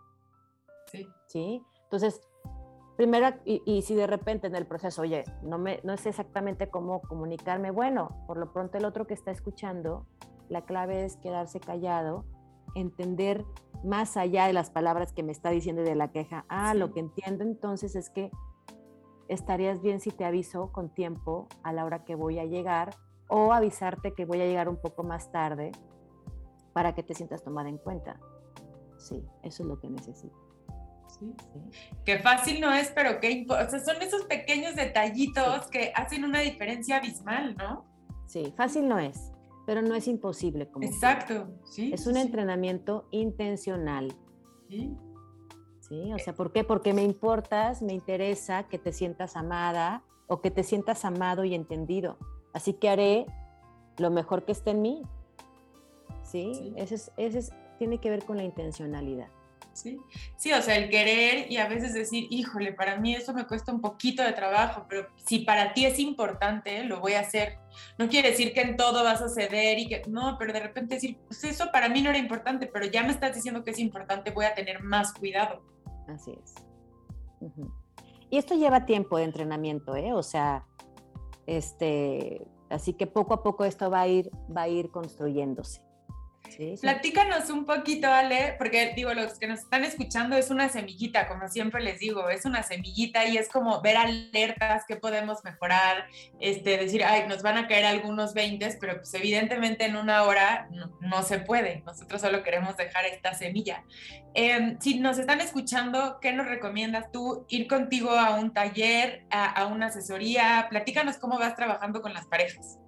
Sí. 0.91 1.07
¿Sí? 1.27 1.63
Entonces, 1.83 2.21
primero, 2.97 3.35
y, 3.45 3.81
si 3.83 3.95
de 3.95 4.07
repente 4.07 4.47
en 4.47 4.55
el 4.55 4.65
proceso, 4.65 5.03
oye, 5.03 5.23
no, 5.43 5.57
me, 5.57 5.79
no 5.83 5.95
sé 5.97 6.09
exactamente 6.09 6.69
cómo 6.69 7.01
comunicarme, 7.01 7.71
bueno, 7.71 8.23
por 8.27 8.37
lo 8.37 8.51
pronto 8.51 8.77
el 8.77 8.85
otro 8.85 9.07
que 9.07 9.13
está 9.13 9.31
escuchando, 9.31 10.05
la 10.49 10.65
clave 10.65 11.05
es 11.05 11.17
quedarse 11.17 11.59
callado, 11.59 12.25
entender 12.75 13.45
más 13.83 14.17
allá 14.17 14.47
de 14.47 14.53
las 14.53 14.69
palabras 14.69 15.13
que 15.13 15.23
me 15.23 15.31
está 15.31 15.49
diciendo 15.49 15.83
de 15.83 15.95
la 15.95 16.11
queja. 16.11 16.45
Ah, 16.49 16.73
lo 16.73 16.91
que 16.91 16.99
entiendo 16.99 17.43
entonces 17.43 17.95
es 17.95 18.09
que 18.09 18.31
estarías 19.27 19.81
bien 19.81 19.99
si 19.99 20.11
te 20.11 20.25
aviso 20.25 20.71
con 20.71 20.89
tiempo 20.89 21.47
a 21.63 21.73
la 21.73 21.85
hora 21.85 22.03
que 22.03 22.15
voy 22.15 22.39
a 22.39 22.45
llegar 22.45 22.95
o 23.29 23.53
avisarte 23.53 24.13
que 24.13 24.25
voy 24.25 24.41
a 24.41 24.45
llegar 24.45 24.69
un 24.69 24.77
poco 24.77 25.03
más 25.03 25.31
tarde 25.31 25.71
para 26.77 26.93
que 26.93 27.01
te 27.01 27.15
sientas 27.15 27.43
tomada 27.43 27.69
en 27.69 27.79
cuenta. 27.79 28.19
Sí, 28.97 29.23
eso 29.41 29.63
es 29.63 29.67
lo 29.67 29.79
que 29.79 29.89
necesito. 29.89 30.37
Sí. 31.07 31.33
Qué 32.05 32.19
fácil 32.19 32.61
no 32.61 32.71
es, 32.71 32.91
pero 32.91 33.19
qué 33.19 33.47
o 33.49 33.67
sea, 33.67 33.79
son 33.79 33.99
esos 33.99 34.25
pequeños 34.25 34.75
detallitos 34.75 35.65
que 35.71 35.91
hacen 35.95 36.23
una 36.23 36.41
diferencia 36.41 36.97
abismal, 36.97 37.55
¿no? 37.57 37.83
Sí, 38.27 38.53
fácil 38.55 38.87
no 38.87 38.99
es 38.99 39.31
pero 39.65 39.81
no 39.81 39.95
es 39.95 40.07
imposible. 40.07 40.69
Como 40.69 40.85
Exacto, 40.85 41.49
sí. 41.65 41.91
Es 41.91 42.05
un 42.05 42.15
entrenamiento 42.15 43.07
intencional. 43.11 44.15
Sí. 44.69 44.95
Sí, 45.81 46.13
o 46.13 46.19
sea, 46.19 46.33
¿por 46.35 46.53
qué? 46.53 46.63
Porque 46.63 46.93
me 46.93 47.03
importas, 47.03 47.81
me 47.81 47.93
interesa 47.93 48.67
que 48.67 48.77
te 48.77 48.93
sientas 48.93 49.35
amada 49.35 50.03
o 50.27 50.41
que 50.41 50.51
te 50.51 50.61
sientas 50.61 51.03
amado 51.05 51.43
y 51.43 51.55
entendido. 51.55 52.19
Así 52.53 52.73
que 52.73 52.87
haré 52.87 53.25
lo 53.97 54.11
mejor 54.11 54.45
que 54.45 54.51
esté 54.51 54.69
en 54.71 54.83
mí. 54.83 55.01
Sí, 56.27 56.73
Ese, 56.75 56.95
es, 56.95 57.11
ese 57.17 57.39
es, 57.39 57.53
tiene 57.77 57.99
que 57.99 58.09
ver 58.09 58.23
con 58.25 58.37
la 58.37 58.43
intencionalidad. 58.43 59.29
¿sí? 59.77 60.01
Sí, 60.35 60.51
o 60.51 60.61
sea, 60.61 60.75
el 60.75 60.89
querer 60.89 61.51
y 61.51 61.57
a 61.57 61.67
veces 61.67 61.93
decir, 61.93 62.27
híjole, 62.29 62.73
para 62.73 62.97
mí 62.97 63.15
eso 63.15 63.33
me 63.33 63.45
cuesta 63.45 63.71
un 63.71 63.79
poquito 63.79 64.23
de 64.23 64.33
trabajo, 64.33 64.85
pero 64.89 65.07
si 65.15 65.39
para 65.39 65.73
ti 65.73 65.85
es 65.85 65.99
importante, 65.99 66.83
lo 66.83 66.99
voy 66.99 67.13
a 67.13 67.21
hacer. 67.21 67.59
No 67.97 68.09
quiere 68.09 68.31
decir 68.31 68.53
que 68.53 68.61
en 68.61 68.75
todo 68.75 69.03
vas 69.03 69.21
a 69.21 69.29
ceder 69.29 69.79
y 69.79 69.87
que, 69.87 70.01
no, 70.07 70.35
pero 70.37 70.51
de 70.51 70.59
repente 70.59 70.95
decir, 70.95 71.17
pues 71.27 71.43
eso 71.43 71.65
para 71.71 71.89
mí 71.89 72.01
no 72.01 72.09
era 72.09 72.19
importante, 72.19 72.67
pero 72.67 72.87
ya 72.87 73.03
me 73.03 73.11
estás 73.11 73.35
diciendo 73.35 73.63
que 73.63 73.71
es 73.71 73.79
importante, 73.79 74.31
voy 74.31 74.45
a 74.45 74.55
tener 74.55 74.81
más 74.81 75.13
cuidado. 75.13 75.61
Así 76.07 76.31
es. 76.43 76.55
Y 78.29 78.37
esto 78.37 78.55
lleva 78.55 78.85
tiempo 78.85 79.17
de 79.17 79.25
entrenamiento, 79.25 79.95
¿eh? 79.95 80.13
O 80.13 80.23
sea, 80.23 80.65
este, 81.45 82.45
así 82.69 82.93
que 82.93 83.07
poco 83.07 83.35
a 83.35 83.43
poco 83.43 83.63
esto 83.63 83.89
va 83.89 84.01
a 84.01 84.07
ir, 84.07 84.31
va 84.55 84.63
a 84.63 84.67
ir 84.67 84.89
construyéndose. 84.89 85.86
Platícanos 86.81 87.49
un 87.49 87.65
poquito, 87.65 88.07
Ale, 88.07 88.55
porque 88.57 88.93
digo, 88.95 89.13
los 89.13 89.37
que 89.37 89.47
nos 89.47 89.59
están 89.59 89.83
escuchando 89.83 90.35
es 90.35 90.49
una 90.49 90.69
semillita, 90.69 91.27
como 91.27 91.47
siempre 91.49 91.83
les 91.83 91.99
digo, 91.99 92.29
es 92.29 92.45
una 92.45 92.63
semillita 92.63 93.25
y 93.25 93.37
es 93.37 93.49
como 93.49 93.81
ver 93.81 93.97
alertas 93.97 94.85
que 94.87 94.95
podemos 94.95 95.43
mejorar, 95.43 96.07
este, 96.39 96.77
decir, 96.77 97.03
ay, 97.03 97.27
nos 97.27 97.43
van 97.43 97.57
a 97.57 97.67
caer 97.67 97.85
algunos 97.85 98.33
20, 98.33 98.77
pero 98.79 98.97
pues 98.97 99.13
evidentemente 99.13 99.85
en 99.85 99.95
una 99.95 100.23
hora 100.23 100.69
no, 101.01 101.23
se 101.23 101.39
puede, 101.39 101.83
nosotros 101.85 102.21
solo 102.21 102.43
queremos 102.43 102.77
dejar 102.77 103.05
esta 103.05 103.33
semilla. 103.33 103.83
Em, 104.33 104.79
si 104.79 104.99
nos 104.99 105.17
están 105.17 105.41
escuchando, 105.41 106.19
¿qué 106.21 106.31
nos 106.31 106.47
recomiendas 106.47 107.11
tú? 107.11 107.45
Ir 107.49 107.67
contigo 107.67 108.11
a 108.11 108.35
un 108.35 108.53
taller, 108.53 109.25
a, 109.29 109.45
a 109.45 109.67
una 109.67 109.87
asesoría, 109.87 110.67
platícanos 110.69 111.17
cómo 111.17 111.37
vas 111.37 111.55
trabajando 111.55 112.01
con 112.01 112.13
las 112.13 112.25
parejas. 112.27 112.79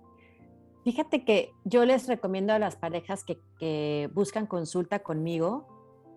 Fíjate 0.89 1.23
que 1.23 1.53
yo 1.65 1.85
les 1.85 2.07
recomiendo 2.07 2.51
a 2.51 2.57
las 2.57 2.75
parejas 2.75 3.23
que, 3.23 4.09
buscan 4.15 4.47
consulta 4.47 5.03
conmigo, 5.03 5.67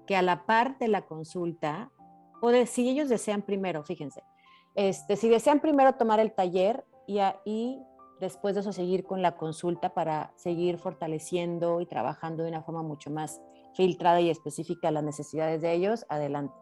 que 0.07 0.17
a 0.17 0.23
la 0.23 0.47
par 0.47 0.79
de 0.79 0.89
la 0.89 1.03
consulta, 1.03 1.93
o 2.41 2.51
si 2.65 2.89
ellos 2.89 3.11
desean 3.11 3.43
primero, 3.43 3.85
fíjense, 3.85 4.23
este, 4.75 5.17
si 5.17 5.29
desean 5.29 5.61
primero 5.61 5.97
tomar 5.97 6.21
el 6.21 6.33
taller 6.33 6.87
y, 7.07 7.19
ahí 7.19 7.83
después 8.19 8.55
de 8.55 8.63
eso 8.63 8.73
seguir 8.73 9.05
con 9.05 9.21
la 9.21 9.37
consulta 9.37 9.93
para 9.93 10.33
seguir 10.37 10.79
fortaleciendo 10.79 11.83
y 11.83 11.87
trabajando 11.87 12.43
de 12.43 12.49
una 12.49 12.63
forma 12.63 12.83
mucho 12.83 13.11
más 13.11 13.43
filtrada 13.75 14.23
y 14.23 14.31
específica 14.31 14.91
las 14.91 15.05
necesidades 15.05 15.61
de 15.61 15.75
ellos, 15.75 16.07
adelante. 16.09 16.55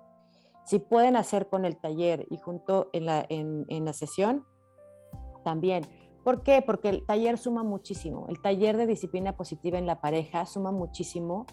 Si 0.64 0.80
pueden 0.80 1.14
hacer 1.14 1.48
con 1.48 1.64
el 1.64 1.76
taller 1.76 2.26
y 2.28 2.38
junto 2.38 2.90
en 2.92 3.06
la, 3.06 3.24
en 3.28 3.84
la 3.84 3.92
sesión, 3.92 4.44
también 5.44 5.84
¿Por 6.24 6.42
qué? 6.42 6.62
Porque 6.62 6.90
el 6.90 7.06
taller 7.06 7.38
suma 7.38 7.62
muchísimo. 7.62 8.26
El 8.28 8.40
taller 8.40 8.76
de 8.76 8.86
disciplina 8.86 9.36
positiva 9.36 9.78
en 9.78 9.86
la 9.86 10.00
pareja 10.00 10.46
suma 10.46 10.70
muchísimo 10.70 11.46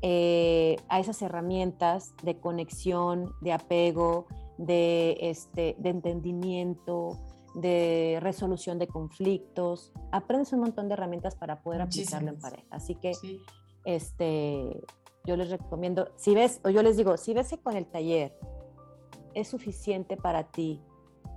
eh, 0.00 0.76
a 0.88 1.00
esas 1.00 1.20
herramientas 1.22 2.14
de 2.22 2.38
conexión, 2.38 3.34
de 3.40 3.52
apego, 3.52 4.26
de, 4.56 5.16
este, 5.20 5.76
de 5.78 5.90
entendimiento, 5.90 7.16
de 7.54 8.18
resolución 8.20 8.78
de 8.78 8.86
conflictos. 8.86 9.92
Aprendes 10.12 10.52
un 10.52 10.60
montón 10.60 10.88
de 10.88 10.94
herramientas 10.94 11.34
para 11.34 11.62
poder 11.62 11.82
aplicarlo 11.82 12.30
en 12.30 12.38
pareja. 12.38 12.66
Así 12.70 12.94
que 12.94 13.12
este, 13.84 14.80
yo 15.24 15.36
les 15.36 15.50
recomiendo, 15.50 16.10
si 16.16 16.34
ves, 16.34 16.60
o 16.64 16.70
yo 16.70 16.82
les 16.82 16.96
digo, 16.96 17.16
si 17.16 17.34
ves 17.34 17.48
que 17.48 17.58
con 17.58 17.76
el 17.76 17.86
taller 17.86 18.34
es 19.34 19.48
suficiente 19.48 20.16
para 20.16 20.44
ti 20.44 20.80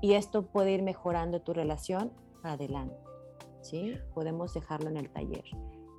y 0.01 0.13
esto 0.13 0.43
puede 0.43 0.71
ir 0.71 0.83
mejorando 0.83 1.41
tu 1.41 1.53
relación 1.53 2.11
adelante. 2.43 3.11
¿sí? 3.61 3.97
Podemos 4.13 4.53
dejarlo 4.53 4.89
en 4.89 4.97
el 4.97 5.09
taller. 5.09 5.45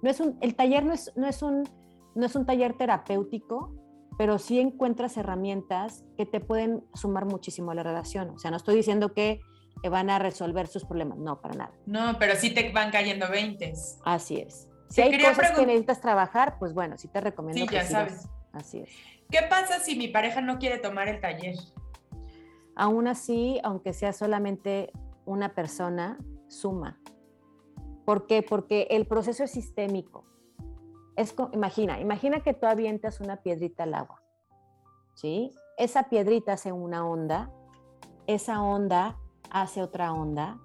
No 0.03 0.11
es 0.11 0.20
un, 0.20 0.36
el 0.40 0.55
taller 0.55 0.84
no 0.84 0.93
es, 0.93 1.12
no, 1.16 1.26
es 1.26 1.43
un, 1.43 1.68
no 2.14 2.26
es 2.26 2.34
un 2.34 2.45
taller 2.45 2.74
terapéutico, 2.74 3.74
pero 4.18 4.38
sí 4.38 4.61
encuentras 4.61 5.16
herramientas 5.16 6.05
que 6.16 6.26
te 6.26 6.40
pueden 6.40 6.84
sumar 6.95 7.24
muchísimo 7.24 7.70
a 7.70 7.74
la 7.74 7.82
relación. 7.82 8.30
O 8.30 8.38
sea, 8.38 8.51
no 8.51 8.57
estoy 8.57 8.76
diciendo 8.76 9.12
que 9.14 9.40
van 9.90 10.11
a 10.11 10.18
resolver 10.18 10.66
sus 10.66 10.84
problemas, 10.84 11.18
no, 11.18 11.40
para 11.40 11.55
nada. 11.55 11.72
No, 11.86 12.18
pero 12.18 12.36
sí 12.36 12.53
te 12.53 12.70
van 12.70 12.90
cayendo 12.90 13.28
20. 13.28 13.72
Así 14.05 14.36
es. 14.38 14.68
Si 14.90 15.01
hay 15.01 15.18
cosas 15.18 15.53
que 15.53 15.64
necesitas 15.64 16.01
trabajar, 16.01 16.59
pues 16.59 16.74
bueno, 16.74 16.99
sí 16.99 17.09
te 17.09 17.20
recomiendo. 17.20 17.66
Sí, 17.66 17.72
ya 17.72 17.86
sabes. 17.86 18.28
Así 18.53 18.80
es. 18.80 18.90
¿Qué 19.30 19.40
pasa 19.49 19.80
si 19.80 19.97
mi 19.97 20.09
pareja 20.09 20.43
no 20.43 20.59
quiere 20.59 20.78
tomar 20.78 21.09
el 21.09 21.20
taller? 21.20 21.57
Aún 22.76 23.09
así, 23.09 23.59
aunque 23.64 23.95
sea 23.95 24.12
solamente 24.12 24.93
una 25.25 25.55
persona, 25.55 26.18
suma. 26.49 27.01
¿Por 28.05 28.27
qué? 28.27 28.43
Porque 28.43 28.89
el 28.91 29.07
proceso 29.07 29.45
es 29.45 29.51
sistémico. 29.51 30.25
Es, 31.16 31.35
imagina, 31.53 32.01
imagina 32.01 32.41
que 32.41 32.55
tú 32.55 32.66
avientas 32.66 33.20
una 33.20 33.37
piedrita 33.37 33.85
al 33.85 33.95
agua. 33.95 34.23
¿Sí? 35.14 35.53
Esa 35.77 36.05
piedrita 36.05 36.55
hace 36.55 36.73
una 36.73 37.07
onda, 37.07 37.51
esa 38.27 38.62
onda 38.62 39.18
hace 39.51 39.83
otra 39.83 40.12
onda, 40.12 40.59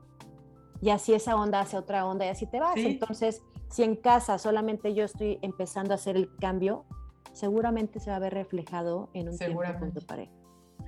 y 0.81 0.89
así 0.89 1.13
esa 1.13 1.35
onda 1.35 1.59
hace 1.59 1.77
otra 1.77 2.05
onda, 2.05 2.25
y 2.25 2.29
así 2.29 2.45
te 2.45 2.59
vas. 2.59 2.77
Entonces, 2.77 3.41
si 3.69 3.83
en 3.83 3.95
casa 3.95 4.37
solamente 4.37 4.93
yo 4.93 5.05
estoy 5.05 5.39
empezando 5.41 5.91
a 5.93 5.95
hacer 5.95 6.15
el 6.15 6.35
cambio, 6.37 6.85
seguramente 7.33 7.99
se 7.99 8.09
va 8.09 8.15
a 8.15 8.19
ver 8.19 8.33
reflejado 8.33 9.09
en 9.13 9.29
un 9.29 9.37
tiempo 9.37 9.61
con 9.79 9.91
tu 9.93 10.01
pareja. 10.05 10.31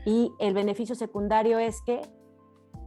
Y 0.05 0.31
el 0.39 0.53
beneficio 0.53 0.95
secundario 0.95 1.59
es 1.59 1.81
que 1.81 2.01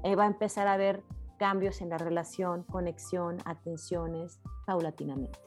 eh, 0.05 0.15
va 0.17 0.25
a 0.25 0.27
empezar 0.27 0.67
a 0.69 0.75
haber 0.75 1.03
cambios 1.39 1.81
en 1.81 1.89
la 1.89 1.99
relación, 1.99 2.63
conexión, 2.65 3.39
atenciones, 3.45 4.41
paulatinamente. 4.67 5.39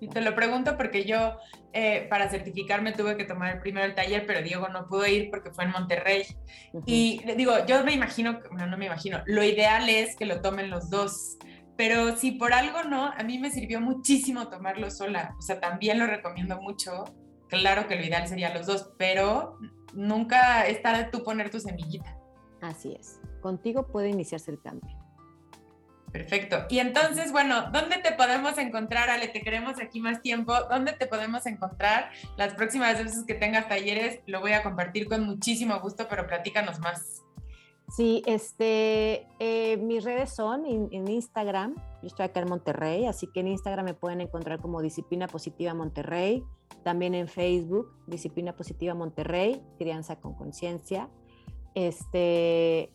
Y 0.00 0.08
te 0.08 0.20
lo 0.20 0.34
pregunto 0.34 0.76
porque 0.76 1.04
yo 1.04 1.36
eh, 1.72 2.08
para 2.10 2.28
certificarme 2.28 2.90
tuve 2.92 3.16
que 3.16 3.24
tomar 3.24 3.60
primero 3.60 3.86
el 3.86 3.94
taller, 3.94 4.26
pero 4.26 4.42
Diego 4.42 4.68
no 4.68 4.88
pudo 4.88 5.06
ir 5.06 5.30
porque 5.30 5.52
fue 5.52 5.64
en 5.64 5.70
Monterrey. 5.70 6.24
Y 6.86 7.22
digo, 7.36 7.52
yo 7.66 7.84
me 7.84 7.92
imagino, 7.92 8.40
no, 8.50 8.66
no 8.66 8.76
me 8.76 8.86
imagino, 8.86 9.22
lo 9.26 9.44
ideal 9.44 9.88
es 9.88 10.16
que 10.16 10.26
lo 10.26 10.40
tomen 10.40 10.70
los 10.70 10.90
dos. 10.90 11.38
Pero 11.76 12.16
si 12.16 12.32
por 12.32 12.52
algo 12.52 12.82
no, 12.82 13.06
a 13.06 13.22
mí 13.22 13.38
me 13.38 13.50
sirvió 13.50 13.80
muchísimo 13.80 14.48
tomarlo 14.48 14.90
sola. 14.90 15.36
O 15.38 15.42
sea, 15.42 15.60
también 15.60 16.00
lo 16.00 16.06
recomiendo 16.06 16.60
mucho 16.60 17.04
claro 17.48 17.86
que 17.86 17.96
lo 17.96 18.04
ideal 18.04 18.26
sería 18.26 18.52
los 18.52 18.66
dos, 18.66 18.92
pero 18.98 19.58
nunca 19.94 20.64
de 20.64 21.08
tú 21.12 21.22
poner 21.22 21.50
tu 21.50 21.60
semillita. 21.60 22.18
Así 22.60 22.96
es. 22.98 23.20
Contigo 23.42 23.88
puede 23.88 24.08
iniciarse 24.08 24.50
el 24.50 24.60
cambio. 24.62 24.96
Perfecto. 26.12 26.66
Y 26.68 26.78
entonces, 26.78 27.32
bueno, 27.32 27.70
¿dónde 27.72 27.96
te 27.96 28.12
podemos 28.12 28.58
encontrar, 28.58 29.08
Ale? 29.08 29.28
Te 29.28 29.40
queremos 29.40 29.80
aquí 29.80 29.98
más 29.98 30.20
tiempo. 30.20 30.52
¿Dónde 30.70 30.92
te 30.92 31.06
podemos 31.06 31.46
encontrar? 31.46 32.10
Las 32.36 32.54
próximas 32.54 33.02
veces 33.02 33.24
que 33.26 33.34
tengas 33.34 33.66
talleres 33.66 34.20
lo 34.26 34.40
voy 34.40 34.52
a 34.52 34.62
compartir 34.62 35.08
con 35.08 35.24
muchísimo 35.24 35.80
gusto, 35.80 36.06
pero 36.08 36.26
platícanos 36.26 36.78
más. 36.80 37.22
Sí, 37.88 38.22
este, 38.26 39.26
eh, 39.38 39.78
mis 39.78 40.04
redes 40.04 40.34
son 40.34 40.66
en, 40.66 41.08
Instagram. 41.08 41.76
Yo 42.02 42.08
estoy 42.08 42.26
acá 42.26 42.40
en 42.40 42.48
Monterrey, 42.48 43.06
así 43.06 43.26
que 43.26 43.40
en 43.40 43.48
Instagram 43.48 43.84
me 43.84 43.94
pueden 43.94 44.20
encontrar 44.20 44.60
como 44.60 44.82
Disciplina 44.82 45.28
Positiva 45.28 45.72
Monterrey. 45.72 46.42
También 46.84 47.14
en 47.14 47.28
Facebook, 47.28 47.94
Disciplina 48.06 48.54
Positiva 48.54 48.94
Monterrey, 48.94 49.62
Crianza 49.78 50.16
con 50.16 50.34
Conciencia. 50.34 51.08
Este, 51.74 52.90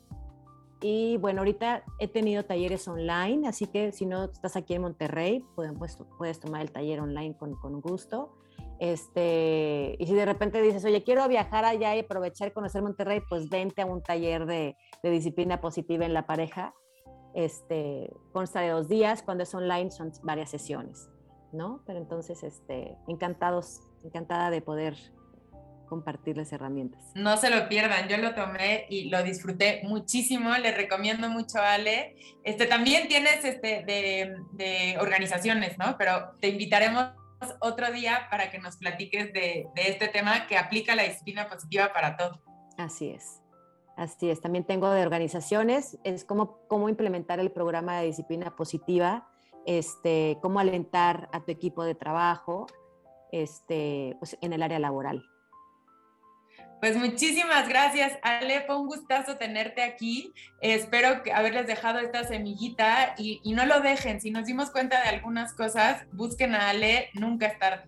y 0.81 1.17
bueno, 1.17 1.41
ahorita 1.41 1.83
he 1.99 2.07
tenido 2.07 2.45
talleres 2.45 2.87
online, 2.87 3.47
así 3.47 3.65
que 3.67 3.91
si 3.91 4.05
no 4.05 4.25
estás 4.25 4.55
aquí 4.55 4.75
en 4.75 4.83
Monterrey, 4.83 5.43
pues, 5.55 5.71
puedes 6.17 6.39
tomar 6.39 6.61
el 6.61 6.71
taller 6.71 6.99
online 7.01 7.35
con, 7.35 7.55
con 7.55 7.81
gusto. 7.81 8.33
Este, 8.79 9.95
y 9.97 10.05
si 10.05 10.13
de 10.13 10.25
repente 10.25 10.61
dices, 10.61 10.85
oye, 10.85 11.03
quiero 11.03 11.27
viajar 11.27 11.65
allá 11.65 11.95
y 11.95 11.99
aprovechar 11.99 12.53
conocer 12.53 12.83
Monterrey, 12.83 13.21
pues 13.27 13.49
vente 13.49 13.81
a 13.81 13.87
un 13.87 14.03
taller 14.03 14.45
de, 14.45 14.77
de, 15.01 15.09
disciplina 15.09 15.61
positiva 15.61 16.05
en 16.05 16.13
la 16.13 16.27
pareja. 16.27 16.75
Este, 17.33 18.11
consta 18.31 18.61
de 18.61 18.69
dos 18.69 18.87
días, 18.87 19.23
cuando 19.23 19.43
es 19.43 19.53
online 19.55 19.89
son 19.89 20.11
varias 20.23 20.51
sesiones, 20.51 21.09
¿no? 21.51 21.81
Pero 21.87 21.97
entonces, 21.97 22.43
este, 22.43 22.95
encantados, 23.07 23.81
encantada 24.03 24.51
de 24.51 24.61
poder 24.61 24.95
compartirles 25.87 26.51
herramientas. 26.53 27.01
No 27.15 27.37
se 27.37 27.49
lo 27.49 27.67
pierdan, 27.67 28.07
yo 28.07 28.17
lo 28.17 28.35
tomé 28.35 28.85
y 28.89 29.09
lo 29.09 29.23
disfruté 29.23 29.81
muchísimo, 29.83 30.55
les 30.57 30.75
recomiendo 30.75 31.29
mucho 31.29 31.59
Ale. 31.59 32.15
Este, 32.43 32.67
también 32.67 33.07
tienes 33.07 33.43
este, 33.43 33.83
de, 33.85 34.35
de 34.53 34.97
organizaciones, 34.99 35.77
¿no? 35.77 35.95
Pero 35.97 36.35
te 36.39 36.49
invitaremos 36.49 37.11
otro 37.59 37.91
día 37.91 38.27
para 38.29 38.49
que 38.49 38.59
nos 38.59 38.77
platiques 38.77 39.31
de, 39.33 39.67
este 39.75 40.07
tema 40.07 40.47
que 40.47 40.57
aplica 40.57 40.95
la 40.95 41.03
disciplina 41.03 41.47
positiva 41.47 41.91
para 41.93 42.17
todo. 42.17 42.41
Así 42.77 43.09
es. 43.09 43.41
Así 43.95 44.29
es, 44.29 44.41
también 44.41 44.63
tengo 44.63 44.91
de 44.91 45.01
organizaciones, 45.01 45.97
es 46.03 46.23
cómo, 46.23 46.59
cómo 46.67 46.87
implementar 46.87 47.39
el 47.39 47.51
programa 47.51 47.99
de 47.99 48.05
disciplina 48.05 48.55
positiva, 48.55 49.27
este, 49.65 50.37
cómo 50.39 50.59
alentar 50.59 51.29
a 51.33 51.43
tu 51.43 51.51
equipo 51.51 51.83
de 51.83 51.95
trabajo 51.95 52.67
este, 53.31 54.15
pues, 54.19 54.37
en 54.41 54.53
el 54.53 54.61
área 54.61 54.77
laboral. 54.77 55.23
Pues 56.79 56.95
muchísimas 56.95 57.67
gracias, 57.67 58.13
Ale. 58.21 58.61
Fue 58.61 58.77
un 58.77 58.87
gustazo 58.87 59.35
tenerte 59.37 59.81
aquí. 59.81 60.33
espero 60.61 61.23
que 61.23 61.33
haberles 61.33 61.65
dejado 61.65 61.99
esta 61.99 62.23
semillita 62.23 63.15
y, 63.17 63.41
no 63.53 63.65
lo 63.65 63.79
dejen. 63.79 64.21
Si 64.21 64.29
nos 64.29 64.45
dimos 64.45 64.69
cuenta 64.69 65.01
de 65.01 65.09
algunas 65.09 65.53
cosas, 65.53 66.05
busquen 66.11 66.53
a 66.53 66.69
Ale, 66.69 67.09
nunca 67.13 67.47
es 67.47 67.57
tarde. 67.57 67.83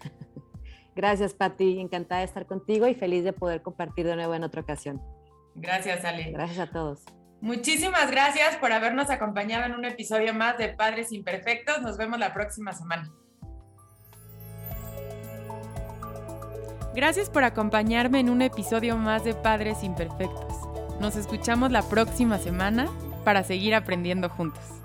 Gracias, 0.94 1.32
Pati. 1.32 1.80
Encantada 1.80 2.20
de 2.20 2.26
estar 2.26 2.46
contigo 2.46 2.86
y 2.88 2.94
feliz 2.94 3.24
de 3.24 3.32
poder 3.32 3.62
compartir 3.62 4.06
de 4.06 4.16
nuevo 4.16 4.34
en 4.34 4.44
otra 4.44 4.60
ocasión. 4.60 5.00
Gracias, 5.54 6.04
Ale. 6.04 6.30
Gracias 6.30 6.58
a 6.58 6.70
todos. 6.70 7.04
Muchísimas 7.40 8.10
gracias 8.10 8.56
por 8.56 8.70
habernos 8.70 9.08
acompañado 9.08 9.64
en 9.64 9.72
un 9.72 9.86
episodio 9.86 10.34
más 10.34 10.58
de 10.58 10.68
Padres 10.68 11.10
Imperfectos. 11.10 11.80
Nos 11.80 11.96
vemos 11.96 12.18
la 12.18 12.34
próxima 12.34 12.74
semana. 12.74 13.10
Gracias 16.94 17.30
por 17.30 17.44
acompañarme 17.44 18.18
en 18.18 18.30
un 18.30 18.42
episodio 18.42 18.96
más 18.96 19.22
de 19.22 19.32
Padres 19.34 19.84
Imperfectos. 19.84 20.54
Nos 21.00 21.14
escuchamos 21.14 21.70
la 21.70 21.82
próxima 21.82 22.38
semana 22.38 22.88
para 23.24 23.44
seguir 23.44 23.76
aprendiendo 23.76 24.28
juntos. 24.28 24.79